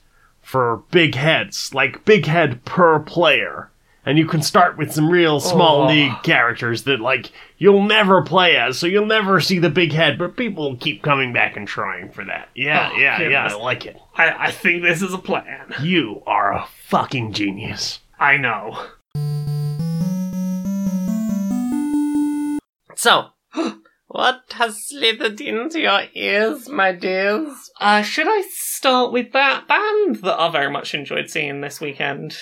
for 0.53 0.83
big 0.91 1.15
heads, 1.15 1.73
like 1.73 2.05
big 2.05 2.27
head 2.27 2.63
per 2.67 2.99
player. 3.01 3.71
And 4.05 4.19
you 4.19 4.27
can 4.27 4.43
start 4.43 4.77
with 4.77 4.93
some 4.93 5.09
real 5.09 5.41
small 5.41 5.85
Oh. 5.85 5.87
league 5.87 6.23
characters 6.25 6.83
that, 6.83 7.01
like, 7.01 7.31
you'll 7.57 7.85
never 7.85 8.21
play 8.21 8.57
as, 8.57 8.77
so 8.77 8.87
you'll 8.87 9.07
never 9.07 9.41
see 9.41 9.59
the 9.61 9.71
big 9.71 9.93
head, 9.93 10.19
but 10.19 10.37
people 10.37 10.77
keep 10.77 11.01
coming 11.03 11.33
back 11.33 11.57
and 11.57 11.67
trying 11.67 12.11
for 12.11 12.23
that. 12.27 12.49
Yeah, 12.55 12.91
Oh, 12.93 12.99
yeah, 12.99 13.21
yeah, 13.23 13.47
I 13.47 13.55
like 13.55 13.87
it. 13.87 13.97
I 14.17 14.49
I 14.49 14.51
think 14.51 14.83
this 14.83 15.01
is 15.01 15.15
a 15.15 15.19
plan. 15.19 15.73
You 15.81 16.23
are 16.27 16.53
a 16.53 16.67
fucking 16.89 17.33
genius. 17.33 18.01
I 18.21 18.37
know. 18.37 18.77
So, 22.97 23.29
what 24.13 24.43
has 24.53 24.87
slithered 24.87 25.41
into 25.41 25.81
your 25.81 26.03
ears, 26.13 26.69
my 26.69 26.93
dears? 26.93 27.71
Uh, 27.81 28.03
should 28.03 28.27
I 28.29 28.43
start 28.51 29.11
with 29.11 29.33
that 29.33 29.67
band 29.67 30.17
that 30.17 30.39
I 30.39 30.51
very 30.51 30.71
much 30.71 30.95
enjoyed 30.95 31.31
seeing 31.31 31.63
this 31.63 31.81
weekend? 31.81 32.37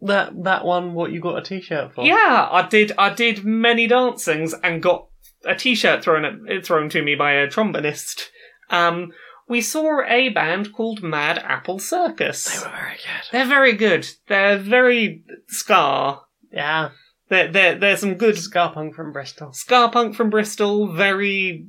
That 0.00 0.42
that 0.44 0.64
one, 0.64 0.94
what 0.94 1.12
you 1.12 1.20
got 1.20 1.36
a 1.36 1.42
T-shirt 1.42 1.94
for? 1.94 2.02
Yeah, 2.02 2.48
I 2.50 2.66
did. 2.66 2.92
I 2.96 3.12
did 3.12 3.44
many 3.44 3.86
dancings 3.86 4.54
and 4.64 4.82
got 4.82 5.08
a 5.44 5.54
T-shirt 5.54 6.02
thrown 6.02 6.24
at, 6.24 6.64
thrown 6.64 6.88
to 6.88 7.02
me 7.02 7.14
by 7.14 7.32
a 7.32 7.46
trombonist. 7.46 8.22
Um, 8.70 9.12
we 9.48 9.60
saw 9.60 10.00
a 10.08 10.30
band 10.30 10.72
called 10.72 11.02
Mad 11.02 11.38
Apple 11.40 11.78
Circus. 11.78 12.62
they 12.62 12.66
were 12.66 12.74
very 12.74 12.96
good. 12.96 13.32
They're 13.32 13.46
very 13.46 13.72
good. 13.74 14.08
They're 14.28 14.58
very 14.58 15.24
ska. 15.48 16.20
Yeah, 16.50 16.90
They're, 17.28 17.48
they're, 17.48 17.74
they're 17.74 17.96
some 17.96 18.14
good 18.14 18.38
ska 18.38 18.70
punk 18.72 18.94
from 18.94 19.12
Bristol. 19.12 19.52
ska 19.52 19.88
punk 19.92 20.14
from 20.14 20.30
Bristol. 20.30 20.92
Very, 20.92 21.66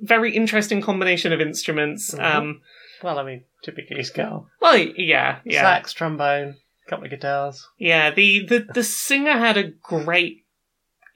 very 0.00 0.34
interesting 0.34 0.80
combination 0.80 1.32
of 1.32 1.40
instruments. 1.40 2.14
Mhm. 2.14 2.22
Um, 2.34 2.60
Well, 3.02 3.18
I 3.18 3.24
mean, 3.24 3.44
typically 3.62 4.02
ska. 4.04 4.42
well, 4.60 4.76
yeah, 4.78 5.38
yeah, 5.44 5.62
Sax, 5.62 5.92
trombone, 5.92 6.56
couple 6.88 7.04
of 7.06 7.10
guitars. 7.10 7.66
yeah. 7.78 8.10
The 8.10 8.46
the 8.46 8.66
the 8.72 8.84
singer 8.84 9.32
had 9.38 9.56
a 9.56 9.64
great 9.64 10.44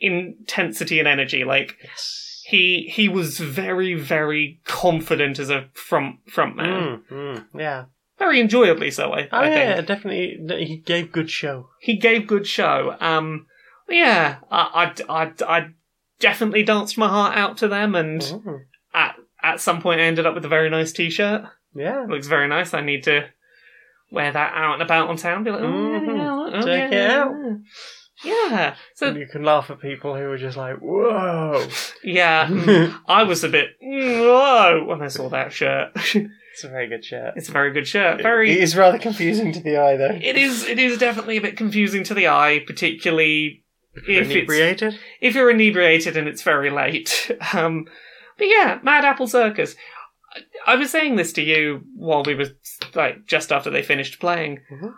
intensity 0.00 0.98
and 0.98 1.08
energy. 1.08 1.44
Like 1.44 1.76
Yes. 1.82 2.42
he 2.46 2.90
he 2.92 3.08
was 3.08 3.38
very 3.38 3.94
very 3.94 4.60
confident 4.64 5.38
as 5.38 5.50
a 5.50 5.68
front 5.74 6.16
front 6.30 6.56
man. 6.56 7.02
Mm, 7.10 7.12
mm, 7.12 7.44
yeah. 7.54 7.84
Very 8.18 8.40
enjoyably 8.40 8.90
so. 8.90 9.12
I, 9.12 9.28
Oh 9.30 9.38
I 9.38 9.48
yeah, 9.50 9.74
think 9.76 9.86
definitely. 9.86 10.64
He 10.64 10.76
gave 10.78 11.12
good 11.12 11.30
show. 11.30 11.68
he 11.80 11.96
gave 11.96 12.26
good 12.26 12.46
show. 12.46 12.96
Um, 13.00 13.46
yeah, 13.88 14.36
I 14.50 14.92
I 15.08 15.22
I, 15.22 15.32
I 15.58 15.66
definitely 16.20 16.62
danced 16.62 16.98
my 16.98 17.08
heart 17.08 17.36
out 17.36 17.58
to 17.58 17.68
them, 17.68 17.94
and 17.94 18.20
Mm, 18.20 18.60
at 18.94 19.16
at 19.42 19.60
some 19.60 19.80
point 19.80 20.00
I 20.00 20.04
ended 20.04 20.26
up 20.26 20.34
with 20.34 20.44
a 20.44 20.48
very 20.48 20.68
nice 20.70 20.92
T-shirt. 20.92 21.42
yeah. 21.74 22.02
It 22.04 22.08
looks 22.10 22.26
very 22.26 22.48
nice. 22.48 22.74
I 22.74 22.80
need 22.80 23.04
to 23.04 23.26
wear 24.10 24.32
that 24.32 24.52
out 24.54 24.74
and 24.74 24.82
about 24.82 25.08
on 25.08 25.16
town. 25.16 25.44
Be 25.44 25.50
like, 25.50 25.60
oh, 25.60 25.64
Mhm. 25.64 26.16
yeah, 26.16 26.58
oh, 26.58 26.62
Check 26.66 26.92
yeah, 26.92 26.98
it 26.98 27.10
out. 27.10 27.32
Yeah. 28.24 28.74
So 28.94 29.08
and 29.08 29.16
you 29.18 29.28
can 29.30 29.44
laugh 29.44 29.70
at 29.70 29.80
people 29.80 30.16
who 30.16 30.28
are 30.30 30.38
just 30.38 30.56
like, 30.56 30.78
"Whoa!" 30.78 31.64
yeah, 32.02 32.46
mm, 32.48 32.98
I 33.06 33.22
was 33.22 33.44
a 33.44 33.48
bit 33.48 33.68
whoa 33.80 34.84
when 34.86 35.02
I 35.02 35.08
saw 35.08 35.28
that 35.30 35.52
shirt. 35.52 35.92
It's 36.58 36.64
a 36.64 36.68
very 36.70 36.88
good 36.88 37.04
shirt. 37.04 37.34
it's 37.36 37.48
a 37.48 37.52
very 37.52 37.72
good 37.72 37.86
shirt. 37.86 38.20
Very. 38.20 38.50
It 38.50 38.58
is 38.58 38.74
rather 38.76 38.98
confusing 38.98 39.52
to 39.52 39.60
the 39.60 39.76
eye, 39.76 39.96
though. 39.96 40.18
It 40.20 40.36
is. 40.36 40.64
It 40.64 40.80
is 40.80 40.98
definitely 40.98 41.36
a 41.36 41.40
bit 41.40 41.56
confusing 41.56 42.02
to 42.02 42.14
the 42.14 42.26
eye, 42.26 42.64
particularly 42.66 43.62
if 44.06 44.30
Inebriated. 44.30 44.98
if 45.20 45.34
you're 45.34 45.50
inebriated 45.50 46.16
and 46.16 46.28
it's 46.28 46.42
very 46.42 46.70
late. 46.70 47.30
Um, 47.54 47.86
but 48.36 48.46
yeah, 48.46 48.78
Mad 48.82 49.04
Apple 49.04 49.26
Circus. 49.26 49.74
I, 50.66 50.72
I 50.72 50.76
was 50.76 50.90
saying 50.90 51.16
this 51.16 51.32
to 51.32 51.42
you 51.42 51.82
while 51.96 52.22
we 52.22 52.34
were 52.34 52.46
like 52.94 53.26
just 53.26 53.50
after 53.50 53.70
they 53.70 53.82
finished 53.82 54.20
playing. 54.20 54.60
Mhm. 54.70 54.92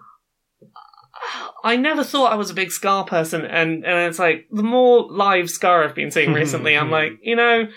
I 1.65 1.77
never 1.77 2.03
thought 2.03 2.33
I 2.33 2.37
was 2.37 2.51
a 2.51 2.55
big 2.55 2.71
ska 2.71 3.05
person, 3.07 3.45
and 3.45 3.85
and 3.85 4.09
it's 4.09 4.19
like 4.19 4.47
the 4.51 4.63
more 4.63 5.07
live 5.11 5.51
ska 5.51 5.69
I've 5.69 5.95
been 5.95 6.11
seeing 6.11 6.33
recently, 6.33 6.77
I'm 6.77 6.91
like, 6.99 7.13
you 7.23 7.37
know, 7.37 7.69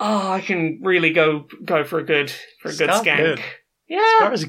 oh, 0.00 0.30
I 0.32 0.40
can 0.40 0.80
really 0.82 1.12
go 1.12 1.46
go 1.64 1.84
for 1.84 1.98
a 1.98 2.04
good 2.04 2.30
for 2.60 2.68
a 2.68 2.74
good 2.74 2.90
ska's 2.90 3.00
skank. 3.02 3.16
good. 3.18 3.40
Yeah, 3.88 4.18
ska 4.18 4.32
is 4.32 4.44
a 4.44 4.46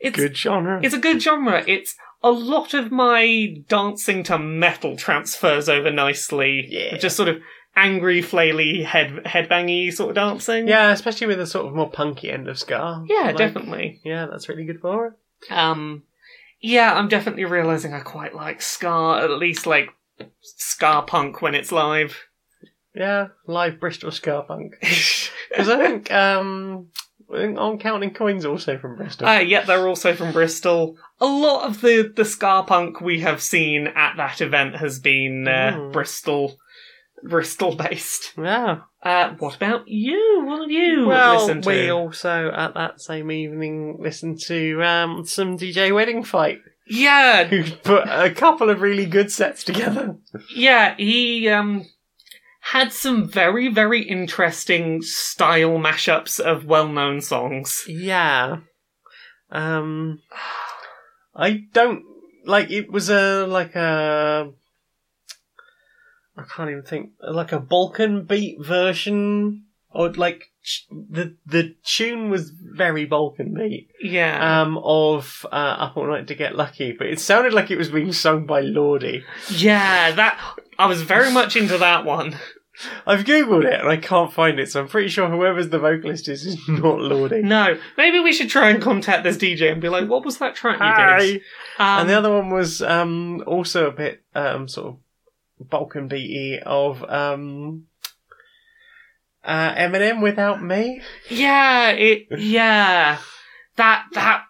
it's 0.00 0.16
good 0.16 0.36
genre. 0.36 0.80
it's 0.82 0.94
a 0.94 0.98
good 0.98 1.22
genre. 1.22 1.64
It's 1.66 1.94
a 2.24 2.30
lot 2.32 2.74
of 2.74 2.90
my 2.90 3.56
dancing 3.68 4.22
to 4.24 4.38
metal 4.38 4.96
transfers 4.96 5.68
over 5.68 5.90
nicely. 5.92 6.66
Yeah. 6.68 6.96
Just 6.96 7.16
sort 7.16 7.28
of 7.28 7.36
angry, 7.76 8.22
flaily, 8.22 8.84
head 8.84 9.22
headbangy 9.24 9.92
sort 9.92 10.10
of 10.10 10.14
dancing. 10.16 10.66
yeah, 10.66 10.90
especially 10.90 11.26
with 11.28 11.38
the 11.38 11.46
sort 11.46 11.66
of 11.66 11.74
more 11.74 11.90
punky 11.90 12.30
end 12.30 12.48
of 12.48 12.58
ska. 12.58 13.04
Yeah, 13.06 13.26
Like, 13.26 13.36
definitely. 13.36 14.00
Yeah, 14.04 14.26
that's 14.26 14.48
really 14.48 14.64
good 14.64 14.80
for 14.80 15.06
it. 15.08 15.52
Um 15.52 16.02
yeah, 16.60 16.94
I'm 16.94 17.08
definitely 17.08 17.44
realizing 17.44 17.92
I 17.92 18.00
quite 18.00 18.34
like 18.34 18.62
ska, 18.62 19.20
at 19.22 19.30
least 19.30 19.66
like 19.66 19.90
ska 20.40 21.02
punk 21.06 21.42
when 21.42 21.54
it's 21.54 21.70
live. 21.70 22.16
Yeah, 22.94 23.28
live 23.46 23.80
Bristol 23.80 24.10
Ska 24.12 24.44
Punk. 24.48 24.74
Because 25.50 25.68
I 25.68 25.76
think 25.76 26.10
um, 26.10 26.88
On 27.34 27.78
Counting 27.78 28.12
Coins 28.14 28.44
also 28.44 28.78
from 28.78 28.96
Bristol. 28.96 29.28
Uh, 29.28 29.38
yeah, 29.40 29.64
they're 29.64 29.88
also 29.88 30.14
from 30.14 30.32
Bristol. 30.32 30.96
A 31.20 31.26
lot 31.26 31.68
of 31.68 31.80
the, 31.80 32.12
the 32.14 32.24
ska 32.24 32.64
punk 32.66 33.00
we 33.00 33.20
have 33.20 33.40
seen 33.42 33.86
at 33.88 34.16
that 34.16 34.40
event 34.40 34.76
has 34.76 34.98
been 35.00 35.46
uh, 35.48 35.72
Mm. 35.74 35.92
Bristol 35.92 36.56
Bristol 37.22 37.74
based. 37.76 38.32
yeah. 38.36 38.80
Uh, 39.02 39.30
what 39.38 39.56
about 39.56 39.86
you? 39.88 40.42
What 40.46 40.62
have 40.62 40.70
you 40.70 41.06
Well, 41.06 41.40
listened 41.40 41.62
to? 41.64 41.68
we 41.70 41.90
also 41.90 42.50
at 42.54 42.74
that 42.74 43.00
same 43.00 43.30
evening 43.30 43.96
listened 43.98 44.40
to 44.46 44.82
um, 44.82 45.24
some 45.26 45.56
DJ 45.58 45.94
Wedding 45.94 46.22
Fight, 46.24 46.58
Yeah, 46.86 47.44
who 47.44 47.64
put 47.64 48.04
a 48.08 48.30
couple 48.30 48.68
of 48.70 48.80
really 48.82 49.06
good 49.06 49.30
sets 49.30 49.62
together. 49.64 50.16
yeah, 50.54 50.94
he 50.96 51.48
um 51.48 51.86
had 52.68 52.92
some 52.92 53.28
very 53.28 53.68
very 53.68 54.02
interesting 54.02 55.02
style 55.02 55.78
mashups 55.78 56.40
of 56.40 56.64
well-known 56.64 57.20
songs. 57.20 57.84
Yeah. 57.86 58.58
Um, 59.50 60.20
I 61.34 61.64
don't 61.72 62.02
like. 62.44 62.70
It 62.70 62.90
was 62.90 63.10
a 63.10 63.46
like 63.46 63.74
a. 63.74 64.50
I 66.36 66.42
can't 66.42 66.70
even 66.70 66.82
think 66.82 67.10
like 67.20 67.52
a 67.52 67.60
Balkan 67.60 68.24
beat 68.24 68.56
version, 68.64 69.66
or 69.90 70.10
like 70.12 70.50
the 70.90 71.36
the 71.46 71.74
tune 71.84 72.30
was 72.30 72.50
very 72.50 73.04
Balkan 73.04 73.54
beat. 73.54 73.88
Yeah, 74.02 74.62
Um, 74.62 74.78
of 74.82 75.44
uh, 75.52 75.54
Up 75.54 75.96
All 75.96 76.06
Night 76.08 76.26
to 76.28 76.34
Get 76.34 76.56
Lucky, 76.56 76.92
but 76.92 77.06
it 77.06 77.20
sounded 77.20 77.52
like 77.52 77.70
it 77.70 77.78
was 77.78 77.90
being 77.90 78.12
sung 78.12 78.46
by 78.46 78.60
Lorde. 78.60 79.22
yeah, 79.50 80.10
that 80.12 80.40
I 80.78 80.86
was 80.86 81.02
very 81.02 81.30
much 81.32 81.56
into 81.56 81.78
that 81.78 82.04
one. 82.04 82.36
I've 83.06 83.24
googled 83.24 83.64
it 83.66 83.78
and 83.78 83.88
I 83.88 83.96
can't 83.96 84.32
find 84.32 84.58
it, 84.58 84.68
so 84.68 84.80
I'm 84.80 84.88
pretty 84.88 85.08
sure 85.08 85.28
whoever's 85.30 85.68
the 85.68 85.78
vocalist 85.78 86.28
is 86.28 86.44
is 86.44 86.58
not 86.68 86.98
Lorde. 86.98 87.44
No, 87.44 87.78
maybe 87.96 88.18
we 88.18 88.32
should 88.32 88.50
try 88.50 88.70
and 88.70 88.82
contact 88.82 89.22
this 89.22 89.36
DJ 89.36 89.70
and 89.70 89.80
be 89.80 89.88
like, 89.88 90.08
"What 90.08 90.24
was 90.24 90.38
that 90.38 90.56
track 90.56 90.80
you 90.80 90.84
did?" 91.34 91.42
Um, 91.78 92.00
and 92.00 92.08
the 92.10 92.14
other 92.18 92.32
one 92.32 92.50
was 92.50 92.82
um, 92.82 93.44
also 93.46 93.86
a 93.86 93.92
bit 93.92 94.22
um, 94.34 94.66
sort 94.66 94.88
of 95.60 95.70
Balkan 95.70 96.08
beaty 96.08 96.58
of 96.66 97.04
um, 97.04 97.84
uh, 99.44 99.74
Eminem 99.74 100.22
without 100.22 100.62
me. 100.62 101.02
Yeah, 101.28 101.90
it. 101.90 102.26
Yeah, 102.38 103.18
that 103.76 104.06
that. 104.12 104.44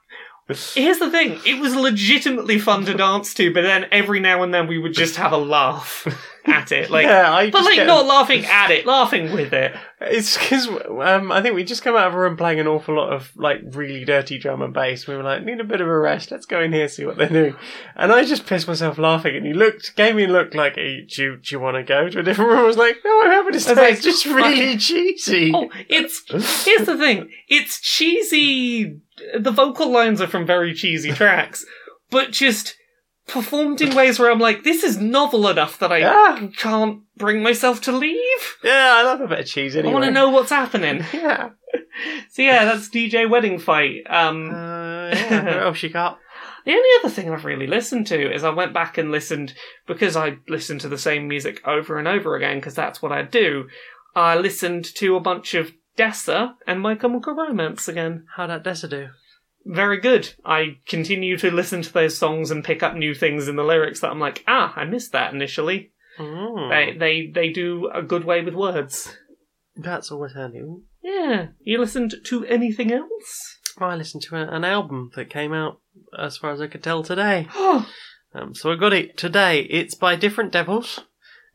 Here's 0.47 0.99
the 0.99 1.11
thing: 1.11 1.41
it 1.47 1.61
was 1.61 1.75
legitimately 1.75 2.59
fun 2.59 2.85
to 2.85 2.95
dance 2.95 3.33
to, 3.35 3.53
but 3.53 3.63
then 3.63 3.87
every 3.91 4.21
now 4.21 4.43
and 4.43 4.53
then 4.53 4.67
we 4.67 4.79
would 4.79 4.93
just 4.93 5.17
have 5.17 5.33
a 5.33 5.39
laugh 5.39 6.07
at 6.47 6.71
it, 6.71 6.91
like, 6.91 7.07
yeah, 7.07 7.33
I 7.33 7.51
but 7.51 7.65
like 7.65 7.77
get- 7.77 7.87
not 7.87 8.05
laughing 8.05 8.45
at 8.45 8.71
it, 8.71 8.85
laughing 8.85 9.33
with 9.33 9.55
it. 9.55 9.75
It's 10.03 10.37
because 10.37 10.69
um, 10.69 11.33
I 11.33 11.41
think 11.41 11.55
we 11.55 11.65
just 11.65 11.83
come 11.83 11.97
out 11.97 12.09
of 12.09 12.15
a 12.15 12.19
room 12.19 12.37
playing 12.37 12.61
an 12.61 12.67
awful 12.67 12.95
lot 12.95 13.11
of 13.15 13.33
like 13.37 13.61
really 13.71 14.05
dirty 14.05 14.37
drum 14.39 14.61
and 14.61 14.75
bass. 14.75 15.07
We 15.07 15.17
were 15.17 15.23
like, 15.23 15.43
need 15.43 15.61
a 15.61 15.65
bit 15.65 15.81
of 15.81 15.89
a 15.89 15.99
rest. 15.99 16.31
Let's 16.31 16.45
go 16.45 16.61
in 16.61 16.75
here 16.75 16.89
see 16.89 17.07
what 17.07 17.17
they're 17.17 17.31
doing. 17.31 17.57
And 17.97 18.13
I 18.13 18.27
just 18.27 18.45
pissed 18.45 18.69
myself 18.69 18.99
laughing. 18.99 19.35
And 19.35 19.47
he 19.47 19.55
looked, 19.55 19.97
gave 19.97 20.15
me 20.15 20.25
a 20.25 20.29
look 20.29 20.53
like, 20.55 20.75
hey, 20.75 21.07
do 21.07 21.23
you, 21.23 21.37
do 21.39 21.55
you 21.55 21.61
want 21.61 21.77
to 21.79 21.83
go 21.83 22.11
to 22.11 22.19
a 22.19 22.23
different 22.23 22.51
room? 22.51 22.59
I 22.61 22.65
was 22.65 22.77
like, 22.77 22.99
no, 23.03 23.23
I'm 23.23 23.31
happy 23.31 23.53
to 23.53 23.61
stay. 23.61 23.75
like, 23.75 23.95
it's 23.95 24.03
just 24.03 24.27
really 24.27 24.77
cheesy. 24.77 25.53
Oh, 25.55 25.71
it's 25.89 26.23
here's 26.67 26.87
the 26.87 26.99
thing: 26.99 27.31
it's 27.49 27.81
cheesy. 27.81 29.01
The 29.39 29.51
vocal 29.51 29.91
lines 29.91 30.21
are 30.21 30.27
from 30.27 30.47
very 30.47 30.75
cheesy 30.75 31.13
tracks, 31.13 31.65
but 32.11 32.31
just 32.33 32.77
performed 33.27 33.81
in 33.81 33.95
ways 33.97 34.19
where 34.19 34.31
I'm 34.31 34.39
like, 34.39 34.65
this 34.65 34.83
is 34.85 34.99
novel 34.99 35.49
enough 35.49 35.79
that 35.79 35.91
I 35.91 35.99
Yeah. 35.99 36.49
can't 36.59 37.01
bring 37.17 37.43
myself 37.43 37.81
to 37.83 37.93
leave. 37.93 38.57
Yeah, 38.63 38.93
I 38.99 39.03
love 39.03 39.21
a 39.23 39.27
bit 39.29 39.41
of 39.41 39.47
cheese 39.47 39.75
anyway. 39.77 39.91
I 39.91 39.93
want 39.95 40.05
to 40.05 40.11
know 40.11 40.29
what's 40.31 40.51
happening. 40.51 41.05
Yeah. 41.13 41.51
So 42.31 42.43
yeah, 42.43 42.65
that's 42.65 42.89
DJ 42.89 43.29
Wedding 43.31 43.59
Fight. 43.59 44.03
Um, 44.09 44.51
Uh, 44.51 45.09
yeah. 45.15 45.45
what 45.45 45.63
else 45.63 45.83
you 45.83 45.89
got? 45.91 46.19
the 46.65 46.73
only 46.73 46.89
other 47.01 47.09
thing 47.11 47.31
I've 47.31 47.45
really 47.45 47.67
listened 47.67 48.07
to 48.09 48.33
is 48.35 48.43
I 48.43 48.51
went 48.51 48.73
back 48.73 48.97
and 48.99 49.11
listened 49.13 49.55
because 49.87 50.17
I 50.17 50.37
listened 50.49 50.81
to 50.83 50.89
the 50.89 50.99
same 50.99 51.29
music 51.29 51.61
over 51.67 51.99
and 51.99 52.09
over 52.09 52.37
again 52.37 52.57
because 52.59 52.75
that's 52.75 53.01
what 53.03 53.13
I 53.13 53.23
do. 53.23 53.69
I 54.17 54.37
listened 54.37 54.85
to 54.97 55.15
a 55.17 55.21
bunch 55.21 55.55
of 55.55 55.73
Dessa 55.97 56.55
and 56.67 56.81
My 56.81 56.95
Chemical 56.95 57.35
Romance 57.35 57.89
again. 57.89 58.27
How'd 58.37 58.51
that 58.51 58.65
Dessa 58.65 58.89
do? 58.89 59.09
Very 59.67 59.99
good. 60.01 60.35
I 60.45 60.79
continue 60.87 61.37
to 61.39 61.51
listen 61.51 61.83
to 61.83 61.93
those 61.93 62.19
songs 62.19 62.51
and 62.51 62.63
pick 62.65 62.83
up 62.83 62.95
new 62.95 63.15
things 63.15 63.49
in 63.49 63.57
the 63.57 63.63
lyrics 63.65 64.01
that 64.01 64.11
I'm 64.11 64.21
like, 64.21 64.45
ah, 64.47 64.73
I 64.77 64.85
missed 64.85 65.13
that 65.13 65.33
initially. 65.33 65.93
Mm. 66.19 66.69
They 66.71 66.99
they 66.99 67.31
they 67.35 67.49
do 67.53 67.91
a 67.93 68.03
good 68.03 68.25
way 68.25 68.43
with 68.43 68.55
words. 68.55 69.17
That's 69.77 70.13
always 70.13 70.35
handy. 70.35 70.63
Yeah. 71.03 71.49
You 71.61 71.79
listened 71.79 72.15
to 72.27 72.45
anything 72.45 72.93
else? 72.93 73.59
I 73.79 73.97
listened 73.97 74.23
to 74.25 74.37
a- 74.37 74.49
an 74.55 74.65
album 74.65 75.11
that 75.17 75.31
came 75.31 75.53
out, 75.53 75.81
as 76.17 76.37
far 76.37 76.53
as 76.53 76.61
I 76.61 76.69
could 76.69 76.83
tell, 76.83 77.03
today. 77.03 77.49
Oh, 77.55 77.89
Um, 78.35 78.55
so 78.55 78.71
I 78.73 78.77
got 78.77 78.93
it 78.93 79.17
today. 79.17 79.61
It's 79.63 79.95
by 79.95 80.15
Different 80.17 80.53
Devils. 80.53 81.01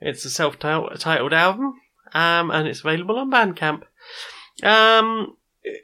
It's 0.01 0.23
a 0.25 0.29
self-titled 0.29 1.33
album, 1.33 1.73
um, 2.13 2.51
and 2.51 2.67
it's 2.67 2.79
available 2.81 3.17
on 3.17 3.29
Bandcamp. 3.31 3.83
Um, 4.63 5.35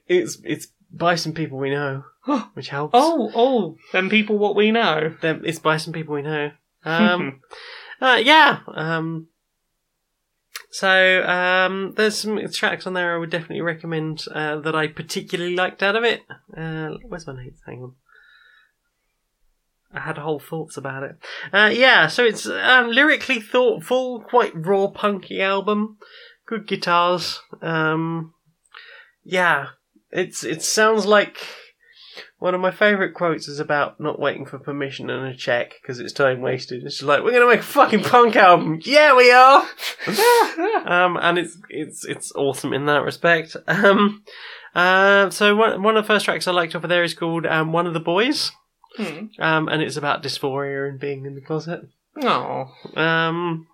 it's 0.08 0.38
it's 0.44 0.68
by 0.92 1.16
some 1.16 1.34
people 1.34 1.58
we 1.58 1.70
know, 1.70 2.04
which 2.54 2.70
helps. 2.70 2.94
oh, 2.94 3.32
oh, 3.36 3.78
them 3.92 4.10
people 4.10 4.38
what 4.38 4.56
we 4.56 4.72
know. 4.72 5.16
Them- 5.22 5.44
it's 5.46 5.60
by 5.60 5.78
some 5.78 5.94
people 5.94 6.16
we 6.16 6.22
know. 6.22 6.52
Um, 6.88 7.42
uh, 8.00 8.22
yeah. 8.24 8.60
Um, 8.68 9.30
so 10.70 11.24
um, 11.24 11.94
there's 11.98 12.16
some 12.16 12.40
tracks 12.52 12.86
on 12.86 12.94
there 12.94 13.16
I 13.16 13.18
would 13.18 13.32
definitely 13.32 13.62
recommend 13.62 14.24
uh, 14.32 14.58
that 14.60 14.76
I 14.76 14.86
particularly 14.86 15.56
liked 15.56 15.82
out 15.82 15.96
of 15.96 16.04
it. 16.04 16.22
Uh, 16.56 16.90
where's 17.08 17.26
my 17.26 17.34
notes? 17.34 17.64
Hang 17.66 17.82
on. 17.82 17.96
I 19.92 20.02
had 20.02 20.20
whole 20.20 20.40
thoughts 20.40 20.78
about 20.78 21.02
it. 21.02 21.16
Uh, 21.52 21.72
yeah, 21.74 22.06
so 22.06 22.24
it's 22.24 22.46
um, 22.46 22.92
lyrically 22.92 23.40
thoughtful, 23.40 24.20
quite 24.20 24.52
raw, 24.54 24.86
punky 24.86 25.42
album. 25.42 25.98
good 26.46 26.68
guitars. 26.68 27.40
Um, 27.64 28.35
yeah, 29.26 29.68
it's 30.12 30.44
it 30.46 30.62
sounds 30.64 31.06
like 31.06 31.38
one 32.40 32.54
of 32.56 32.62
my 32.62 32.72
favourite 32.72 33.14
quotes 33.14 33.48
is 33.48 33.60
about 33.60 34.00
not 34.00 34.20
waiting 34.20 34.46
for 34.46 34.58
permission 34.60 35.10
and 35.10 35.26
a 35.28 35.36
check 35.36 35.74
because 35.82 36.00
it's 36.00 36.14
time 36.14 36.40
wasted. 36.42 36.84
It's 36.84 36.96
just 37.00 37.08
like 37.08 37.24
we're 37.24 37.32
gonna 37.32 37.48
make 37.50 37.60
a 37.60 37.64
fucking 37.64 38.04
punk 38.04 38.36
album. 38.36 38.80
Yeah, 38.84 39.16
we 39.16 39.32
are. 39.32 39.62
um, 40.86 41.18
and 41.22 41.38
it's 41.38 41.58
it's 41.70 42.06
it's 42.06 42.32
awesome 42.36 42.72
in 42.74 42.86
that 42.86 43.04
respect. 43.04 43.56
Um, 43.68 44.24
uh, 44.74 45.30
so 45.30 45.56
one 45.56 45.82
one 45.84 45.98
of 45.98 46.04
the 46.04 46.08
first 46.08 46.26
tracks 46.26 46.48
I 46.48 46.52
liked 46.52 46.76
off 46.76 46.84
of 46.84 46.90
there 46.90 47.04
is 47.04 47.14
called 47.14 47.46
um, 47.46 47.72
"One 47.74 47.88
of 47.88 47.94
the 47.94 48.00
Boys," 48.00 48.52
Hmm. 48.98 49.26
um, 49.40 49.68
and 49.68 49.82
it's 49.82 49.98
about 49.98 50.24
dysphoria 50.24 50.88
and 50.90 51.00
being 51.00 51.26
in 51.26 51.36
the 51.36 51.42
closet. 51.42 51.82
Oh, 52.22 52.72
Um, 52.96 53.68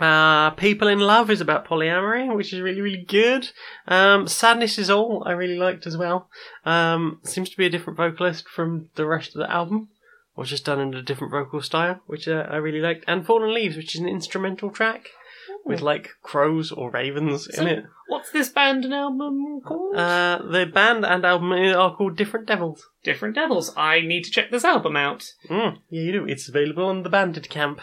uh, 0.00 0.50
People 0.50 0.88
in 0.88 1.00
Love 1.00 1.30
is 1.30 1.40
about 1.40 1.66
polyamory, 1.66 2.34
which 2.34 2.52
is 2.52 2.60
really, 2.60 2.80
really 2.80 3.04
good. 3.06 3.50
Um, 3.86 4.26
Sadness 4.26 4.78
is 4.78 4.90
All, 4.90 5.22
I 5.26 5.32
really 5.32 5.58
liked 5.58 5.86
as 5.86 5.96
well. 5.96 6.28
Um, 6.64 7.20
seems 7.24 7.50
to 7.50 7.56
be 7.56 7.66
a 7.66 7.70
different 7.70 7.96
vocalist 7.96 8.48
from 8.48 8.88
the 8.94 9.06
rest 9.06 9.34
of 9.34 9.40
the 9.40 9.50
album, 9.50 9.88
or 10.36 10.44
just 10.44 10.64
done 10.64 10.80
in 10.80 10.94
a 10.94 11.02
different 11.02 11.32
vocal 11.32 11.60
style, 11.62 12.00
which 12.06 12.26
uh, 12.28 12.46
I 12.48 12.56
really 12.56 12.80
liked. 12.80 13.04
And 13.06 13.26
Fallen 13.26 13.54
Leaves, 13.54 13.76
which 13.76 13.94
is 13.94 14.00
an 14.00 14.08
instrumental 14.08 14.70
track 14.70 15.08
with 15.64 15.80
like 15.80 16.10
crows 16.22 16.72
or 16.72 16.90
ravens 16.90 17.46
in 17.46 17.66
it. 17.66 17.84
what's 18.08 18.30
this 18.30 18.48
band 18.48 18.84
and 18.84 18.94
album 18.94 19.60
called? 19.64 19.96
Uh, 19.96 20.40
the 20.50 20.66
band 20.66 21.04
and 21.04 21.24
album 21.24 21.52
are 21.52 21.94
called 21.94 22.16
Different 22.16 22.46
Devils. 22.46 22.88
Different 23.04 23.34
Devils. 23.34 23.72
I 23.76 24.00
need 24.00 24.24
to 24.24 24.30
check 24.30 24.50
this 24.50 24.64
album 24.64 24.96
out. 24.96 25.32
Mm, 25.48 25.78
yeah, 25.90 26.02
you 26.02 26.12
do. 26.12 26.26
It's 26.26 26.48
available 26.48 26.86
on 26.86 27.02
the 27.02 27.10
Bandit 27.10 27.48
Camp. 27.48 27.80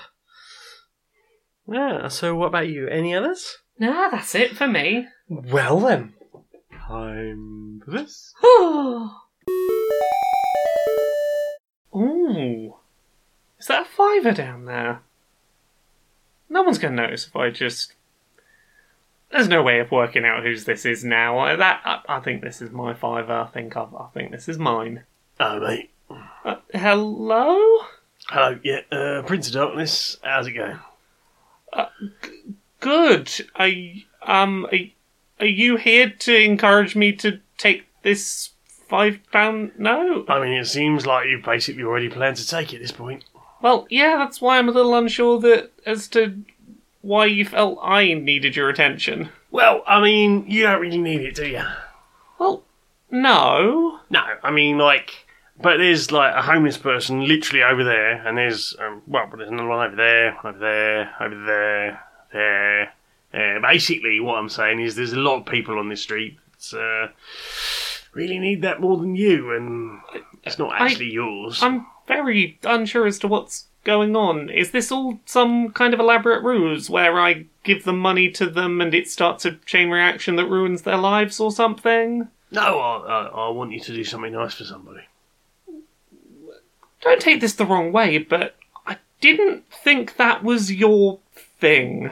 Yeah, 1.67 2.07
so 2.07 2.35
what 2.35 2.47
about 2.47 2.69
you? 2.69 2.87
Any 2.87 3.13
others? 3.15 3.57
Nah, 3.79 4.09
that's 4.09 4.33
it 4.35 4.55
for 4.55 4.67
me. 4.67 5.07
Well 5.29 5.79
then, 5.81 6.13
time 6.71 7.81
for 7.83 7.91
this. 7.91 8.33
Ooh. 11.95 12.75
Is 13.59 13.67
that 13.67 13.81
a 13.83 13.85
fiver 13.85 14.31
down 14.31 14.65
there? 14.65 15.01
No 16.49 16.63
one's 16.63 16.77
going 16.77 16.95
to 16.95 17.01
notice 17.03 17.27
if 17.27 17.35
I 17.35 17.49
just. 17.49 17.93
There's 19.31 19.47
no 19.49 19.61
way 19.61 19.79
of 19.79 19.91
working 19.91 20.23
out 20.23 20.43
whose 20.43 20.63
this 20.63 20.85
is 20.85 21.03
now. 21.03 21.37
I- 21.39 21.55
That 21.57 21.81
I, 21.83 21.99
I 22.07 22.19
think 22.21 22.41
this 22.41 22.61
is 22.61 22.71
my 22.71 22.93
fiver. 22.93 23.33
I 23.33 23.47
think 23.47 23.75
I've, 23.75 23.93
I 23.93 24.07
think 24.13 24.31
this 24.31 24.47
is 24.47 24.57
mine. 24.57 25.03
Oh, 25.39 25.59
mate. 25.59 25.89
Uh, 26.45 26.55
hello. 26.73 27.57
Hello, 28.29 28.57
yeah, 28.63 28.79
uh, 28.91 29.21
Prince 29.23 29.47
of 29.47 29.53
Darkness. 29.53 30.17
How's 30.23 30.47
it 30.47 30.51
going? 30.53 30.79
Good. 32.79 33.31
Are 33.55 33.67
y- 33.67 34.05
um 34.23 34.65
are, 34.71 34.77
are 35.39 35.45
you 35.45 35.77
here 35.77 36.09
to 36.09 36.35
encourage 36.35 36.95
me 36.95 37.11
to 37.13 37.39
take 37.57 37.85
this 38.03 38.51
five 38.87 39.19
pound 39.31 39.71
note? 39.77 40.25
I 40.29 40.39
mean, 40.39 40.53
it 40.53 40.65
seems 40.65 41.05
like 41.05 41.27
you've 41.27 41.43
basically 41.43 41.83
already 41.83 42.09
planned 42.09 42.37
to 42.37 42.47
take 42.47 42.73
it 42.73 42.77
at 42.77 42.81
this 42.81 42.91
point. 42.91 43.23
Well, 43.61 43.87
yeah, 43.89 44.17
that's 44.17 44.39
why 44.41 44.57
I'm 44.57 44.69
a 44.69 44.71
little 44.71 44.95
unsure 44.95 45.39
that 45.41 45.71
as 45.85 46.07
to 46.09 46.43
why 47.01 47.25
you 47.25 47.45
felt 47.45 47.79
I 47.81 48.13
needed 48.13 48.55
your 48.55 48.69
attention. 48.69 49.29
Well, 49.49 49.81
I 49.87 50.01
mean, 50.01 50.45
you 50.47 50.63
don't 50.63 50.81
really 50.81 50.97
need 50.99 51.21
it, 51.21 51.35
do 51.35 51.47
you? 51.47 51.63
Well, 52.37 52.63
no. 53.09 53.99
No, 54.09 54.23
I 54.43 54.51
mean, 54.51 54.77
like, 54.77 55.25
but 55.61 55.77
there's 55.77 56.11
like 56.11 56.33
a 56.35 56.41
homeless 56.41 56.77
person 56.77 57.27
literally 57.27 57.63
over 57.63 57.83
there, 57.83 58.25
and 58.27 58.37
there's, 58.37 58.75
um, 58.79 59.01
well, 59.07 59.29
there's 59.35 59.49
another 59.49 59.67
one 59.67 59.87
over 59.87 59.95
there, 59.95 60.37
over 60.45 60.57
there, 60.57 61.15
over 61.19 61.45
there, 61.45 62.03
there. 62.33 62.93
Uh, 63.33 63.59
basically, 63.61 64.19
what 64.19 64.35
I'm 64.37 64.49
saying 64.49 64.79
is 64.79 64.95
there's 64.95 65.13
a 65.13 65.17
lot 65.17 65.39
of 65.39 65.45
people 65.45 65.79
on 65.79 65.89
this 65.89 66.01
street 66.01 66.37
that 66.71 67.11
uh, 67.11 67.11
really 68.13 68.39
need 68.39 68.61
that 68.61 68.81
more 68.81 68.97
than 68.97 69.15
you, 69.15 69.51
and 69.55 69.99
it's 70.43 70.57
not 70.59 70.71
I- 70.71 70.85
actually 70.85 71.11
yours. 71.11 71.61
I'm 71.61 71.85
very 72.07 72.57
unsure 72.63 73.05
as 73.05 73.19
to 73.19 73.27
what's 73.27 73.65
going 73.83 74.15
on. 74.15 74.49
Is 74.49 74.71
this 74.71 74.91
all 74.91 75.19
some 75.25 75.71
kind 75.71 75.93
of 75.93 75.99
elaborate 75.99 76.43
ruse 76.43 76.89
where 76.89 77.19
I 77.19 77.45
give 77.63 77.83
them 77.85 77.99
money 77.99 78.29
to 78.31 78.49
them 78.49 78.81
and 78.81 78.93
it 78.93 79.09
starts 79.09 79.45
a 79.45 79.53
chain 79.65 79.89
reaction 79.89 80.35
that 80.35 80.45
ruins 80.45 80.81
their 80.81 80.97
lives 80.97 81.39
or 81.39 81.51
something? 81.51 82.27
no, 82.51 82.79
I, 82.79 82.97
I, 82.97 83.25
I 83.27 83.49
want 83.49 83.71
you 83.71 83.79
to 83.79 83.93
do 83.93 84.03
something 84.03 84.33
nice 84.33 84.55
for 84.55 84.63
somebody. 84.63 85.01
Don't 87.01 87.21
take 87.21 87.41
this 87.41 87.53
the 87.53 87.65
wrong 87.65 87.91
way, 87.91 88.17
but 88.17 88.55
I 88.85 88.97
didn't 89.21 89.65
think 89.71 90.17
that 90.17 90.43
was 90.43 90.71
your 90.71 91.19
thing. 91.59 92.11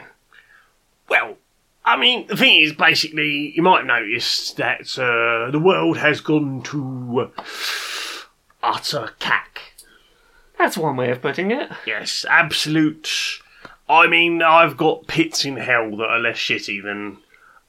Well, 1.09 1.37
I 1.83 1.97
mean, 1.97 2.27
the 2.27 2.37
thing 2.37 2.61
is, 2.61 2.73
basically, 2.73 3.53
you 3.55 3.61
might 3.61 3.79
have 3.79 3.87
noticed 3.87 4.57
that 4.57 4.97
uh, 4.97 5.51
the 5.51 5.59
world 5.59 5.97
has 5.97 6.19
gone 6.21 6.63
to 6.63 7.31
utter 8.63 9.11
cack. 9.19 9.73
That's 10.57 10.77
one 10.77 10.95
way 10.95 11.11
of 11.11 11.21
putting 11.21 11.51
it. 11.51 11.69
Yes, 11.85 12.25
absolute. 12.29 13.39
I 13.87 14.07
mean, 14.07 14.41
I've 14.41 14.77
got 14.77 15.07
pits 15.07 15.45
in 15.45 15.57
hell 15.57 15.95
that 15.97 16.09
are 16.09 16.19
less 16.19 16.37
shitty 16.37 16.81
than 16.83 17.17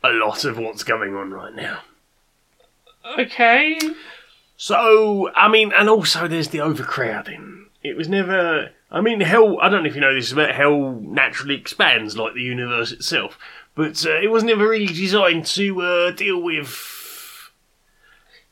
a 0.02 0.10
lot 0.10 0.44
of 0.44 0.56
what's 0.56 0.82
going 0.82 1.14
on 1.14 1.30
right 1.32 1.54
now. 1.54 1.80
Okay. 3.18 3.78
So, 4.57 5.30
I 5.34 5.48
mean, 5.48 5.72
and 5.74 5.88
also 5.88 6.26
there's 6.28 6.48
the 6.48 6.61
overcrowding. 6.61 7.66
It 7.82 7.96
was 7.96 8.09
never. 8.09 8.70
I 8.90 9.00
mean, 9.00 9.20
hell. 9.20 9.59
I 9.61 9.68
don't 9.68 9.82
know 9.82 9.88
if 9.88 9.94
you 9.94 10.00
know 10.00 10.14
this, 10.14 10.32
but 10.32 10.54
hell 10.54 10.92
naturally 11.02 11.57
expands 11.57 12.16
like 12.16 12.34
the 12.34 12.42
universe 12.42 12.92
itself. 12.92 13.38
But 13.74 14.04
uh, 14.07 14.18
it 14.22 14.30
was 14.30 14.42
never 14.44 14.66
really 14.68 14.86
designed 14.86 15.44
to 15.46 15.80
uh, 15.82 16.11
deal 16.12 16.40
with 16.40 17.50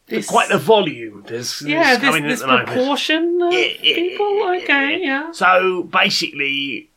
This, 0.06 0.28
quite 0.28 0.50
the 0.50 0.58
volume. 0.58 1.24
There's, 1.26 1.62
yeah, 1.62 1.96
this, 1.96 2.14
this 2.22 2.40
at 2.42 2.46
the 2.46 2.52
moment. 2.52 2.68
proportion 2.68 3.40
of 3.40 3.52
Yeah, 3.52 3.60
yeah, 3.80 3.94
people. 3.94 4.38
yeah, 4.54 4.60
Okay, 4.62 5.00
yeah. 5.02 5.32
So 5.32 5.84
basically, 5.84 6.90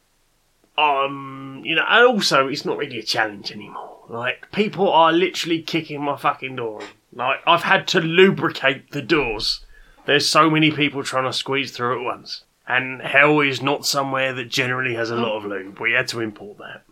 um, 0.77 1.61
you 1.63 1.75
know, 1.75 1.85
and 1.87 2.05
also 2.05 2.47
it's 2.49 2.65
not 2.65 2.77
really 2.77 2.99
a 2.99 3.03
challenge 3.03 3.51
anymore. 3.51 3.99
Like 4.09 4.51
people 4.51 4.91
are 4.91 5.13
literally 5.13 5.61
kicking 5.61 6.01
my 6.03 6.17
fucking 6.17 6.57
door. 6.57 6.81
Like 7.17 7.39
I've 7.47 7.63
had 7.63 7.87
to 7.89 7.99
lubricate 7.99 8.91
the 8.91 9.01
doors. 9.01 9.65
There's 10.05 10.29
so 10.29 10.49
many 10.49 10.71
people 10.71 11.03
trying 11.03 11.25
to 11.25 11.33
squeeze 11.33 11.71
through 11.71 11.99
at 11.99 12.03
once, 12.05 12.43
and 12.67 13.01
hell 13.01 13.39
is 13.41 13.61
not 13.61 13.85
somewhere 13.85 14.33
that 14.33 14.49
generally 14.49 14.93
has 14.95 15.09
a 15.09 15.15
lot 15.15 15.37
of 15.37 15.45
lube. 15.45 15.79
We 15.79 15.91
had 15.93 16.07
to 16.09 16.21
import 16.21 16.59
that. 16.59 16.83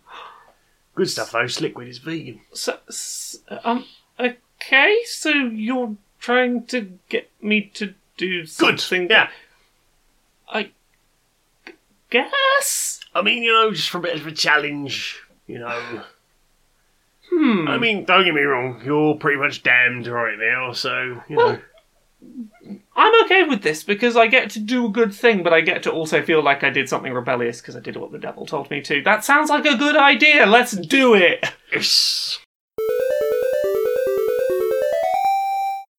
Good 0.95 1.09
stuff 1.09 1.31
though. 1.31 1.43
Sliquid 1.45 1.87
is 1.87 1.99
vegan. 1.99 2.41
So, 2.53 2.77
s- 2.89 3.37
um, 3.63 3.85
okay, 4.19 4.97
so 5.05 5.29
you're 5.29 5.95
trying 6.19 6.65
to 6.67 6.97
get 7.09 7.29
me 7.41 7.69
to 7.75 7.93
do 8.17 8.41
Good. 8.41 8.49
something. 8.79 9.09
Yeah. 9.09 9.29
I 10.49 10.71
g- 11.65 11.73
guess. 12.09 13.01
I 13.13 13.21
mean, 13.21 13.43
you 13.43 13.51
know, 13.53 13.71
just 13.71 13.89
for 13.89 13.97
a 13.99 14.01
bit 14.01 14.15
of 14.15 14.25
a 14.27 14.31
challenge. 14.31 15.21
You 15.47 15.59
know. 15.59 16.03
Hmm. 17.37 17.67
I 17.67 17.77
mean, 17.77 18.05
don't 18.05 18.23
get 18.23 18.33
me 18.33 18.41
wrong. 18.41 18.81
You're 18.85 19.15
pretty 19.15 19.37
much 19.39 19.61
damned 19.61 20.07
right 20.07 20.37
now, 20.39 20.71
so 20.71 21.21
you 21.27 21.35
know. 21.35 21.59
I'm 22.95 23.25
okay 23.25 23.43
with 23.43 23.61
this 23.61 23.83
because 23.83 24.15
I 24.15 24.27
get 24.27 24.49
to 24.51 24.59
do 24.59 24.85
a 24.85 24.89
good 24.89 25.13
thing, 25.13 25.43
but 25.43 25.53
I 25.53 25.61
get 25.61 25.83
to 25.83 25.91
also 25.91 26.23
feel 26.23 26.41
like 26.41 26.63
I 26.63 26.69
did 26.69 26.87
something 26.87 27.11
rebellious 27.11 27.59
because 27.59 27.75
I 27.75 27.81
did 27.81 27.97
what 27.97 28.11
the 28.11 28.17
devil 28.17 28.45
told 28.45 28.71
me 28.71 28.81
to. 28.81 29.03
That 29.03 29.25
sounds 29.25 29.49
like 29.49 29.65
a 29.65 29.77
good 29.77 29.97
idea. 29.97 30.45
Let's 30.45 30.71
do 30.71 31.13
it. 31.13 31.45
Yes. 31.73 32.39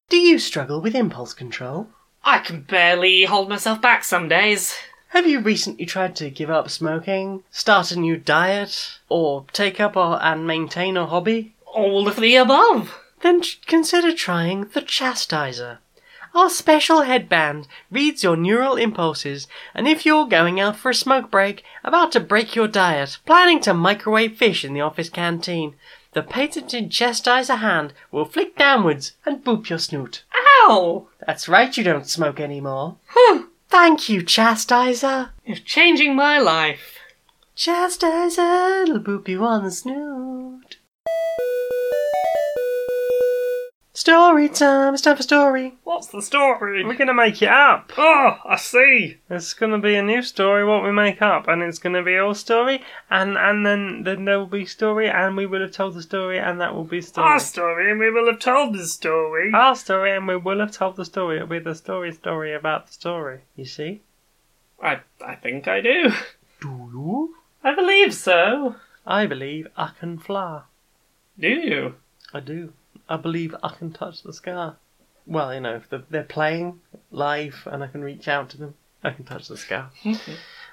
Do 0.08 0.16
you 0.16 0.38
struggle 0.38 0.80
with 0.80 0.94
impulse 0.94 1.34
control? 1.34 1.88
I 2.24 2.38
can 2.38 2.62
barely 2.62 3.24
hold 3.24 3.48
myself 3.48 3.80
back 3.82 4.02
some 4.02 4.28
days. 4.28 4.74
Have 5.10 5.26
you 5.26 5.40
recently 5.40 5.86
tried 5.86 6.16
to 6.16 6.30
give 6.30 6.50
up 6.50 6.68
smoking, 6.68 7.44
start 7.50 7.92
a 7.92 7.98
new 7.98 8.16
diet, 8.16 8.98
or 9.08 9.46
take 9.52 9.80
up 9.80 9.96
or, 9.96 10.22
and 10.22 10.46
maintain 10.46 10.96
a 10.96 11.06
hobby? 11.06 11.54
All 11.64 12.08
of 12.08 12.16
the 12.16 12.34
above. 12.36 12.98
Then 13.20 13.40
ch- 13.40 13.60
consider 13.66 14.12
trying 14.12 14.64
the 14.74 14.82
Chastiser. 14.82 15.78
Our 16.34 16.50
special 16.50 17.02
headband 17.02 17.66
reads 17.90 18.22
your 18.22 18.36
neural 18.36 18.76
impulses, 18.76 19.46
and 19.74 19.88
if 19.88 20.04
you're 20.04 20.26
going 20.26 20.60
out 20.60 20.76
for 20.76 20.90
a 20.90 20.94
smoke 20.94 21.30
break, 21.30 21.64
about 21.82 22.12
to 22.12 22.20
break 22.20 22.54
your 22.54 22.68
diet, 22.68 23.18
planning 23.24 23.60
to 23.60 23.72
microwave 23.72 24.36
fish 24.36 24.64
in 24.64 24.74
the 24.74 24.82
office 24.82 25.08
canteen, 25.08 25.76
the 26.12 26.22
patented 26.22 26.90
Chastiser 26.90 27.56
hand 27.56 27.94
will 28.10 28.24
flick 28.24 28.56
downwards 28.56 29.12
and 29.24 29.44
boop 29.44 29.68
your 29.70 29.78
snoot. 29.78 30.24
Ow! 30.34 31.08
That's 31.26 31.48
right, 31.48 31.74
you 31.76 31.84
don't 31.84 32.08
smoke 32.08 32.40
anymore. 32.40 32.96
Thank 33.68 34.08
you, 34.08 34.22
Chastiser. 34.22 35.30
You're 35.44 35.56
changing 35.56 36.14
my 36.14 36.38
life. 36.38 36.98
Chastiser, 37.54 38.82
it'll 38.82 39.00
boop 39.00 39.28
you 39.28 39.44
on 39.44 39.64
the 39.64 39.70
snoot. 39.70 40.75
Story 43.96 44.50
time. 44.50 44.92
It's 44.92 45.02
time 45.02 45.16
for 45.16 45.22
story. 45.22 45.78
What's 45.84 46.08
the 46.08 46.20
story? 46.20 46.84
We're 46.84 46.98
gonna 46.98 47.14
make 47.14 47.40
it 47.40 47.48
up. 47.48 47.94
Oh, 47.96 48.36
I 48.44 48.56
see. 48.56 49.16
It's 49.30 49.54
gonna 49.54 49.78
be 49.78 49.94
a 49.94 50.02
new 50.02 50.20
story 50.20 50.66
what 50.66 50.84
we 50.84 50.92
make 50.92 51.22
up, 51.22 51.48
and 51.48 51.62
it's 51.62 51.78
gonna 51.78 52.02
be 52.02 52.18
our 52.18 52.34
story, 52.34 52.84
and 53.08 53.38
and 53.38 53.64
then 53.64 54.02
then 54.02 54.26
there 54.26 54.38
will 54.38 54.48
be 54.48 54.66
story, 54.66 55.08
and 55.08 55.34
we 55.34 55.46
will 55.46 55.62
have 55.62 55.72
told 55.72 55.94
the 55.94 56.02
story, 56.02 56.38
and 56.38 56.60
that 56.60 56.74
will 56.74 56.84
be 56.84 57.00
story. 57.00 57.26
Our 57.26 57.40
story, 57.40 57.90
and 57.90 57.98
we 57.98 58.10
will 58.10 58.26
have 58.26 58.38
told 58.38 58.74
the 58.74 58.84
story. 58.84 59.50
Our 59.54 59.74
story, 59.74 60.14
and 60.14 60.28
we 60.28 60.36
will 60.36 60.60
have 60.60 60.72
told 60.72 60.96
the 60.96 61.06
story. 61.06 61.36
It'll 61.36 61.48
be 61.48 61.58
the 61.58 61.74
story 61.74 62.12
story 62.12 62.52
about 62.52 62.88
the 62.88 62.92
story. 62.92 63.40
You 63.56 63.64
see? 63.64 64.02
I 64.82 65.00
I 65.24 65.36
think 65.36 65.68
I 65.68 65.80
do. 65.80 66.12
Do 66.60 66.90
you? 66.92 67.36
I 67.64 67.74
believe 67.74 68.12
so. 68.12 68.76
I 69.06 69.24
believe 69.24 69.68
I 69.74 69.92
can 69.98 70.18
fly. 70.18 70.64
Do 71.40 71.48
you? 71.48 71.94
I 72.34 72.40
do. 72.40 72.74
I 73.08 73.16
believe 73.16 73.54
I 73.62 73.68
can 73.70 73.92
touch 73.92 74.22
the 74.22 74.32
sky. 74.32 74.72
Well, 75.26 75.52
you 75.54 75.60
know, 75.60 75.76
if 75.76 75.88
they're, 75.88 76.04
they're 76.10 76.22
playing 76.22 76.80
live 77.10 77.66
and 77.70 77.82
I 77.82 77.88
can 77.88 78.02
reach 78.02 78.28
out 78.28 78.50
to 78.50 78.58
them, 78.58 78.74
I 79.02 79.10
can 79.10 79.24
touch 79.24 79.48
the 79.48 79.56
sky. 79.56 79.86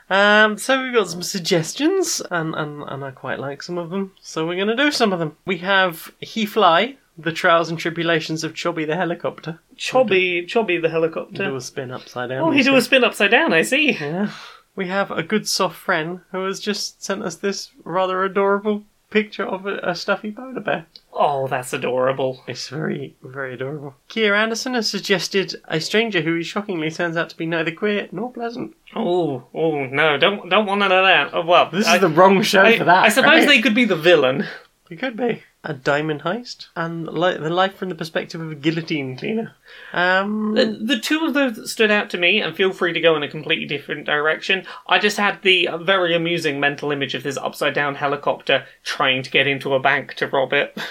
Um, 0.09 0.57
so 0.57 0.83
we've 0.83 0.93
got 0.93 1.07
some 1.09 1.23
suggestions, 1.23 2.21
and, 2.29 2.53
and, 2.55 2.83
and 2.83 3.05
I 3.05 3.11
quite 3.11 3.39
like 3.39 3.63
some 3.63 3.77
of 3.77 3.89
them, 3.89 4.11
so 4.21 4.45
we're 4.45 4.57
going 4.57 4.67
to 4.67 4.75
do 4.75 4.91
some 4.91 5.13
of 5.13 5.19
them. 5.19 5.37
We 5.45 5.59
have 5.59 6.11
He 6.19 6.45
Fly, 6.45 6.97
The 7.17 7.31
Trials 7.31 7.69
and 7.69 7.79
Tribulations 7.79 8.43
of 8.43 8.53
Chubby 8.53 8.83
the 8.83 8.97
Helicopter. 8.97 9.59
Chobby, 9.77 10.45
Chobby 10.45 10.77
the 10.77 10.89
Do 10.89 10.91
helicopter. 10.91 11.55
a 11.55 11.61
spin 11.61 11.89
upside 11.91 12.29
down. 12.29 12.41
Oh, 12.41 12.51
he 12.51 12.63
do 12.63 12.75
a 12.75 12.81
spin 12.81 13.03
upside 13.05 13.31
down. 13.31 13.53
I 13.53 13.61
see. 13.61 13.93
Yeah. 13.93 14.31
We 14.75 14.87
have 14.87 15.09
a 15.09 15.23
good 15.23 15.47
soft 15.47 15.77
friend 15.77 16.19
who 16.31 16.43
has 16.45 16.59
just 16.59 17.01
sent 17.01 17.23
us 17.23 17.35
this 17.37 17.71
rather 17.85 18.23
adorable 18.23 18.83
picture 19.09 19.45
of 19.45 19.65
a, 19.65 19.77
a 19.83 19.95
stuffy 19.95 20.31
polar 20.31 20.59
bear. 20.59 20.85
Oh, 21.15 21.47
that's 21.47 21.71
adorable. 21.73 22.43
It's 22.47 22.69
very, 22.69 23.15
very 23.21 23.53
adorable. 23.53 23.95
Keir 24.07 24.33
Anderson 24.33 24.73
has 24.73 24.89
suggested 24.89 25.55
a 25.67 25.79
stranger 25.79 26.21
who 26.21 26.41
shockingly 26.41 26.89
turns 26.89 27.15
out 27.15 27.29
to 27.29 27.37
be 27.37 27.45
neither 27.45 27.71
queer 27.71 28.07
nor 28.11 28.31
pleasant. 28.31 28.75
Oh, 28.95 29.43
oh 29.53 29.85
no! 29.85 30.17
Don't 30.17 30.49
don't 30.49 30.65
want 30.65 30.79
none 30.79 30.91
of 30.91 31.03
that. 31.05 31.29
Oh 31.33 31.45
well, 31.45 31.69
This 31.71 31.85
I, 31.87 31.95
is 31.95 32.01
the 32.01 32.09
wrong 32.09 32.41
show 32.41 32.63
I, 32.63 32.77
for 32.77 32.85
that. 32.85 33.03
I 33.05 33.09
suppose 33.09 33.39
right? 33.41 33.47
they 33.47 33.61
could 33.61 33.75
be 33.75 33.85
the 33.85 33.95
villain. 33.95 34.45
They 34.89 34.95
could 34.95 35.15
be. 35.15 35.43
A 35.63 35.73
diamond 35.73 36.23
heist 36.23 36.67
and 36.75 37.07
li- 37.07 37.37
the 37.37 37.49
life 37.49 37.75
from 37.77 37.87
the 37.89 37.95
perspective 37.95 38.41
of 38.41 38.51
a 38.51 38.55
guillotine 38.55 39.15
cleaner. 39.15 39.55
Um, 39.93 40.55
The, 40.55 40.65
the 40.65 40.99
two 40.99 41.23
of 41.25 41.33
those 41.33 41.55
that 41.55 41.67
stood 41.69 41.89
out 41.89 42.09
to 42.09 42.17
me, 42.17 42.41
and 42.41 42.53
feel 42.55 42.73
free 42.73 42.91
to 42.91 42.99
go 42.99 43.15
in 43.15 43.23
a 43.23 43.29
completely 43.29 43.65
different 43.65 44.05
direction. 44.05 44.65
I 44.87 44.99
just 44.99 45.15
had 45.17 45.41
the 45.41 45.69
very 45.79 46.13
amusing 46.13 46.59
mental 46.59 46.91
image 46.91 47.15
of 47.15 47.23
this 47.23 47.37
upside 47.37 47.73
down 47.73 47.95
helicopter 47.95 48.65
trying 48.83 49.23
to 49.23 49.31
get 49.31 49.47
into 49.47 49.73
a 49.73 49.79
bank 49.79 50.15
to 50.15 50.27
rob 50.27 50.51
it. 50.53 50.75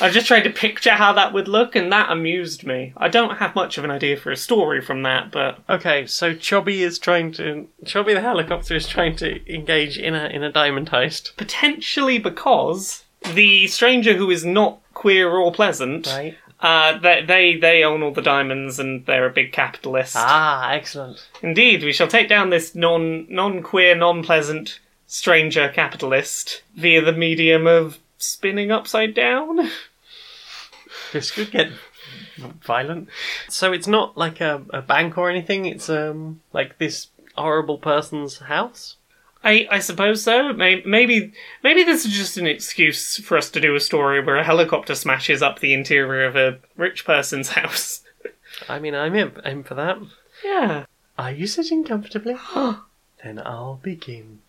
I 0.00 0.10
just 0.10 0.26
tried 0.26 0.42
to 0.44 0.50
picture 0.50 0.90
how 0.92 1.12
that 1.14 1.32
would 1.32 1.48
look, 1.48 1.74
and 1.74 1.90
that 1.92 2.10
amused 2.10 2.66
me. 2.66 2.92
I 2.96 3.08
don't 3.08 3.38
have 3.38 3.54
much 3.54 3.78
of 3.78 3.84
an 3.84 3.90
idea 3.90 4.16
for 4.16 4.30
a 4.30 4.36
story 4.36 4.80
from 4.80 5.02
that, 5.04 5.30
but 5.30 5.58
okay, 5.68 6.06
so 6.06 6.34
Chubby 6.34 6.82
is 6.82 6.98
trying 6.98 7.32
to. 7.32 7.66
Chubby 7.86 8.12
the 8.14 8.20
helicopter 8.20 8.74
is 8.76 8.86
trying 8.86 9.16
to 9.16 9.52
engage 9.54 9.96
in 9.98 10.14
a 10.14 10.26
in 10.26 10.42
a 10.42 10.52
diamond 10.52 10.90
heist. 10.90 11.36
potentially 11.36 12.18
because 12.18 13.04
the 13.34 13.66
stranger 13.68 14.14
who 14.14 14.30
is 14.30 14.44
not 14.44 14.80
queer 14.94 15.30
or 15.30 15.52
pleasant, 15.52 16.06
Right. 16.06 16.36
uh, 16.60 16.98
they, 16.98 17.22
they 17.24 17.56
they 17.56 17.82
own 17.84 18.02
all 18.02 18.12
the 18.12 18.22
diamonds 18.22 18.78
and 18.78 19.06
they're 19.06 19.26
a 19.26 19.30
big 19.32 19.52
capitalist. 19.52 20.14
Ah, 20.18 20.72
excellent. 20.72 21.26
Indeed, 21.42 21.82
we 21.84 21.92
shall 21.92 22.08
take 22.08 22.28
down 22.28 22.50
this 22.50 22.74
non 22.74 23.26
non 23.30 23.62
queer, 23.62 23.94
non 23.94 24.22
pleasant 24.22 24.78
stranger 25.06 25.68
capitalist 25.68 26.62
via 26.76 27.00
the 27.02 27.12
medium 27.12 27.66
of 27.66 27.98
spinning 28.22 28.70
upside 28.70 29.14
down. 29.14 29.70
This 31.12 31.30
could 31.30 31.50
get 31.50 31.70
violent. 32.62 33.08
So 33.48 33.72
it's 33.72 33.86
not 33.86 34.16
like 34.16 34.40
a, 34.40 34.64
a 34.70 34.82
bank 34.82 35.18
or 35.18 35.30
anything. 35.30 35.66
It's 35.66 35.88
um 35.88 36.40
like 36.52 36.78
this 36.78 37.08
horrible 37.36 37.78
person's 37.78 38.38
house. 38.38 38.96
I, 39.42 39.66
I 39.70 39.78
suppose 39.78 40.22
so. 40.22 40.52
Maybe, 40.52 40.82
maybe 40.84 41.32
maybe 41.62 41.82
this 41.82 42.04
is 42.04 42.12
just 42.12 42.36
an 42.36 42.46
excuse 42.46 43.16
for 43.16 43.38
us 43.38 43.50
to 43.50 43.60
do 43.60 43.74
a 43.74 43.80
story 43.80 44.22
where 44.22 44.36
a 44.36 44.44
helicopter 44.44 44.94
smashes 44.94 45.42
up 45.42 45.60
the 45.60 45.72
interior 45.72 46.24
of 46.24 46.36
a 46.36 46.58
rich 46.76 47.04
person's 47.04 47.48
house. 47.60 48.02
I 48.68 48.78
mean, 48.78 48.94
I'm 48.94 49.14
in, 49.14 49.32
in 49.44 49.64
for 49.64 49.74
that. 49.74 49.98
Yeah. 50.44 50.84
Are 51.18 51.32
you 51.32 51.46
sitting 51.46 51.84
comfortably? 51.84 52.36
then 53.24 53.40
I'll 53.44 53.80
begin. 53.82 54.40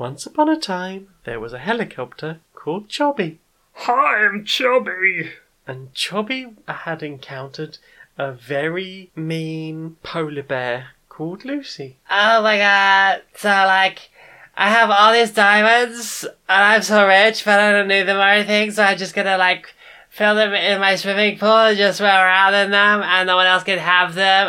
Once 0.00 0.24
upon 0.24 0.48
a 0.48 0.56
time, 0.56 1.08
there 1.24 1.38
was 1.38 1.52
a 1.52 1.58
helicopter 1.58 2.40
called 2.54 2.88
Chobby, 2.88 3.38
Hi, 3.74 4.24
I'm 4.24 4.46
Chubby. 4.46 5.32
and 5.66 5.92
Chobby 5.92 6.54
had 6.66 7.02
encountered 7.02 7.76
a 8.16 8.32
very 8.32 9.10
mean 9.14 9.98
polar 10.02 10.42
bear 10.42 10.92
called 11.10 11.44
Lucy. 11.44 11.98
Oh 12.10 12.42
my 12.42 12.56
god. 12.56 13.24
So, 13.34 13.50
like, 13.50 14.08
I 14.56 14.70
have 14.70 14.88
all 14.90 15.12
these 15.12 15.32
diamonds, 15.32 16.24
and 16.24 16.64
I'm 16.64 16.80
so 16.80 17.06
rich, 17.06 17.44
but 17.44 17.60
I 17.60 17.70
don't 17.70 17.88
need 17.88 18.04
them 18.04 18.16
or 18.16 18.22
anything, 18.22 18.70
so 18.70 18.82
I'm 18.84 18.96
just 18.96 19.14
gonna, 19.14 19.36
like, 19.36 19.66
fill 20.08 20.34
them 20.34 20.54
in 20.54 20.80
my 20.80 20.96
swimming 20.96 21.36
pool 21.38 21.58
and 21.58 21.76
just 21.76 21.98
swim 21.98 22.08
around 22.08 22.54
in 22.54 22.70
them, 22.70 23.02
and 23.02 23.26
no 23.26 23.36
one 23.36 23.46
else 23.46 23.64
can 23.64 23.78
have 23.78 24.14
them. 24.14 24.46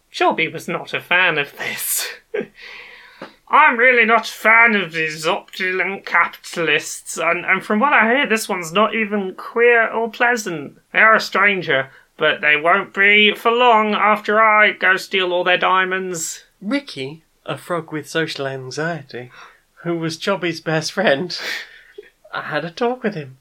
Shelby 0.08 0.48
was 0.48 0.66
not 0.66 0.94
a 0.94 1.00
fan 1.02 1.36
of 1.36 1.54
this. 1.58 2.08
I'm 3.48 3.76
really 3.76 4.04
not 4.04 4.28
a 4.28 4.32
fan 4.32 4.74
of 4.74 4.92
these 4.92 5.24
opulent 5.26 6.04
capitalists, 6.04 7.16
and, 7.16 7.44
and 7.44 7.64
from 7.64 7.78
what 7.78 7.92
I 7.92 8.12
hear, 8.12 8.26
this 8.26 8.48
one's 8.48 8.72
not 8.72 8.94
even 8.94 9.34
queer 9.34 9.88
or 9.88 10.10
pleasant. 10.10 10.78
They're 10.92 11.14
a 11.14 11.20
stranger, 11.20 11.90
but 12.16 12.40
they 12.40 12.56
won't 12.56 12.92
be 12.92 13.34
for 13.34 13.52
long 13.52 13.94
after 13.94 14.40
I 14.40 14.72
go 14.72 14.96
steal 14.96 15.32
all 15.32 15.44
their 15.44 15.58
diamonds. 15.58 16.44
Ricky, 16.60 17.22
a 17.44 17.56
frog 17.56 17.92
with 17.92 18.08
social 18.08 18.48
anxiety, 18.48 19.30
who 19.82 19.96
was 19.96 20.16
Chobby's 20.16 20.60
best 20.60 20.90
friend, 20.90 21.38
I 22.32 22.42
had 22.42 22.64
a 22.64 22.70
talk 22.70 23.04
with 23.04 23.14
him. 23.14 23.38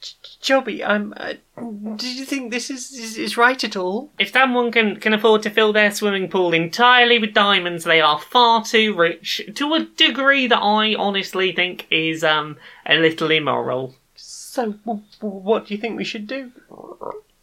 Ch- 0.00 0.50
I'm. 0.50 1.12
Uh, 1.16 1.34
do 1.96 2.08
you 2.08 2.24
think 2.24 2.50
this 2.50 2.70
is, 2.70 2.92
is, 2.92 3.18
is 3.18 3.36
right 3.36 3.62
at 3.62 3.76
all? 3.76 4.10
If 4.18 4.30
someone 4.30 4.72
can, 4.72 4.96
can 4.96 5.12
afford 5.12 5.42
to 5.42 5.50
fill 5.50 5.72
their 5.72 5.90
swimming 5.90 6.28
pool 6.28 6.54
entirely 6.54 7.18
with 7.18 7.34
diamonds, 7.34 7.84
they 7.84 8.00
are 8.00 8.18
far 8.18 8.64
too 8.64 8.94
rich 8.94 9.42
to 9.54 9.74
a 9.74 9.84
degree 9.84 10.46
that 10.46 10.58
I 10.58 10.94
honestly 10.94 11.52
think 11.52 11.86
is 11.90 12.24
um 12.24 12.56
a 12.86 12.96
little 12.96 13.30
immoral. 13.30 13.94
So, 14.16 14.72
w- 14.72 15.02
w- 15.20 15.40
what 15.42 15.66
do 15.66 15.74
you 15.74 15.80
think 15.80 15.96
we 15.96 16.04
should 16.04 16.26
do? 16.26 16.50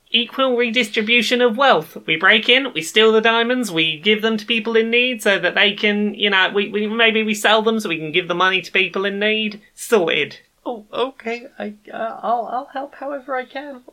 Equal 0.09 0.55
redistribution 0.55 1.41
of 1.41 1.57
wealth. 1.57 1.97
We 2.05 2.15
break 2.15 2.49
in, 2.49 2.73
we 2.73 2.81
steal 2.81 3.11
the 3.11 3.21
diamonds, 3.21 3.71
we 3.71 3.99
give 3.99 4.21
them 4.21 4.37
to 4.37 4.45
people 4.45 4.75
in 4.75 4.89
need 4.89 5.21
so 5.21 5.37
that 5.37 5.53
they 5.53 5.73
can, 5.73 6.15
you 6.15 6.29
know, 6.29 6.49
we, 6.53 6.69
we 6.69 6.87
maybe 6.87 7.23
we 7.23 7.33
sell 7.35 7.61
them 7.61 7.79
so 7.79 7.89
we 7.89 7.97
can 7.97 8.11
give 8.11 8.27
the 8.27 8.33
money 8.33 8.61
to 8.61 8.71
people 8.71 9.05
in 9.05 9.19
need. 9.19 9.61
Sorted. 9.75 10.39
Oh, 10.69 10.85
okay. 10.91 11.47
I, 11.57 11.75
uh, 11.93 12.19
I'll, 12.21 12.45
I'll 12.51 12.69
help 12.73 12.95
however 12.95 13.37
I 13.37 13.45
can. 13.45 13.83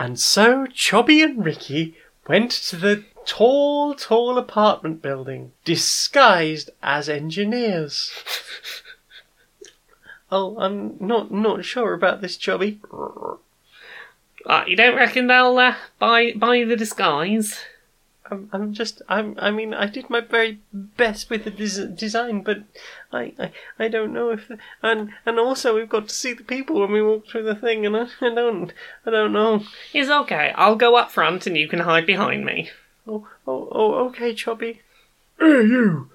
And 0.00 0.18
so 0.18 0.66
Chubby 0.66 1.22
and 1.22 1.44
Ricky 1.44 1.94
went 2.26 2.50
to 2.50 2.76
the 2.76 3.04
tall, 3.24 3.94
tall 3.94 4.38
apartment 4.38 5.02
building, 5.02 5.52
disguised 5.64 6.70
as 6.82 7.08
engineers. 7.08 8.10
oh, 10.32 10.58
I'm 10.58 10.96
not 10.98 11.30
not 11.30 11.64
sure 11.64 11.94
about 11.94 12.22
this, 12.22 12.36
Chubby. 12.36 12.80
Uh, 12.92 14.64
you 14.66 14.74
don't 14.74 14.96
reckon 14.96 15.28
they'll 15.28 15.58
uh, 15.58 15.76
buy 16.00 16.32
buy 16.32 16.64
the 16.64 16.74
disguise? 16.74 17.56
I'm, 18.30 18.48
I'm 18.52 18.74
just, 18.74 19.02
I'm, 19.08 19.36
I 19.38 19.50
mean, 19.50 19.72
I 19.72 19.86
did 19.86 20.10
my 20.10 20.20
very 20.20 20.60
best 20.72 21.30
with 21.30 21.44
the 21.44 21.50
des- 21.50 21.86
design, 21.86 22.42
but 22.42 22.62
I, 23.12 23.32
I, 23.38 23.52
I 23.78 23.88
don't 23.88 24.12
know 24.12 24.30
if, 24.30 24.50
and, 24.82 25.10
and 25.24 25.38
also 25.38 25.74
we've 25.74 25.88
got 25.88 26.08
to 26.08 26.14
see 26.14 26.34
the 26.34 26.44
people 26.44 26.80
when 26.80 26.92
we 26.92 27.02
walk 27.02 27.26
through 27.26 27.44
the 27.44 27.54
thing, 27.54 27.86
and 27.86 27.96
I, 27.96 28.08
I 28.20 28.34
don't, 28.34 28.72
I 29.06 29.10
don't 29.10 29.32
know. 29.32 29.64
It's 29.94 30.10
okay. 30.10 30.52
I'll 30.56 30.76
go 30.76 30.96
up 30.96 31.10
front 31.10 31.46
and 31.46 31.56
you 31.56 31.68
can 31.68 31.80
hide 31.80 32.06
behind 32.06 32.44
me. 32.44 32.70
Oh, 33.06 33.26
oh, 33.46 33.68
oh, 33.72 33.94
okay, 34.08 34.34
Chobby. 34.34 34.82
Hey, 35.38 35.46
you. 35.46 36.10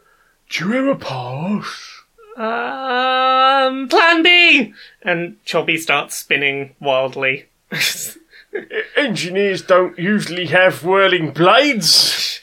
Do 0.50 0.68
you 0.68 0.72
have 0.74 0.86
a 0.86 1.00
pass? 1.00 2.04
Um, 2.36 3.88
Plan 3.88 4.22
B. 4.22 4.74
And 5.02 5.44
Chobby 5.46 5.78
starts 5.78 6.16
spinning 6.16 6.76
wildly. 6.80 7.48
Engineers 8.96 9.64
don't 9.64 9.98
usually 9.98 10.46
have 10.48 10.84
whirling 10.84 11.32
blades. 11.32 12.40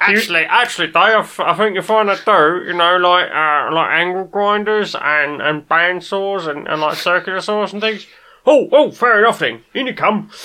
Actually, 0.00 0.44
actually, 0.44 0.86
they 0.86 0.98
have, 0.98 1.38
I 1.40 1.54
think 1.54 1.74
you 1.74 1.82
find 1.82 2.08
that 2.08 2.24
do, 2.24 2.64
you 2.66 2.72
know, 2.72 2.96
like 2.96 3.30
uh, 3.30 3.72
like 3.72 3.90
angle 3.90 4.24
grinders 4.24 4.94
and, 4.94 5.42
and 5.42 5.68
bandsaws 5.68 6.48
and, 6.48 6.66
and 6.66 6.80
like 6.80 6.96
circular 6.96 7.40
saws 7.40 7.72
and 7.72 7.82
things. 7.82 8.06
Oh, 8.46 8.68
oh, 8.72 8.90
fair 8.90 9.18
enough 9.18 9.40
then. 9.40 9.62
In 9.74 9.86
you 9.86 9.94
come. 9.94 10.30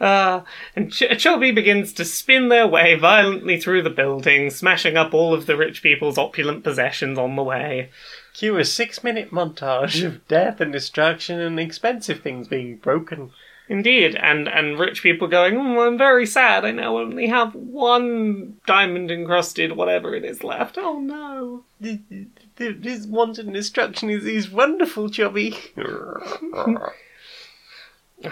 Uh, 0.00 0.42
and 0.76 0.92
Ch- 0.92 1.18
Chubby 1.18 1.50
begins 1.50 1.92
to 1.94 2.04
spin 2.04 2.48
their 2.48 2.68
way 2.68 2.94
violently 2.94 3.60
through 3.60 3.82
the 3.82 3.90
building, 3.90 4.48
smashing 4.48 4.96
up 4.96 5.12
all 5.12 5.34
of 5.34 5.46
the 5.46 5.56
rich 5.56 5.82
people's 5.82 6.18
opulent 6.18 6.62
possessions 6.62 7.18
on 7.18 7.34
the 7.34 7.42
way. 7.42 7.90
Cue 8.32 8.56
a 8.56 8.64
six 8.64 9.02
minute 9.02 9.32
montage 9.32 10.04
of 10.04 10.26
death 10.28 10.60
and 10.60 10.72
destruction 10.72 11.40
and 11.40 11.58
expensive 11.58 12.20
things 12.20 12.46
being 12.46 12.76
broken. 12.76 13.30
Indeed, 13.70 14.16
and 14.16 14.48
and 14.48 14.78
rich 14.78 15.02
people 15.02 15.28
going, 15.28 15.58
oh, 15.58 15.86
I'm 15.86 15.98
very 15.98 16.24
sad. 16.24 16.64
I 16.64 16.70
now 16.70 16.96
only 16.98 17.26
have 17.26 17.54
one 17.54 18.56
diamond 18.66 19.10
encrusted 19.10 19.72
whatever 19.72 20.14
it 20.14 20.24
is 20.24 20.42
left. 20.42 20.78
Oh 20.78 20.98
no. 20.98 21.64
Th- 21.82 21.98
th- 22.56 22.76
This 22.80 23.06
wanton 23.06 23.52
destruction 23.52 24.08
is, 24.08 24.24
is 24.24 24.50
wonderful, 24.50 25.10
Chubby. 25.10 25.54
I'm 25.76 26.78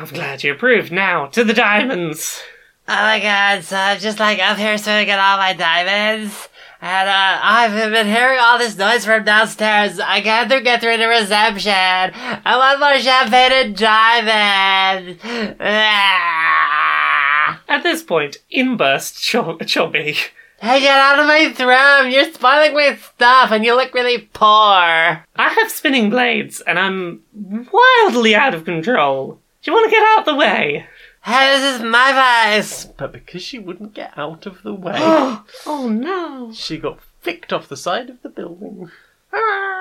glad 0.06 0.42
you 0.42 0.52
approved. 0.52 0.90
Now 0.90 1.26
to 1.26 1.44
the 1.44 1.54
diamonds. 1.54 2.42
Oh 2.88 2.94
my 2.94 3.20
god, 3.20 3.64
so 3.64 3.76
I'm 3.76 3.98
just 3.98 4.18
like 4.18 4.38
up 4.38 4.58
here 4.58 4.78
trying 4.78 5.02
to 5.02 5.06
get 5.06 5.18
all 5.18 5.38
my 5.38 5.52
diamonds. 5.52 6.48
And 6.80 7.08
uh, 7.08 7.38
I've 7.42 7.92
been 7.92 8.06
hearing 8.06 8.38
all 8.38 8.58
this 8.58 8.76
noise 8.76 9.04
from 9.04 9.24
downstairs. 9.24 9.98
I 9.98 10.20
can't 10.20 10.48
get 10.62 10.80
through 10.80 10.98
the 10.98 11.08
reception. 11.08 11.72
I 11.72 12.56
want 12.56 12.80
more 12.80 12.98
champagne 12.98 13.52
and 13.52 13.76
diamonds. 13.76 15.20
Ah. 15.58 17.62
At 17.68 17.82
this 17.82 18.02
point, 18.02 18.38
in 18.50 18.76
burst 18.76 19.22
Chubby. 19.22 20.16
Hey, 20.58 20.80
get 20.80 20.98
out 20.98 21.18
of 21.18 21.26
my 21.26 21.52
throne! 21.52 22.10
You're 22.10 22.32
spoiling 22.32 22.72
my 22.72 22.96
stuff, 22.96 23.52
and 23.52 23.62
you 23.62 23.76
look 23.76 23.92
really 23.92 24.22
poor. 24.32 24.46
I 24.46 25.22
have 25.36 25.70
spinning 25.70 26.08
blades, 26.08 26.62
and 26.62 26.78
I'm 26.78 27.20
wildly 27.34 28.34
out 28.34 28.54
of 28.54 28.64
control. 28.64 29.38
Do 29.62 29.70
you 29.70 29.74
want 29.74 29.84
to 29.84 29.90
get 29.90 30.02
out 30.02 30.20
of 30.20 30.24
the 30.24 30.34
way? 30.34 30.86
Hey, 31.26 31.58
this 31.58 31.74
is 31.74 31.82
my 31.82 32.12
place. 32.12 32.84
But 32.84 33.10
because 33.12 33.42
she 33.42 33.58
wouldn't 33.58 33.94
get 33.94 34.16
out 34.16 34.46
of 34.46 34.62
the 34.62 34.72
way, 34.72 34.94
Oh 35.66 35.88
no. 35.92 36.52
she 36.52 36.78
got 36.78 37.00
flicked 37.20 37.52
off 37.52 37.68
the 37.68 37.76
side 37.76 38.08
of 38.08 38.22
the 38.22 38.28
building. 38.28 38.92
Ah. 39.32 39.72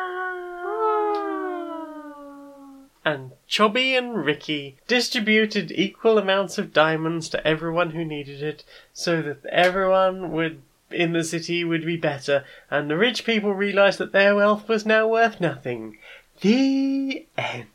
And 3.06 3.34
Chubby 3.48 3.96
and 3.96 4.26
Ricky 4.26 4.78
distributed 4.88 5.72
equal 5.72 6.18
amounts 6.18 6.58
of 6.58 6.74
diamonds 6.74 7.30
to 7.30 7.48
everyone 7.48 7.92
who 7.92 8.04
needed 8.04 8.42
it, 8.42 8.64
so 8.92 9.22
that 9.22 9.46
everyone 9.46 10.32
would 10.32 10.64
in 10.90 11.14
the 11.14 11.24
city 11.24 11.64
would 11.64 11.86
be 11.86 11.98
better, 11.98 12.44
and 12.72 12.90
the 12.90 12.98
rich 12.98 13.24
people 13.24 13.54
realized 13.54 14.00
that 14.00 14.14
their 14.14 14.36
wealth 14.36 14.68
was 14.68 14.84
now 14.84 15.08
worth 15.08 15.40
nothing. 15.40 16.00
The 16.42 17.28
end. 17.38 17.68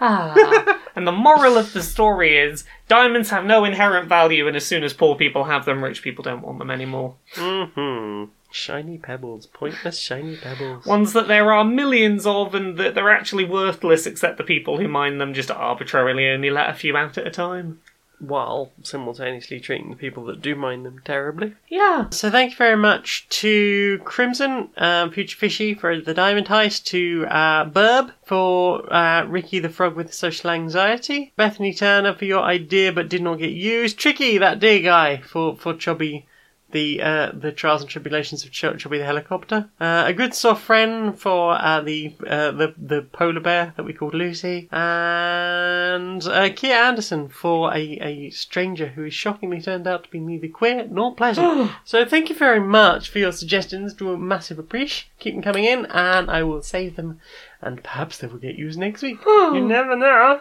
Ah. 0.00 0.80
and 0.96 1.06
the 1.06 1.12
moral 1.12 1.58
of 1.58 1.72
the 1.72 1.82
story 1.82 2.38
is 2.38 2.64
diamonds 2.88 3.30
have 3.30 3.44
no 3.44 3.64
inherent 3.64 4.08
value, 4.08 4.46
and 4.48 4.56
as 4.56 4.66
soon 4.66 4.82
as 4.82 4.92
poor 4.92 5.14
people 5.16 5.44
have 5.44 5.64
them, 5.64 5.84
rich 5.84 6.02
people 6.02 6.22
don't 6.22 6.42
want 6.42 6.58
them 6.58 6.70
anymore. 6.70 7.14
hmm 7.34 8.24
Shiny 8.52 8.98
pebbles, 8.98 9.46
pointless 9.46 9.96
shiny 9.96 10.36
pebbles. 10.36 10.84
Ones 10.84 11.12
that 11.12 11.28
there 11.28 11.52
are 11.52 11.64
millions 11.64 12.26
of, 12.26 12.52
and 12.52 12.76
that 12.78 12.96
they're 12.96 13.10
actually 13.10 13.44
worthless, 13.44 14.06
except 14.06 14.38
the 14.38 14.44
people 14.44 14.78
who 14.78 14.88
mine 14.88 15.18
them 15.18 15.34
just 15.34 15.52
arbitrarily 15.52 16.28
only 16.28 16.50
let 16.50 16.68
a 16.68 16.74
few 16.74 16.96
out 16.96 17.16
at 17.16 17.26
a 17.28 17.30
time. 17.30 17.80
While 18.20 18.70
simultaneously 18.82 19.60
treating 19.60 19.90
the 19.90 19.96
people 19.96 20.24
that 20.26 20.42
do 20.42 20.54
mind 20.54 20.84
them 20.84 21.00
terribly. 21.04 21.54
Yeah. 21.68 22.08
So 22.10 22.30
thank 22.30 22.52
you 22.52 22.56
very 22.56 22.76
much 22.76 23.28
to 23.30 23.98
Crimson, 24.04 24.68
um, 24.76 25.10
Future 25.10 25.36
Fishy 25.36 25.74
for 25.74 26.00
the 26.00 26.14
diamond 26.14 26.48
heist, 26.48 26.84
to 26.86 27.26
uh, 27.28 27.64
Burb 27.64 28.12
for 28.24 28.92
uh, 28.92 29.24
Ricky 29.24 29.58
the 29.58 29.68
Frog 29.70 29.96
with 29.96 30.12
social 30.12 30.50
anxiety, 30.50 31.32
Bethany 31.36 31.72
Turner 31.72 32.14
for 32.14 32.26
your 32.26 32.42
idea 32.42 32.92
but 32.92 33.08
did 33.08 33.22
not 33.22 33.38
get 33.38 33.52
used, 33.52 33.98
Tricky, 33.98 34.38
that 34.38 34.60
dear 34.60 34.80
guy, 34.80 35.18
for, 35.18 35.56
for 35.56 35.74
Chubby 35.74 36.26
the 36.72 37.02
uh, 37.02 37.32
the 37.32 37.52
trials 37.52 37.82
and 37.82 37.90
tribulations 37.90 38.44
of 38.44 38.50
Ch- 38.50 38.78
Chubby 38.78 38.98
the 38.98 39.04
helicopter, 39.04 39.68
uh, 39.80 40.04
a 40.06 40.12
good 40.12 40.34
soft 40.34 40.62
friend 40.62 41.18
for 41.18 41.52
uh, 41.52 41.80
the 41.80 42.12
uh, 42.26 42.50
the 42.52 42.74
the 42.76 43.02
polar 43.02 43.40
bear 43.40 43.72
that 43.76 43.84
we 43.84 43.92
called 43.92 44.14
Lucy, 44.14 44.68
and 44.70 46.24
uh, 46.26 46.50
Kia 46.54 46.74
Anderson 46.74 47.28
for 47.28 47.72
a, 47.74 47.98
a 48.00 48.30
stranger 48.30 48.88
who 48.88 49.04
is 49.04 49.14
shockingly 49.14 49.60
turned 49.60 49.86
out 49.86 50.04
to 50.04 50.10
be 50.10 50.20
neither 50.20 50.48
queer 50.48 50.86
nor 50.90 51.14
pleasant. 51.14 51.70
so 51.84 52.04
thank 52.04 52.28
you 52.28 52.36
very 52.36 52.60
much 52.60 53.08
for 53.08 53.18
your 53.18 53.32
suggestions. 53.32 53.94
Do 53.94 54.12
a 54.12 54.18
massive 54.18 54.58
appreciate. 54.58 55.06
Keep 55.18 55.34
them 55.34 55.42
coming 55.42 55.64
in, 55.64 55.86
and 55.86 56.30
I 56.30 56.42
will 56.42 56.62
save 56.62 56.96
them, 56.96 57.20
and 57.60 57.82
perhaps 57.82 58.18
they 58.18 58.26
will 58.26 58.38
get 58.38 58.56
used 58.56 58.78
next 58.78 59.02
week. 59.02 59.18
you 59.26 59.60
never 59.60 59.96
know. 59.96 60.40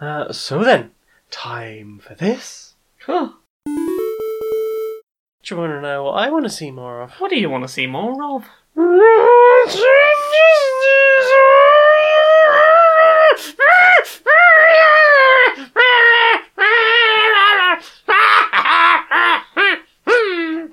Uh, 0.00 0.32
so 0.32 0.62
then, 0.62 0.90
time 1.30 2.00
for 2.02 2.14
this. 2.14 2.74
Huh. 5.46 5.48
Do 5.48 5.54
you 5.54 5.60
want 5.60 5.72
to 5.74 5.80
know 5.80 6.02
what 6.04 6.12
I 6.12 6.28
want 6.30 6.44
to 6.44 6.50
see 6.50 6.70
more 6.72 7.02
of? 7.02 7.12
What 7.12 7.30
do 7.30 7.36
you 7.36 7.48
want 7.48 7.62
to 7.64 7.68
see 7.68 7.86
more 7.86 8.36
of? 8.36 8.44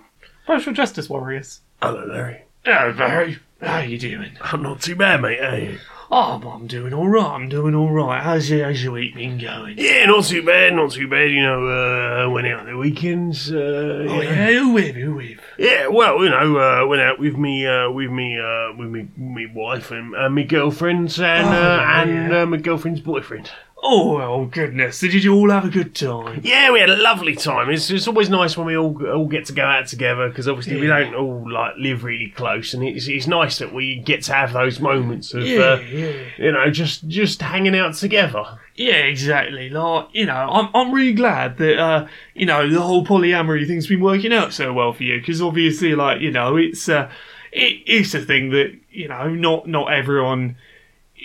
Social 0.48 0.74
justice 0.74 1.10
warriors. 1.10 1.62
Hello, 1.82 2.06
Larry. 2.06 2.42
Oh, 2.66 2.94
Barry, 2.94 3.38
how 3.62 3.80
you 3.80 3.98
doing? 4.00 4.32
I'm 4.42 4.64
not 4.64 4.82
too 4.82 4.96
bad, 4.96 5.22
mate. 5.22 5.40
Hey. 5.40 5.78
Oh, 6.16 6.38
but 6.38 6.50
I'm 6.50 6.68
doing 6.68 6.94
all 6.94 7.08
right. 7.10 7.26
I'm 7.26 7.50
doing 7.50 7.74
all 7.74 7.90
right. 7.90 8.22
How's 8.22 8.48
your, 8.48 8.66
how's 8.66 8.84
your 8.84 8.94
week 8.94 9.16
been 9.16 9.40
going? 9.40 9.80
Yeah, 9.80 10.06
not 10.06 10.26
too 10.26 10.46
bad, 10.46 10.74
not 10.76 10.92
too 10.92 11.08
bad. 11.08 11.32
You 11.32 11.42
know, 11.42 11.68
uh, 11.68 12.30
went 12.30 12.46
out 12.46 12.60
on 12.60 12.66
the 12.68 12.78
weekends. 12.78 13.52
Uh, 13.52 14.06
Oh 14.08 14.22
yeah, 14.22 14.52
who 14.52 14.74
with? 14.74 14.96
Who 14.96 15.16
with? 15.16 15.40
Yeah, 15.58 15.88
well, 15.88 16.24
you 16.24 16.30
know, 16.30 16.58
uh, 16.60 16.86
went 16.86 17.02
out 17.02 17.18
with 17.18 17.36
me, 17.36 17.66
uh, 17.66 17.90
with 17.90 18.12
me, 18.12 18.38
uh, 18.40 18.74
with 18.78 18.90
me, 18.90 19.08
me 19.18 19.48
wife 19.48 19.90
and 19.90 20.16
uh, 20.16 20.30
my 20.30 20.44
girlfriends 20.44 21.20
and 21.20 21.48
Oh, 21.48 21.50
uh, 21.52 21.78
yeah. 21.78 22.02
and 22.04 22.34
uh, 22.34 22.46
my 22.46 22.58
girlfriend's 22.58 23.02
boyfriend. 23.02 23.50
Oh, 23.86 24.18
oh 24.22 24.46
goodness! 24.46 25.02
Did 25.02 25.14
you 25.26 25.34
all 25.36 25.50
have 25.50 25.66
a 25.66 25.70
good 25.70 25.94
time? 25.94 26.40
Yeah, 26.42 26.72
we 26.72 26.80
had 26.80 26.90
a 26.90 26.96
lovely 26.96 27.36
time. 27.36 27.70
It's, 27.70 27.90
it's 27.90 28.08
always 28.08 28.30
nice 28.30 28.56
when 28.56 28.66
we 28.66 28.78
all 28.78 28.96
all 29.08 29.28
get 29.28 29.46
to 29.48 29.54
go 29.54 29.66
out 29.66 29.88
together 29.88 30.30
because 30.30 30.48
obviously 30.48 30.80
we 30.80 30.88
Yeah. 30.88 31.00
don't 31.00 31.16
all 31.16 31.52
like 31.52 31.74
live 31.78 32.06
really 32.06 32.30
close, 32.30 32.74
and 32.74 32.82
it's 32.82 33.10
it's 33.10 33.28
nice 33.28 33.58
that 33.58 33.74
we 33.74 33.98
get 34.00 34.24
to 34.24 34.34
have 34.34 34.54
those 34.54 34.80
moments 34.80 35.34
of 35.34 35.44
Yeah, 35.46 35.60
uh, 35.60 35.80
yeah, 35.92 36.12
you 36.38 36.52
know 36.54 36.70
just 36.72 37.10
just 37.10 37.42
hanging 37.42 37.76
out 37.76 37.96
together. 37.96 38.46
yeah. 38.76 38.94
Exactly. 39.04 39.70
Like 39.70 40.08
you 40.14 40.28
know, 40.28 40.34
I'm 40.34 40.70
I'm 40.74 40.94
really 40.94 41.14
glad 41.14 41.58
that 41.58 41.78
uh 41.78 42.08
you 42.34 42.46
know 42.46 42.70
the 42.70 42.82
whole 42.82 43.06
polyamory 43.06 43.68
thing's 43.68 43.88
been 43.88 44.00
working 44.02 44.32
out 44.32 44.54
so 44.54 44.72
well 44.72 44.94
for 44.94 45.04
you 45.04 45.20
because 45.20 45.42
obviously 45.42 45.94
like 45.94 46.22
you 46.22 46.32
know 46.32 46.56
it's 46.56 46.88
uh 46.88 47.10
it, 47.52 47.84
it's 47.86 48.14
a 48.14 48.22
thing 48.22 48.52
that 48.52 48.74
you 48.92 49.10
know 49.10 49.28
not 49.28 49.68
not 49.68 49.92
everyone 49.92 50.56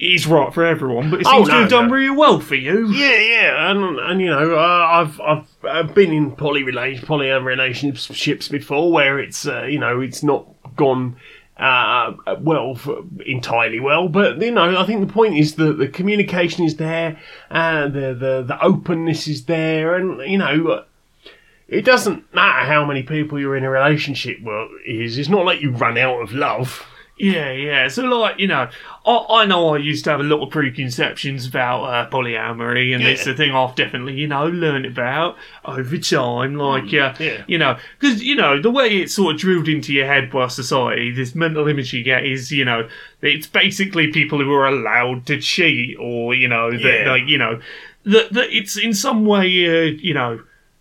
is 0.00 0.26
right 0.26 0.52
for 0.54 0.64
everyone, 0.64 1.10
but 1.10 1.20
it 1.20 1.26
Oh, 1.26 1.38
seems 1.38 1.48
to 1.48 1.54
have 1.54 1.70
done 1.70 1.88
no. 1.88 1.94
really 1.94 2.10
well 2.16 2.40
for 2.40 2.54
you. 2.54 2.88
Yeah, 2.90 3.18
yeah, 3.20 3.70
and 3.70 3.98
and 3.98 4.20
you 4.20 4.28
know, 4.28 4.56
uh, 4.56 4.86
I've 4.90 5.20
I've 5.20 5.46
uh, 5.64 5.82
been 5.92 6.12
in 6.12 6.32
poly 6.32 6.62
relation, 6.62 7.06
polyamorous 7.06 7.44
relationships 7.44 8.48
before 8.48 8.92
where 8.92 9.18
it's 9.18 9.46
uh, 9.46 9.64
you 9.64 9.78
know 9.78 10.00
it's 10.00 10.22
not 10.22 10.46
gone 10.76 11.16
uh, 11.56 12.12
well 12.40 12.76
for, 12.76 13.02
entirely 13.26 13.80
well, 13.80 14.08
but 14.08 14.40
you 14.40 14.52
know 14.52 14.78
I 14.80 14.86
think 14.86 15.06
the 15.06 15.12
point 15.12 15.36
is 15.36 15.56
that 15.56 15.78
the 15.78 15.88
communication 15.88 16.64
is 16.64 16.76
there, 16.76 17.18
and 17.50 17.92
the 17.92 18.14
the 18.14 18.44
the 18.46 18.58
openness 18.62 19.26
is 19.28 19.44
there, 19.46 19.96
and 19.96 20.20
you 20.30 20.38
know. 20.38 20.84
It 21.70 21.84
doesn't 21.84 22.34
matter 22.34 22.64
how 22.66 22.86
many 22.86 23.02
people 23.02 23.38
you're 23.38 23.54
in 23.54 23.62
a 23.62 23.68
relationship 23.68 24.38
with. 24.40 24.70
Is 24.86 25.18
it's 25.18 25.28
not 25.28 25.44
like 25.44 25.60
you 25.60 25.70
run 25.72 25.98
out 25.98 26.22
of 26.22 26.32
love. 26.32 26.86
Yeah, 27.18 27.50
yeah. 27.52 27.88
So, 27.88 28.04
like, 28.04 28.38
you 28.38 28.46
know, 28.46 28.68
I, 29.04 29.26
I 29.30 29.44
know 29.46 29.74
I 29.74 29.78
used 29.78 30.04
to 30.04 30.10
have 30.10 30.20
a 30.20 30.22
lot 30.24 30.40
of 30.42 30.50
preconceptions 30.50 31.46
about 31.48 31.82
uh, 31.84 32.08
polyamory, 32.10 32.94
and 32.94 33.02
it's 33.04 33.26
Yeah. 33.26 33.32
a 33.32 33.36
thing 33.36 33.50
I've 33.52 33.74
definitely, 33.74 34.14
you 34.14 34.28
know, 34.28 34.46
learned 34.46 34.86
about 34.86 35.36
over 35.64 35.98
time. 35.98 36.54
Like, 36.54 36.94
uh, 36.94 37.14
yeah. 37.18 37.42
you 37.46 37.58
know, 37.58 37.76
because, 37.98 38.22
you 38.22 38.36
know, 38.36 38.60
the 38.62 38.70
way 38.70 38.88
it's 38.98 39.14
sort 39.14 39.34
of 39.34 39.40
drilled 39.40 39.68
into 39.68 39.92
your 39.92 40.06
head 40.06 40.30
by 40.30 40.46
society, 40.48 41.10
this 41.10 41.34
mental 41.34 41.66
image 41.66 41.92
you 41.92 42.02
get 42.04 42.24
is, 42.24 42.52
you 42.52 42.64
know, 42.64 42.88
it's 43.20 43.46
basically 43.48 44.12
people 44.12 44.38
who 44.38 44.52
are 44.52 44.68
allowed 44.68 45.26
to 45.26 45.40
cheat, 45.40 45.96
or, 45.98 46.34
you 46.34 46.46
know, 46.48 46.70
that, 46.70 46.80
Yeah. 47.04 47.10
like, 47.10 47.26
you 47.26 47.38
know, 47.38 47.60
that, 48.04 48.32
that 48.32 48.56
it's 48.56 48.78
in 48.78 48.94
some 48.94 49.26
way, 49.26 49.46
uh, 49.66 49.90
you 50.00 50.14
know, 50.14 50.40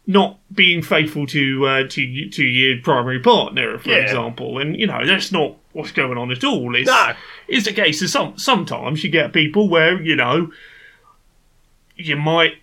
not 0.09 0.39
being 0.53 0.81
faithful 0.81 1.27
to 1.27 1.67
uh, 1.67 1.83
to 1.89 2.29
to 2.29 2.43
your 2.43 2.81
primary 2.81 3.19
partner, 3.19 3.77
for 3.77 3.89
Yeah. 3.89 3.97
example, 3.97 4.57
and 4.57 4.79
you 4.79 4.87
know 4.87 5.05
that's 5.05 5.31
not 5.31 5.55
what's 5.73 5.91
going 5.91 6.17
on 6.17 6.31
at 6.31 6.43
all. 6.43 6.75
It's 6.75 6.87
No. 6.87 7.13
it's 7.47 7.67
a 7.67 7.73
case 7.73 8.01
of 8.01 8.09
some 8.09 8.37
sometimes 8.37 9.03
you 9.03 9.09
get 9.09 9.33
people 9.33 9.67
where 9.69 10.01
you 10.01 10.15
know 10.15 10.49
you 11.95 12.15
might 12.15 12.55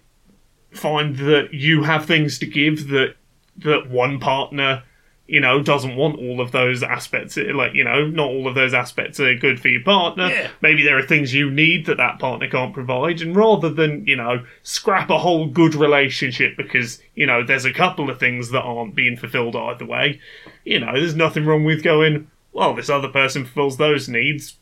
find 0.72 1.16
that 1.18 1.52
you 1.52 1.82
have 1.82 2.06
things 2.06 2.38
to 2.38 2.46
give 2.46 2.88
that 2.88 3.14
that 3.58 3.88
one 3.88 4.18
partner 4.18 4.82
you 5.26 5.40
know, 5.40 5.62
doesn't 5.62 5.96
want 5.96 6.18
all 6.18 6.40
of 6.40 6.52
those 6.52 6.82
aspects. 6.82 7.36
Like, 7.36 7.74
you 7.74 7.84
know, 7.84 8.06
not 8.06 8.28
all 8.28 8.46
of 8.46 8.54
those 8.54 8.74
aspects 8.74 9.18
are 9.20 9.34
good 9.34 9.58
for 9.58 9.68
your 9.68 9.82
partner. 9.82 10.28
Yeah. 10.28 10.50
Maybe 10.60 10.82
there 10.82 10.98
are 10.98 11.02
things 11.02 11.32
you 11.32 11.50
need 11.50 11.86
that 11.86 11.96
that 11.96 12.18
partner 12.18 12.48
can't 12.48 12.74
provide. 12.74 13.22
And 13.22 13.34
rather 13.34 13.70
than, 13.70 14.06
you 14.06 14.16
know, 14.16 14.44
scrap 14.62 15.08
a 15.08 15.18
whole 15.18 15.46
good 15.46 15.74
relationship 15.74 16.56
because, 16.56 17.00
you 17.14 17.26
know, 17.26 17.42
there's 17.42 17.64
a 17.64 17.72
couple 17.72 18.10
of 18.10 18.20
things 18.20 18.50
that 18.50 18.62
aren't 18.62 18.94
being 18.94 19.16
fulfilled 19.16 19.56
either 19.56 19.86
way, 19.86 20.20
you 20.64 20.78
know, 20.78 20.92
there's 20.92 21.14
nothing 21.14 21.46
wrong 21.46 21.64
with 21.64 21.82
going, 21.82 22.30
well, 22.52 22.74
this 22.74 22.90
other 22.90 23.08
person 23.08 23.44
fulfills 23.44 23.78
those 23.78 24.08
needs. 24.08 24.56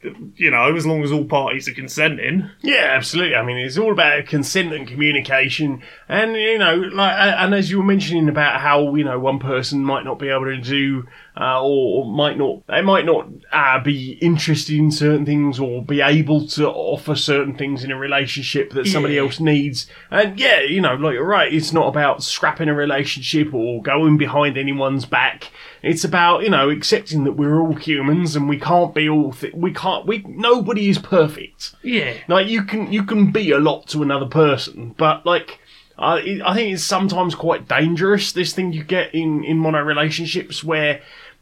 You 0.00 0.52
know, 0.52 0.76
as 0.76 0.86
long 0.86 1.02
as 1.02 1.10
all 1.10 1.24
parties 1.24 1.68
are 1.68 1.74
consenting. 1.74 2.48
Yeah, 2.62 2.86
absolutely. 2.90 3.34
I 3.34 3.44
mean, 3.44 3.56
it's 3.56 3.76
all 3.76 3.90
about 3.90 4.26
consent 4.26 4.72
and 4.72 4.86
communication, 4.86 5.82
and 6.08 6.34
you 6.34 6.58
know, 6.58 6.76
like, 6.76 7.14
and 7.16 7.52
as 7.52 7.68
you 7.68 7.78
were 7.78 7.84
mentioning 7.84 8.28
about 8.28 8.60
how 8.60 8.94
you 8.94 9.02
know 9.02 9.18
one 9.18 9.40
person 9.40 9.84
might 9.84 10.04
not 10.04 10.20
be 10.20 10.28
able 10.28 10.44
to 10.44 10.60
do, 10.60 11.04
uh, 11.40 11.62
or, 11.62 12.04
or 12.04 12.12
might 12.12 12.36
not, 12.36 12.66
they 12.66 12.82
might 12.82 13.04
not 13.06 13.28
uh, 13.52 13.78
be 13.82 14.12
interested 14.20 14.76
in 14.76 14.90
certain 14.90 15.24
things, 15.24 15.60
or 15.60 15.84
be 15.84 16.00
able 16.00 16.46
to 16.48 16.68
offer 16.68 17.14
certain 17.14 17.54
things 17.56 17.84
in 17.84 17.92
a 17.92 17.96
relationship 17.96 18.72
that 18.72 18.86
somebody 18.86 19.14
Yeah. 19.14 19.20
else 19.22 19.38
needs. 19.38 19.86
And 20.10 20.38
yeah, 20.38 20.60
you 20.62 20.80
know, 20.80 20.94
like 20.94 21.14
you're 21.14 21.24
right, 21.24 21.52
it's 21.52 21.72
not 21.72 21.86
about 21.86 22.22
scrapping 22.22 22.68
a 22.68 22.74
relationship 22.74 23.54
or 23.54 23.80
going 23.82 24.16
behind 24.18 24.58
anyone's 24.58 25.04
back. 25.04 25.50
It's 25.80 26.02
about 26.02 26.42
you 26.42 26.50
know 26.50 26.70
accepting 26.70 27.22
that 27.24 27.32
we're 27.34 27.60
all 27.60 27.74
humans 27.74 28.34
and 28.34 28.48
we 28.48 28.58
can't 28.58 28.92
be 28.92 29.08
all. 29.08 29.32
Th- 29.32 29.54
we 29.54 29.72
can't. 29.72 30.06
We 30.06 30.24
nobody 30.26 30.88
is 30.88 30.98
perfect. 30.98 31.74
Yeah. 31.82 32.14
Like 32.26 32.48
you 32.48 32.64
can 32.64 32.92
you 32.92 33.04
can 33.04 33.30
be 33.30 33.52
a 33.52 33.58
lot 33.58 33.86
to 33.88 34.02
another 34.02 34.26
person, 34.26 34.94
but 34.98 35.24
like 35.24 35.60
I 35.96 36.40
I 36.44 36.54
think 36.54 36.74
it's 36.74 36.82
sometimes 36.82 37.36
quite 37.36 37.68
dangerous. 37.68 38.32
This 38.32 38.52
thing 38.52 38.72
you 38.72 38.82
get 38.82 39.14
in 39.14 39.44
in 39.44 39.58
mono 39.58 39.80
relationships 39.80 40.64
where 40.64 41.00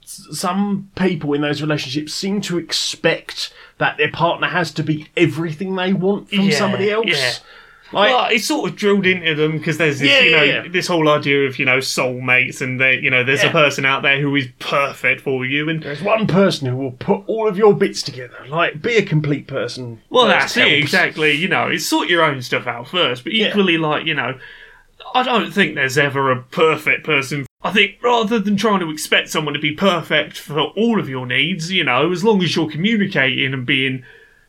some 0.09 0.91
people 0.97 1.35
in 1.35 1.41
those 1.41 1.61
relationships 1.61 2.15
seem 2.15 2.41
to 2.43 2.59
expect 2.59 3.53
that 3.79 3.97
their 3.99 4.11
partner 4.11 4.47
has 4.47 4.71
to 4.73 4.83
be 4.83 5.09
everything 5.17 5.75
they 5.77 5.93
want 5.93 6.31
from 6.31 6.41
Yeah, 6.43 6.57
somebody 6.59 6.91
else. 6.91 7.07
yeah. 7.09 7.33
Like, 7.93 8.11
well, 8.11 8.29
it's 8.33 8.45
sort 8.47 8.69
of 8.69 8.77
drilled 8.77 9.07
into 9.07 9.37
them 9.37 9.53
because 9.59 9.79
there's 9.79 10.01
this, 10.01 10.11
Yeah, 10.11 10.21
you 10.21 10.31
know, 10.33 10.43
yeah, 10.43 10.69
this 10.69 10.89
whole 10.89 11.09
idea 11.09 11.47
of 11.47 11.57
you 11.57 11.65
know 11.65 11.79
soulmates, 11.79 12.61
and 12.61 12.81
they, 12.81 12.99
you 12.99 13.11
know, 13.11 13.23
there's 13.23 13.45
Yeah. 13.45 13.51
a 13.51 13.53
person 13.53 13.85
out 13.85 14.03
there 14.03 14.21
who 14.21 14.35
is 14.35 14.49
perfect 14.59 15.21
for 15.21 15.45
you, 15.47 15.69
and 15.69 15.83
there's 15.85 16.03
one 16.03 16.27
person 16.27 16.67
who 16.69 16.77
will 16.77 16.91
put 16.93 17.23
all 17.29 17.47
of 17.49 17.57
your 17.57 17.75
bits 17.75 18.03
together. 18.03 18.39
Like, 18.49 18.83
be 18.83 18.97
a 18.97 19.03
complete 19.05 19.47
person. 19.47 20.01
Well, 20.11 20.27
that's 20.27 20.57
it, 20.57 20.73
exactly. 20.73 21.33
You 21.33 21.47
know, 21.47 21.69
it's 21.69 21.87
sort 21.87 22.09
your 22.09 22.25
own 22.25 22.43
stuff 22.43 22.67
out 22.67 22.89
first, 22.89 23.23
but 23.23 23.33
equally, 23.33 23.79
like, 23.79 24.05
you 24.05 24.15
know, 24.15 24.35
I 25.15 25.23
don't 25.23 25.53
think 25.53 25.77
there's 25.77 25.97
ever 25.97 26.33
a 26.33 26.43
perfect 26.43 27.05
person. 27.05 27.46
I 27.67 27.73
think 27.73 27.97
rather 28.03 28.39
than 28.39 28.57
trying 28.57 28.81
to 28.81 28.91
expect 28.91 29.29
someone 29.31 29.55
to 29.55 29.61
be 29.61 29.73
perfect 29.73 30.39
for 30.39 30.61
all 30.61 30.99
of 31.01 31.09
your 31.09 31.27
needs, 31.27 31.71
you 31.73 31.85
know, 31.85 32.13
as 32.13 32.25
long 32.25 32.43
as 32.43 32.55
you're 32.57 32.71
communicating 32.71 33.53
and 33.53 33.67
being, 33.67 34.05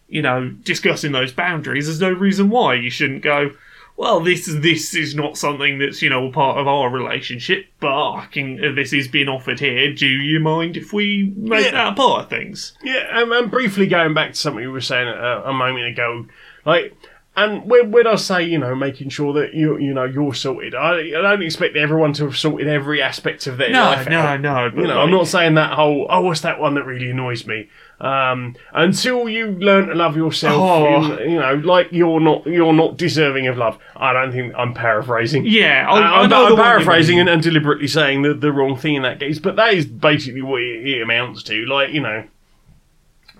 you 0.07 0.22
know, 0.22 0.49
discussing 0.63 1.11
those 1.11 1.32
boundaries, 1.32 1.86
there's 1.88 2.01
no 2.01 2.11
reason 2.11 2.49
why 2.49 2.76
you 2.76 2.89
shouldn't 2.89 3.22
go. 3.24 3.51
Well, 3.97 4.20
this 4.20 4.45
this 4.45 4.93
is 4.93 5.15
not 5.15 5.39
something 5.39 5.80
that's 5.80 6.03
you 6.03 6.09
know 6.11 6.28
a 6.28 6.32
part 6.32 6.59
of 6.59 6.68
our 6.68 6.88
relationship, 6.89 7.65
but 7.80 7.88
I 8.11 8.28
can. 8.32 8.63
uh, 8.63 8.72
This 8.74 8.93
is 8.93 9.07
being 9.07 9.28
offered 9.28 9.59
here. 9.59 9.91
Do 9.91 10.05
you 10.05 10.39
mind 10.39 10.78
if 10.78 10.93
we 10.93 11.34
make 11.36 11.65
Yeah. 11.65 11.72
that 11.72 11.93
a 11.93 11.95
part 11.95 12.26
of 12.26 12.30
things? 12.30 12.74
Yeah, 12.84 13.07
um, 13.20 13.32
and 13.32 13.49
briefly 13.49 13.88
going 13.88 14.13
back 14.13 14.34
to 14.34 14.38
something 14.38 14.61
you 14.61 14.72
were 14.72 14.82
saying 14.82 15.07
a, 15.07 15.41
a 15.45 15.53
moment 15.53 15.88
ago, 15.88 16.28
like, 16.63 16.95
and 17.38 17.70
when, 17.70 17.92
when 17.92 18.06
I 18.08 18.16
say 18.16 18.44
you 18.44 18.58
know 18.58 18.76
making 18.76 19.10
sure 19.10 19.32
that 19.34 19.54
you 19.54 19.78
you 19.78 19.94
know 19.94 20.04
you're 20.04 20.34
sorted, 20.34 20.76
I, 20.76 20.98
I 21.00 21.22
don't 21.22 21.42
expect 21.44 21.78
everyone 21.78 22.12
to 22.14 22.26
have 22.26 22.38
sorted 22.38 22.68
every 22.68 23.02
aspect 23.02 23.48
of 23.48 23.58
their 23.58 23.70
No, 23.72 23.84
life. 23.84 24.10
no, 24.10 24.20
out. 24.20 24.42
no. 24.42 24.70
but 24.74 24.82
You 24.82 24.88
know, 24.88 24.96
like- 24.96 25.04
I'm 25.06 25.12
not 25.12 25.28
saying 25.28 25.54
that 25.56 25.74
whole 25.74 26.08
oh, 26.10 26.22
what's 26.22 26.42
that 26.42 26.60
one 26.60 26.76
that 26.76 26.84
really 26.86 27.10
annoys 27.12 27.48
me. 27.48 27.70
Um, 28.00 28.56
until 28.74 29.28
you 29.28 29.48
learn 29.54 29.88
to 29.88 29.96
love 29.96 30.16
yourself, 30.16 30.56
Oh. 30.62 31.18
you, 31.20 31.32
you 31.32 31.40
know, 31.40 31.56
like 31.56 31.88
you're 31.92 32.20
not 32.20 32.46
you're 32.46 32.74
not 32.74 32.98
deserving 32.98 33.48
of 33.48 33.58
love. 33.58 33.80
I 33.96 34.14
don't 34.14 34.32
think 34.32 34.54
I'm 34.56 34.74
paraphrasing. 34.76 35.46
Yeah, 35.48 35.88
I, 35.90 36.24
am 36.24 36.30
the 36.30 36.56
paraphrasing 36.56 37.20
and, 37.20 37.28
and 37.28 37.42
deliberately 37.42 37.88
saying 37.88 38.22
the, 38.22 38.34
the 38.36 38.52
wrong 38.52 38.78
thing 38.78 38.96
in 38.96 39.02
that 39.04 39.20
case, 39.20 39.40
but 39.40 39.56
that 39.56 39.74
is 39.74 39.86
basically 39.88 40.44
what 40.44 40.62
it, 40.62 40.88
it 40.88 41.02
amounts 41.02 41.42
to. 41.44 41.66
Like, 41.66 41.92
you 41.92 42.02
know. 42.02 42.26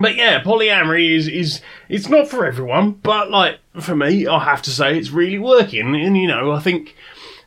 But 0.00 0.16
yeah, 0.16 0.42
polyamory 0.42 1.16
is, 1.16 1.28
is 1.28 1.60
it's 1.88 2.08
not 2.08 2.28
for 2.28 2.46
everyone, 2.46 2.92
but 2.92 3.30
like 3.30 3.58
for 3.80 3.96
me, 3.96 4.26
I 4.26 4.44
have 4.44 4.62
to 4.62 4.70
say 4.70 4.96
it's 4.96 5.10
really 5.10 5.38
working. 5.38 5.94
And 5.94 6.16
you 6.16 6.28
know, 6.28 6.52
I 6.52 6.60
think 6.60 6.94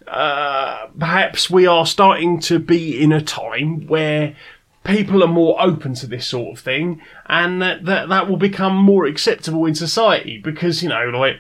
uh, 0.08 0.88
perhaps 0.98 1.50
we 1.50 1.66
are 1.66 1.86
starting 1.86 2.40
to 2.42 2.60
be 2.60 3.02
in 3.02 3.12
a 3.12 3.22
time 3.22 3.88
where 3.88 4.36
people 4.84 5.24
are 5.24 5.28
more 5.28 5.62
open 5.62 5.94
to 5.96 6.08
this 6.08 6.28
sort 6.28 6.58
of 6.58 6.64
thing, 6.64 7.02
and 7.28 7.62
that 7.62 7.86
that, 7.86 8.10
that 8.10 8.30
will 8.30 8.38
become 8.38 8.76
more 8.76 9.06
acceptable 9.06 9.66
in 9.66 9.76
society 9.76 10.38
because 10.38 10.84
you 10.84 10.90
know, 10.90 11.06
like 11.06 11.40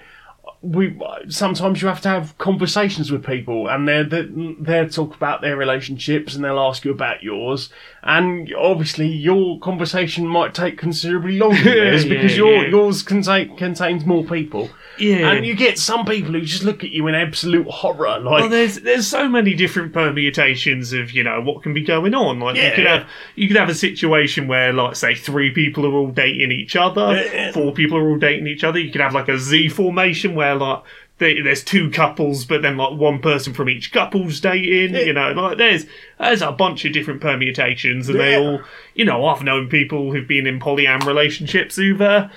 we 0.64 0.96
sometimes 1.28 1.82
you 1.82 1.88
have 1.88 2.02
to 2.02 2.08
have 2.10 2.38
conversations 2.38 3.12
with 3.12 3.26
people 3.26 3.68
and 3.68 3.88
they're, 3.88 4.04
they're 4.04 4.28
they'll 4.60 4.88
talk 4.90 5.16
about 5.16 5.42
their 5.42 5.58
relationships 5.58 6.36
and 6.36 6.44
they'll 6.46 6.60
ask 6.60 6.86
you 6.86 6.92
about 6.92 7.24
yours 7.24 7.70
and 8.04 8.54
obviously 8.56 9.08
your 9.08 9.60
conversation 9.60 10.28
might 10.28 10.54
take 10.54 10.78
considerably 10.78 11.40
longer 11.40 11.56
than 11.64 11.66
theirs 11.76 12.06
Yeah, 12.06 12.14
because 12.14 12.38
your 12.38 12.64
yeah. 12.64 12.70
yours 12.70 13.02
contain, 13.02 13.58
contains 13.58 14.06
more 14.06 14.24
people 14.24 14.70
Yeah. 15.00 15.32
and 15.32 15.46
you 15.48 15.56
get 15.56 15.80
some 15.80 16.06
people 16.06 16.32
who 16.34 16.42
just 16.42 16.64
look 16.64 16.84
at 16.84 16.92
you 16.92 17.08
in 17.08 17.16
absolute 17.16 17.68
horror 17.68 18.20
like 18.20 18.42
well, 18.42 18.50
there's 18.50 18.82
there's 18.82 19.08
so 19.08 19.28
many 19.28 19.56
different 19.56 19.94
permutations 19.94 20.94
of 20.94 21.12
you 21.12 21.24
know 21.24 21.42
what 21.42 21.64
can 21.64 21.74
be 21.74 21.82
going 21.84 22.14
on. 22.14 22.40
Like 22.40 22.56
you 22.58 22.72
could 22.76 22.86
have 22.86 23.08
you 23.36 23.48
could 23.48 23.58
have 23.58 23.70
a 23.70 23.74
situation 23.76 24.48
where 24.48 24.72
like 24.74 24.96
say 24.96 25.16
three 25.16 25.50
people 25.52 25.86
are 25.88 25.94
all 25.94 26.12
dating 26.12 26.52
each 26.52 26.76
other, 26.76 27.14
Yeah. 27.34 27.52
four 27.52 27.72
people 27.74 27.98
are 27.98 28.08
all 28.10 28.18
dating 28.18 28.46
each 28.48 28.64
other. 28.64 28.78
You 28.80 28.92
could 28.92 29.02
have 29.02 29.14
like 29.16 29.28
a 29.28 29.40
Z 29.40 29.70
formation 29.70 30.36
where 30.36 30.51
like 30.56 30.84
they, 31.18 31.40
there's 31.40 31.64
two 31.64 31.92
couples, 31.92 32.46
but 32.46 32.62
then 32.64 32.78
like 32.78 32.98
one 32.98 33.20
person 33.20 33.54
from 33.54 33.70
each 33.70 33.92
couple's 33.92 34.40
dating. 34.40 34.96
You 34.96 35.14
know, 35.14 35.32
like 35.32 35.58
there's 35.58 35.86
there's 36.20 36.42
a 36.42 36.52
bunch 36.52 36.84
of 36.84 36.94
different 36.94 37.22
permutations, 37.22 38.10
and 38.10 38.20
they 38.20 38.36
all 38.36 38.62
you 38.96 39.06
know 39.06 39.26
I've 39.26 39.44
known 39.44 39.70
people 39.70 40.12
who've 40.12 40.28
been 40.28 40.48
in 40.48 40.60
polyam 40.60 41.06
relationships 41.06 41.76
who've. 41.76 42.02
Uh, 42.02 42.30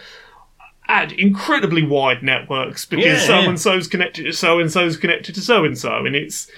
had 0.86 1.12
incredibly 1.12 1.82
wide 1.82 2.22
networks 2.22 2.84
because 2.84 3.06
Yeah, 3.06 3.18
so 3.18 3.48
and 3.48 3.58
so's 3.58 3.88
connected 3.88 4.24
to 4.24 4.32
so 4.34 4.58
and 4.58 4.70
so's 4.70 4.98
connected 4.98 5.34
to 5.34 5.40
so 5.40 5.64
and 5.64 5.78
so, 5.78 6.04
and 6.04 6.14
it's 6.14 6.50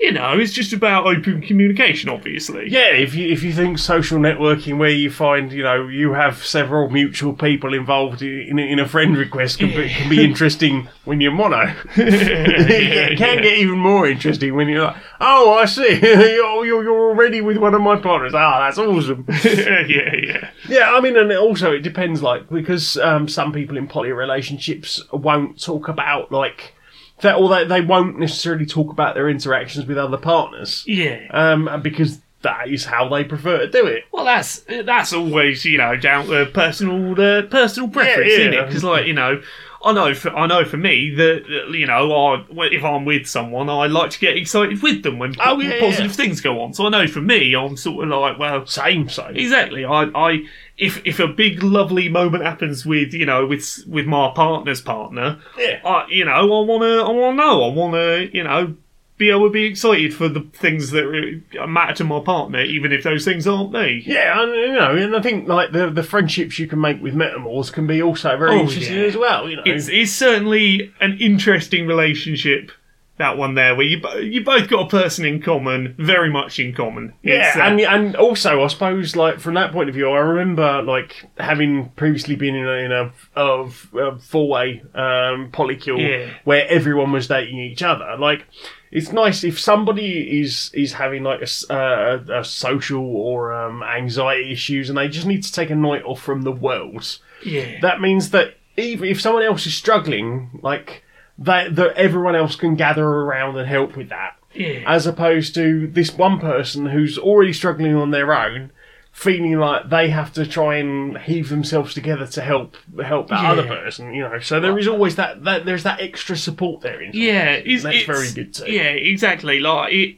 you 0.00 0.12
know 0.12 0.38
it's 0.38 0.52
just 0.52 0.72
about 0.72 1.06
open 1.06 1.42
communication, 1.42 2.08
obviously. 2.08 2.68
Yeah, 2.70 2.88
if 2.94 3.14
you 3.14 3.30
if 3.30 3.42
you 3.42 3.52
think 3.52 3.78
social 3.78 4.18
networking 4.18 4.78
where 4.78 4.90
you 4.90 5.10
find 5.10 5.52
you 5.52 5.62
know 5.62 5.86
you 5.86 6.14
have 6.14 6.44
several 6.44 6.88
mutual 6.88 7.34
people 7.34 7.74
involved 7.74 8.22
in 8.22 8.58
a, 8.58 8.62
in 8.62 8.78
a 8.78 8.88
friend 8.88 9.16
request 9.16 9.58
can 9.58 9.68
be, 9.68 9.90
can 9.90 10.08
be 10.08 10.24
interesting 10.30 10.88
when 11.04 11.20
you're 11.20 11.32
mono. 11.32 11.74
it 11.96 13.18
can 13.18 13.42
get 13.42 13.58
even 13.58 13.78
more 13.78 14.08
interesting 14.08 14.54
when 14.54 14.68
you're 14.68 14.86
like, 14.86 14.96
oh, 15.20 15.54
I 15.54 15.66
see, 15.66 16.00
you're, 16.02 16.64
you're 16.64 17.10
already 17.10 17.40
with 17.42 17.58
one 17.58 17.74
of 17.74 17.82
my 17.82 17.96
partners. 17.96 18.32
Ah, 18.34 18.60
that's 18.60 18.78
awesome. 18.78 19.26
yeah, 19.44 20.14
yeah. 20.16 20.50
Yeah, 20.68 20.92
I 20.92 21.00
mean, 21.00 21.16
and 21.16 21.30
also 21.32 21.72
it 21.72 21.80
depends, 21.80 22.22
like 22.22 22.48
because 22.48 22.96
um, 22.96 23.28
some 23.28 23.52
people 23.52 23.76
in 23.76 23.86
poly 23.86 24.12
relationships 24.12 25.02
won't 25.12 25.60
talk 25.62 25.88
about 25.88 26.32
like 26.32 26.74
that, 27.22 27.36
or 27.36 27.48
they, 27.48 27.64
they 27.64 27.80
won't 27.80 28.18
necessarily 28.18 28.66
talk 28.66 28.90
about 28.92 29.14
their 29.14 29.28
interactions 29.28 29.86
with 29.86 29.98
other 29.98 30.16
partners, 30.16 30.84
Yeah. 30.86 31.26
um, 31.30 31.80
because 31.82 32.20
that 32.42 32.68
is 32.68 32.86
how 32.86 33.06
they 33.08 33.22
prefer 33.22 33.58
to 33.58 33.70
do 33.70 33.86
it. 33.86 34.04
Well, 34.12 34.24
that's 34.24 34.64
that's 34.84 35.12
always 35.12 35.64
you 35.64 35.76
know 35.78 35.96
down 35.96 36.26
to 36.28 36.46
personal 36.46 37.12
uh, 37.20 37.42
personal 37.42 37.88
preference, 37.90 38.30
yeah. 38.32 38.38
isn't 38.38 38.54
it? 38.54 38.66
Because 38.66 38.82
like 38.84 39.06
you 39.06 39.12
know, 39.12 39.42
I 39.84 39.92
know 39.92 40.14
for 40.14 40.30
I 40.34 40.46
know 40.46 40.64
for 40.64 40.78
me 40.78 41.10
that 41.16 41.44
you 41.72 41.86
know 41.86 42.10
I 42.32 42.44
if 42.72 42.82
I'm 42.82 43.04
with 43.04 43.26
someone, 43.26 43.68
I 43.68 43.88
like 43.88 44.10
to 44.12 44.18
get 44.18 44.38
excited 44.38 44.82
with 44.82 45.02
them 45.02 45.18
when 45.18 45.34
Oh, 45.38 45.60
yeah, 45.60 45.80
positive 45.80 46.12
yeah. 46.12 46.16
things 46.16 46.40
go 46.40 46.62
on. 46.62 46.72
So 46.72 46.86
I 46.86 46.88
know 46.88 47.06
for 47.06 47.20
me, 47.20 47.54
I'm 47.54 47.76
sort 47.76 48.04
of 48.04 48.18
like, 48.18 48.38
well, 48.38 48.64
Same, 48.64 49.10
same. 49.10 49.36
Exactly. 49.36 49.84
I, 49.84 50.04
I, 50.14 50.38
if 50.80 51.00
if 51.06 51.20
a 51.20 51.28
big 51.28 51.62
lovely 51.62 52.08
moment 52.08 52.42
happens 52.42 52.84
with 52.86 53.12
you 53.14 53.26
know 53.26 53.46
with 53.46 53.84
with 53.86 54.06
my 54.06 54.32
partner's 54.34 54.80
partner, 54.80 55.38
Yeah. 55.58 55.80
I, 55.84 56.06
you 56.08 56.24
know, 56.24 56.32
I 56.32 56.64
wanna, 56.64 57.04
I 57.04 57.10
wanna 57.10 57.36
know, 57.36 57.62
I 57.64 57.72
wanna, 57.74 58.28
you 58.32 58.42
know, 58.42 58.74
be 59.18 59.28
able 59.30 59.48
to 59.48 59.50
be 59.52 59.64
excited 59.66 60.14
for 60.14 60.28
the 60.30 60.40
things 60.54 60.92
that 60.92 61.42
matter 61.68 61.92
to 61.92 62.04
my 62.04 62.20
partner, 62.20 62.62
even 62.62 62.90
if 62.90 63.02
those 63.02 63.22
things 63.22 63.46
aren't 63.46 63.70
me. 63.70 64.02
Yeah, 64.06 64.42
and 64.42 64.50
you 64.54 64.72
know, 64.72 64.96
and 64.96 65.14
I 65.14 65.20
think 65.20 65.46
like 65.46 65.72
the 65.72 65.90
the 65.90 66.02
friendships 66.02 66.58
you 66.58 66.66
can 66.66 66.80
make 66.80 67.02
with 67.02 67.14
metamors 67.14 67.70
can 67.70 67.86
be 67.86 68.00
also 68.02 68.36
very 68.38 68.52
Oh, 68.56 68.60
interesting 68.60 68.96
yeah. 68.96 69.04
as 69.04 69.16
well. 69.18 69.48
You 69.48 69.56
know, 69.56 69.62
It's 69.66 69.88
it's 69.88 70.12
certainly 70.12 70.90
an 71.00 71.18
interesting 71.20 71.86
relationship 71.86 72.72
that 73.20 73.38
one 73.38 73.54
there, 73.54 73.74
where 73.76 73.86
you 73.86 74.00
you 74.20 74.44
both 74.44 74.68
got 74.68 74.86
a 74.86 74.88
person 74.88 75.24
in 75.24 75.40
common, 75.40 75.94
very 75.98 76.30
much 76.30 76.58
in 76.58 76.74
common. 76.74 77.14
Yeah, 77.22 77.52
uh, 77.56 77.60
and 77.62 77.80
and 77.80 78.16
also 78.16 78.62
I 78.62 78.66
suppose 78.66 79.14
like 79.16 79.38
from 79.40 79.54
that 79.54 79.72
point 79.72 79.88
of 79.88 79.94
view, 79.94 80.10
I 80.10 80.18
remember 80.18 80.82
like 80.82 81.24
having 81.38 81.90
previously 81.96 82.34
been 82.36 82.54
in 82.54 82.66
a, 82.66 82.72
in 82.72 82.92
a 82.92 83.12
of 83.36 83.88
a 83.94 84.18
four 84.18 84.48
way 84.48 84.82
um, 84.94 85.50
polycule 85.52 85.98
Yeah. 86.00 86.30
where 86.44 86.66
everyone 86.68 87.12
was 87.12 87.28
dating 87.28 87.58
each 87.60 87.82
other. 87.82 88.16
Like 88.18 88.44
it's 88.90 89.12
nice 89.12 89.44
if 89.44 89.58
somebody 89.60 90.40
is 90.40 90.70
is 90.74 90.94
having 90.94 91.22
like 91.22 91.40
a, 91.42 91.72
uh, 91.72 92.40
a 92.40 92.44
social 92.44 93.04
or 93.04 93.52
um, 93.54 93.82
anxiety 93.84 94.50
issues 94.52 94.88
and 94.88 94.98
they 94.98 95.08
just 95.08 95.26
need 95.26 95.44
to 95.44 95.52
take 95.52 95.70
a 95.70 95.76
night 95.76 96.02
off 96.04 96.20
from 96.20 96.42
the 96.42 96.50
world. 96.52 97.18
yeah, 97.44 97.80
That 97.82 98.00
means 98.00 98.30
that 98.30 98.54
even 98.76 99.08
if 99.08 99.20
someone 99.20 99.42
else 99.44 99.66
is 99.66 99.74
struggling, 99.74 100.58
like 100.62 101.04
that, 101.40 101.74
that 101.76 101.94
everyone 101.96 102.36
else 102.36 102.54
can 102.54 102.74
gather 102.76 103.04
around 103.04 103.56
and 103.56 103.66
help 103.68 103.96
with 103.96 104.08
that 104.10 104.36
yeah. 104.54 104.82
as 104.86 105.06
opposed 105.06 105.54
to 105.54 105.86
this 105.88 106.12
one 106.12 106.38
person 106.38 106.86
who's 106.86 107.16
already 107.18 107.52
struggling 107.52 107.94
on 107.94 108.10
their 108.10 108.32
own, 108.32 108.70
feeling 109.12 109.58
like 109.58 109.88
they 109.90 110.10
have 110.10 110.32
to 110.34 110.46
try 110.46 110.76
and 110.76 111.16
heave 111.18 111.48
themselves 111.48 111.94
together 111.94 112.26
to 112.26 112.40
help 112.42 112.76
help 113.02 113.28
that 113.28 113.42
Yeah. 113.42 113.52
other 113.52 113.66
person. 113.66 114.14
You 114.14 114.22
know, 114.22 114.38
so 114.40 114.60
there 114.60 114.78
is 114.78 114.86
always 114.86 115.16
that, 115.16 115.42
that 115.44 115.64
there's 115.64 115.82
that 115.82 116.00
extra 116.00 116.36
support 116.36 116.82
there. 116.82 117.00
In 117.00 117.10
Yeah, 117.14 117.52
it's, 117.52 117.82
That's 117.82 117.96
it's- 117.96 118.06
very 118.18 118.30
good 118.32 118.54
too. 118.54 118.70
Yeah, 118.70 118.90
exactly. 118.90 119.58
Like 119.60 119.92
it, 119.92 120.16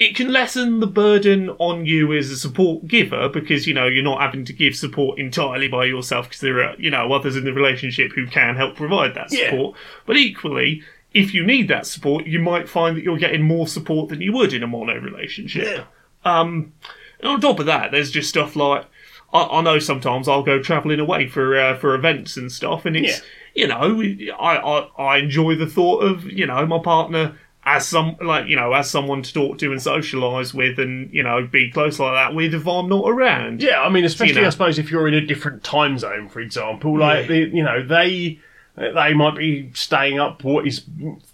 it 0.00 0.16
can 0.16 0.32
lessen 0.32 0.80
the 0.80 0.86
burden 0.86 1.50
on 1.58 1.84
you 1.86 2.12
as 2.14 2.30
a 2.30 2.36
support 2.36 2.86
giver 2.88 3.28
because 3.28 3.66
you 3.66 3.74
know 3.74 3.86
you're 3.86 4.02
not 4.02 4.20
having 4.20 4.44
to 4.46 4.52
give 4.52 4.74
support 4.74 5.18
entirely 5.18 5.68
by 5.68 5.84
yourself 5.84 6.26
because 6.26 6.40
there 6.40 6.64
are 6.64 6.74
you 6.78 6.90
know 6.90 7.12
others 7.12 7.36
in 7.36 7.44
the 7.44 7.52
relationship 7.52 8.10
who 8.14 8.26
can 8.26 8.56
help 8.56 8.74
provide 8.74 9.14
that 9.14 9.30
Yeah. 9.30 9.50
support. 9.50 9.76
But 10.06 10.16
equally, 10.16 10.82
if 11.12 11.34
you 11.34 11.44
need 11.44 11.68
that 11.68 11.86
support, 11.86 12.26
you 12.26 12.38
might 12.40 12.68
find 12.68 12.96
that 12.96 13.04
you're 13.04 13.18
getting 13.18 13.42
more 13.42 13.68
support 13.68 14.08
than 14.08 14.20
you 14.22 14.32
would 14.32 14.52
in 14.52 14.62
a 14.62 14.66
mono 14.66 14.98
relationship. 14.98 15.66
Yeah. 15.66 15.84
Um, 16.24 16.72
and 17.20 17.28
on 17.28 17.40
top 17.40 17.58
of 17.60 17.66
that, 17.66 17.92
there's 17.92 18.10
just 18.10 18.28
stuff 18.30 18.56
like 18.56 18.86
I, 19.32 19.42
I 19.42 19.60
know 19.60 19.78
sometimes 19.78 20.26
I'll 20.28 20.42
go 20.42 20.62
travelling 20.62 20.98
away 21.00 21.28
for 21.28 21.58
uh, 21.60 21.76
for 21.76 21.94
events 21.94 22.36
and 22.38 22.50
stuff, 22.50 22.86
and 22.86 22.96
it's 22.96 23.20
you 23.54 23.66
know 23.68 24.00
I, 24.40 24.56
I 24.56 24.78
I 25.02 25.16
enjoy 25.18 25.56
the 25.56 25.66
thought 25.66 25.98
of 26.02 26.24
you 26.24 26.46
know 26.46 26.64
my 26.64 26.78
partner 26.78 27.38
as 27.64 27.86
some 27.86 28.16
like 28.22 28.46
you 28.48 28.56
know 28.56 28.72
as 28.72 28.90
someone 28.90 29.22
to 29.22 29.32
talk 29.32 29.58
to 29.58 29.70
and 29.72 29.80
socialise 29.80 30.54
with, 30.54 30.78
and 30.78 31.12
you 31.12 31.22
know 31.22 31.46
be 31.46 31.70
close 31.70 31.98
like 31.98 32.14
that 32.14 32.34
with 32.34 32.54
if 32.54 32.66
I'm 32.66 32.88
not 32.88 33.08
around. 33.08 33.62
Yeah, 33.62 33.80
I 33.82 33.88
mean, 33.90 34.04
especially 34.04 34.40
know. 34.40 34.46
I 34.46 34.50
suppose 34.50 34.78
if 34.78 34.90
you're 34.90 35.08
in 35.08 35.14
a 35.14 35.20
different 35.20 35.62
time 35.62 35.98
zone, 35.98 36.28
for 36.28 36.40
example, 36.40 36.98
like 36.98 37.22
Yeah. 37.22 37.26
the, 37.28 37.38
you 37.56 37.62
know 37.62 37.86
they 37.86 38.38
they 38.76 39.12
might 39.12 39.36
be 39.36 39.70
staying 39.74 40.18
up 40.18 40.42
what 40.42 40.66
is 40.66 40.84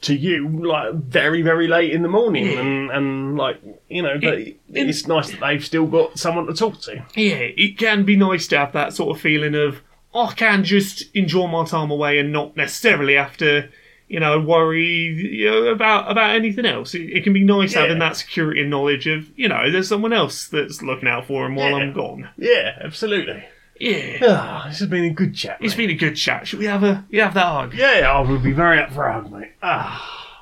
to 0.01 0.15
you 0.17 0.49
like 0.67 0.95
very 0.95 1.43
very 1.43 1.69
late 1.69 1.93
in 1.93 2.03
the 2.03 2.09
morning, 2.09 2.49
and 2.59 2.91
and 2.91 3.37
like 3.37 3.61
you 3.89 4.03
know 4.03 4.19
they, 4.19 4.57
it's 4.71 5.07
nice 5.07 5.31
that 5.31 5.41
they've 5.41 5.65
still 5.65 5.87
got 5.87 6.19
someone 6.19 6.47
to 6.47 6.55
talk 6.55 6.81
to. 6.83 7.05
Yeah, 7.15 7.37
it 7.57 7.79
can 7.79 8.05
be 8.05 8.17
nice 8.17 8.49
to 8.49 8.59
have 8.59 8.73
that 8.73 8.95
sort 8.95 9.15
of 9.17 9.23
feeling 9.23 9.55
of 9.55 9.81
oh, 10.13 10.27
I 10.29 10.33
can 10.35 10.65
just 10.65 11.05
enjoy 11.15 11.47
my 11.47 11.65
time 11.67 11.91
away 11.91 12.19
and 12.19 12.33
not 12.33 12.57
necessarily 12.57 13.15
have 13.15 13.37
to, 13.37 13.69
you 14.09 14.21
know, 14.21 14.39
worry 14.41 14.85
you 14.85 15.51
know, 15.51 15.65
about 15.67 16.11
about 16.11 16.35
anything 16.35 16.65
else. 16.67 16.95
It, 16.95 17.03
it 17.11 17.25
can 17.25 17.33
be 17.33 17.45
nice 17.45 17.75
Yeah. 17.75 17.83
having 17.83 17.99
that 17.99 18.17
security 18.17 18.61
and 18.61 18.71
knowledge 18.71 19.07
of, 19.07 19.29
you 19.37 19.49
know, 19.49 19.71
there's 19.71 19.89
someone 19.89 20.13
else 20.13 20.47
that's 20.49 20.81
looking 20.83 21.09
out 21.09 21.27
for 21.27 21.45
him 21.47 21.55
while 21.57 21.71
Yeah. 21.71 21.77
I'm 21.77 21.93
gone. 21.93 22.29
Yeah, 22.37 22.79
absolutely. 22.83 23.45
Yeah, 23.79 24.19
Ah, 24.23 24.65
this 24.69 24.79
has 24.79 24.89
been 24.89 25.05
a 25.05 25.11
good 25.11 25.35
chat. 25.35 25.59
it's 25.61 25.77
mate. 25.77 25.87
been 25.89 25.97
a 25.97 25.99
good 25.99 26.15
chat. 26.17 26.47
Should 26.49 26.61
we 26.61 26.65
have 26.67 26.83
a 26.83 27.05
you 27.11 27.21
have 27.21 27.35
that 27.35 27.45
hug? 27.45 27.75
Yeah, 27.75 28.11
I 28.11 28.21
will 28.21 28.39
be 28.39 28.53
very 28.53 28.79
up 28.81 28.91
for 28.93 29.07
a 29.07 29.13
hug, 29.13 29.31
mate. 29.31 29.53
Ah. 29.63 30.33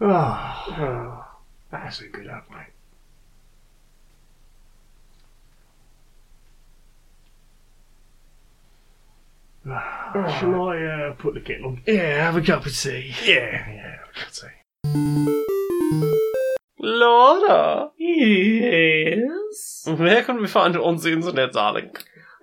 Ah. 0.00 0.64
ah. 0.68 1.38
That's 1.70 2.00
a 2.00 2.06
good 2.08 2.26
hug, 2.28 2.42
mate. 2.50 2.66
Ah, 9.68 10.38
Shall 10.40 10.68
I 10.68 10.82
uh, 10.82 11.12
put 11.14 11.34
the 11.34 11.40
kettle 11.40 11.66
on? 11.68 11.82
Yeah, 11.86 12.22
have 12.24 12.36
a 12.36 12.42
cup 12.42 12.66
of 12.66 12.76
tea. 12.76 13.14
Yeah, 13.24 13.68
yeah, 13.70 13.96
let's 14.18 14.40
see. 14.40 14.48
Laura, 16.78 17.90
Yes. 17.98 19.84
where 19.96 20.22
can 20.22 20.40
we 20.40 20.46
find 20.48 20.74
you 20.74 20.84
on 20.84 20.96
the 20.96 21.12
internet, 21.12 21.52
darling? 21.52 21.90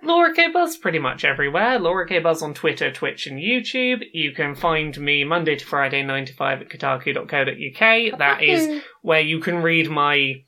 Laura 0.02 0.34
K 0.34 0.50
Buzz 0.50 0.76
pretty 0.76 0.98
much 0.98 1.24
everywhere. 1.24 1.78
Laura 1.78 2.08
K 2.08 2.18
Buzz 2.18 2.42
on 2.42 2.54
Twitter, 2.54 2.90
Twitch, 2.90 3.28
and 3.28 3.38
YouTube. 3.38 4.02
You 4.12 4.32
can 4.32 4.56
find 4.56 4.98
me 4.98 5.22
Monday 5.22 5.54
to 5.54 5.64
Friday, 5.64 6.02
9 6.02 6.24
to 6.26 6.34
5 6.34 6.60
at 6.62 6.68
kotaku.co.uk. 6.70 8.18
That 8.18 8.42
is 8.42 8.82
where 9.02 9.20
you 9.20 9.38
can 9.38 9.62
read 9.62 9.88
my 9.88 10.42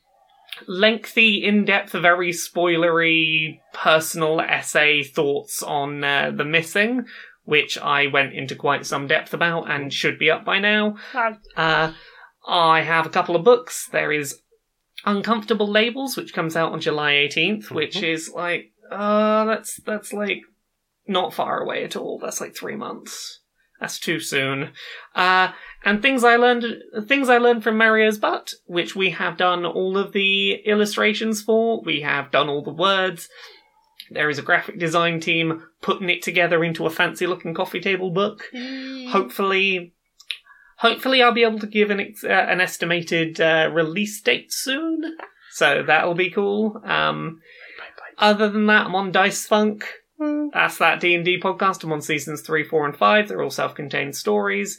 lengthy, 0.66 1.44
in 1.44 1.64
depth, 1.64 1.92
very 1.92 2.30
spoilery, 2.30 3.60
personal 3.72 4.40
essay 4.40 5.02
thoughts 5.02 5.62
on 5.62 6.02
uh, 6.04 6.30
The 6.34 6.44
Missing, 6.44 7.06
which 7.44 7.78
I 7.78 8.06
went 8.06 8.32
into 8.34 8.54
quite 8.54 8.86
some 8.86 9.06
depth 9.06 9.34
about 9.34 9.70
and 9.70 9.92
should 9.92 10.18
be 10.18 10.30
up 10.30 10.44
by 10.44 10.58
now. 10.58 10.96
Uh, 11.56 11.92
I 12.46 12.82
have 12.82 13.06
a 13.06 13.10
couple 13.10 13.36
of 13.36 13.44
books. 13.44 13.88
There 13.90 14.12
is 14.12 14.40
Uncomfortable 15.04 15.68
Labels, 15.70 16.16
which 16.16 16.32
comes 16.32 16.56
out 16.56 16.72
on 16.72 16.80
July 16.80 17.12
18th, 17.12 17.70
which 17.70 18.02
is 18.02 18.30
like, 18.34 18.72
uh, 18.90 19.44
that's, 19.44 19.80
that's 19.84 20.12
like 20.12 20.40
not 21.06 21.34
far 21.34 21.60
away 21.60 21.84
at 21.84 21.96
all. 21.96 22.18
That's 22.18 22.40
like 22.40 22.56
three 22.56 22.76
months. 22.76 23.40
That's 23.84 23.98
too 23.98 24.18
soon. 24.18 24.70
Uh, 25.14 25.52
and 25.84 26.00
things 26.00 26.24
I 26.24 26.36
learned, 26.36 26.64
things 27.06 27.28
I 27.28 27.36
learned 27.36 27.62
from 27.62 27.76
Mario's 27.76 28.16
Butt, 28.16 28.54
which 28.64 28.96
we 28.96 29.10
have 29.10 29.36
done 29.36 29.66
all 29.66 29.98
of 29.98 30.12
the 30.12 30.54
illustrations 30.64 31.42
for. 31.42 31.82
We 31.82 32.00
have 32.00 32.30
done 32.30 32.48
all 32.48 32.62
the 32.62 32.72
words. 32.72 33.28
There 34.10 34.30
is 34.30 34.38
a 34.38 34.42
graphic 34.42 34.78
design 34.78 35.20
team 35.20 35.64
putting 35.82 36.08
it 36.08 36.22
together 36.22 36.64
into 36.64 36.86
a 36.86 36.90
fancy 36.90 37.26
looking 37.26 37.52
coffee 37.52 37.78
table 37.78 38.10
book. 38.10 38.44
Hopefully, 39.10 39.92
hopefully 40.78 41.22
I'll 41.22 41.32
be 41.32 41.44
able 41.44 41.58
to 41.58 41.66
give 41.66 41.90
an 41.90 42.00
ex- 42.00 42.24
uh, 42.24 42.28
an 42.28 42.62
estimated 42.62 43.38
uh, 43.38 43.68
release 43.70 44.18
date 44.22 44.50
soon. 44.50 45.18
So 45.50 45.82
that'll 45.86 46.14
be 46.14 46.30
cool. 46.30 46.80
Um, 46.86 47.42
other 48.16 48.48
than 48.48 48.64
that, 48.68 48.86
I'm 48.86 48.94
on 48.94 49.12
Dice 49.12 49.44
Funk. 49.46 49.84
That's 50.18 50.78
that 50.78 51.00
D 51.00 51.14
and 51.14 51.24
D 51.24 51.40
podcast. 51.40 51.84
I'm 51.84 51.92
on 51.92 52.00
seasons 52.00 52.42
three, 52.42 52.64
four, 52.64 52.86
and 52.86 52.96
five. 52.96 53.28
They're 53.28 53.42
all 53.42 53.50
self-contained 53.50 54.16
stories. 54.16 54.78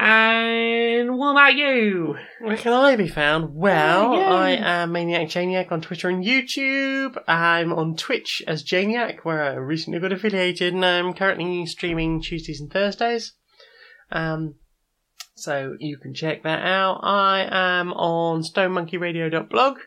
And 0.00 1.18
what 1.18 1.32
about 1.32 1.56
you? 1.56 2.14
Where 2.40 2.56
can 2.56 2.72
I 2.72 2.94
be 2.94 3.08
found? 3.08 3.54
Well, 3.54 4.14
yeah. 4.16 4.32
I 4.32 4.50
am 4.50 4.92
Maniac 4.92 5.26
Janiac 5.26 5.72
on 5.72 5.80
Twitter 5.80 6.08
and 6.08 6.24
YouTube. 6.24 7.20
I'm 7.26 7.72
on 7.72 7.96
Twitch 7.96 8.40
as 8.46 8.62
Janiac, 8.62 9.24
where 9.24 9.42
I 9.42 9.54
recently 9.54 9.98
got 9.98 10.12
affiliated, 10.12 10.72
and 10.72 10.84
I'm 10.84 11.14
currently 11.14 11.66
streaming 11.66 12.22
Tuesdays 12.22 12.60
and 12.60 12.72
Thursdays. 12.72 13.32
Um, 14.12 14.54
so 15.34 15.76
you 15.80 15.98
can 15.98 16.14
check 16.14 16.44
that 16.44 16.64
out. 16.64 17.00
I 17.02 17.48
am 17.50 17.92
on 17.92 18.42
StoneMonkeyRadio.blog, 18.42 19.78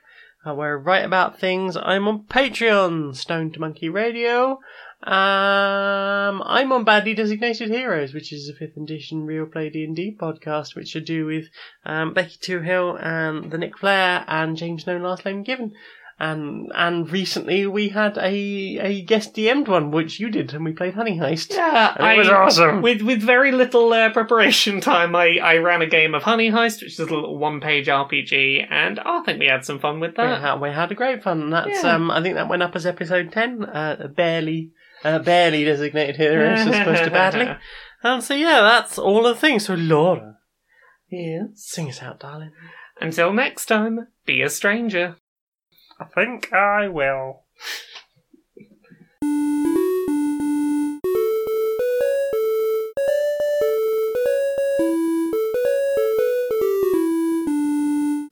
where 0.43 0.77
I 0.77 0.81
write 0.81 1.05
about 1.05 1.39
things. 1.39 1.77
I'm 1.77 2.07
on 2.07 2.23
Patreon, 2.23 3.15
Stone 3.15 3.51
to 3.53 3.59
Monkey 3.59 3.89
Radio. 3.89 4.59
Um, 5.03 6.43
I'm 6.45 6.71
on 6.71 6.83
Badly 6.83 7.13
Designated 7.13 7.69
Heroes, 7.69 8.13
which 8.13 8.31
is 8.31 8.49
a 8.49 8.53
fifth 8.53 8.77
edition 8.77 9.25
real 9.25 9.45
play 9.45 9.69
D 9.69 9.83
and 9.83 9.95
D 9.95 10.15
podcast, 10.19 10.75
which 10.75 10.95
I 10.95 10.99
do 10.99 11.25
with 11.25 11.45
um, 11.85 12.13
Becky 12.13 12.37
Toohill 12.37 13.03
and 13.03 13.51
the 13.51 13.57
Nick 13.57 13.77
Flair 13.77 14.25
and 14.27 14.57
James 14.57 14.85
No 14.85 14.97
Last 14.97 15.25
Name 15.25 15.43
Given. 15.43 15.73
And 16.29 16.71
and 16.75 17.09
recently 17.11 17.65
we 17.65 17.89
had 17.89 18.15
a 18.17 18.33
a 18.91 19.01
guest 19.01 19.33
DM'd 19.33 19.67
one, 19.67 19.89
which 19.89 20.19
you 20.19 20.29
did, 20.29 20.53
and 20.53 20.63
we 20.63 20.71
played 20.71 20.93
Honey 20.93 21.17
Heist. 21.17 21.49
Yeah, 21.55 21.95
And 21.97 22.11
it 22.15 22.17
was 22.19 22.29
awesome. 22.29 22.81
With 22.83 23.01
with 23.01 23.21
very 23.23 23.51
little 23.51 23.91
uh, 23.91 24.11
preparation 24.13 24.81
time, 24.81 25.15
I, 25.15 25.39
I 25.41 25.55
ran 25.57 25.81
a 25.81 25.87
game 25.87 26.13
of 26.13 26.21
Honey 26.23 26.51
Heist, 26.51 26.81
which 26.83 26.93
is 26.93 26.99
a 26.99 27.05
little 27.05 27.37
one 27.39 27.59
page 27.59 27.87
RPG, 27.87 28.67
and 28.69 28.99
I 28.99 29.23
think 29.23 29.39
we 29.39 29.47
had 29.47 29.65
some 29.65 29.79
fun 29.79 29.99
with 29.99 30.11
We 30.11 30.23
that. 30.23 30.41
had, 30.41 30.61
we 30.61 30.69
had 30.69 30.91
a 30.91 30.95
great 30.95 31.23
fun. 31.23 31.49
That's 31.49 31.83
Yeah. 31.83 31.95
um, 31.95 32.11
I 32.11 32.21
think 32.21 32.35
that 32.35 32.47
went 32.49 32.61
up 32.63 32.75
as 32.75 32.85
episode 32.85 33.31
ten. 33.31 33.65
Uh, 33.65 34.07
barely, 34.15 34.71
uh, 35.03 35.19
barely 35.19 35.63
designated 35.65 36.17
heroes 36.17 36.59
as 36.67 36.67
opposed 36.67 37.03
to 37.05 37.09
badly. 37.11 37.49
Um, 38.03 38.19
so 38.19 38.33
yeah, 38.33 38.61
that's 38.61 38.97
all 38.97 39.23
the 39.23 39.35
things. 39.35 39.65
So 39.65 39.75
Laura, 39.75 40.37
Yes. 41.11 41.49
sing 41.55 41.87
us 41.89 42.01
out, 42.01 42.19
darling. 42.19 42.51
Until 42.99 43.31
next 43.33 43.67
time, 43.67 44.07
be 44.25 44.41
a 44.41 44.49
stranger. 44.49 45.17
I 46.01 46.05
think 46.05 46.51
I 46.51 46.87
will. 46.87 47.43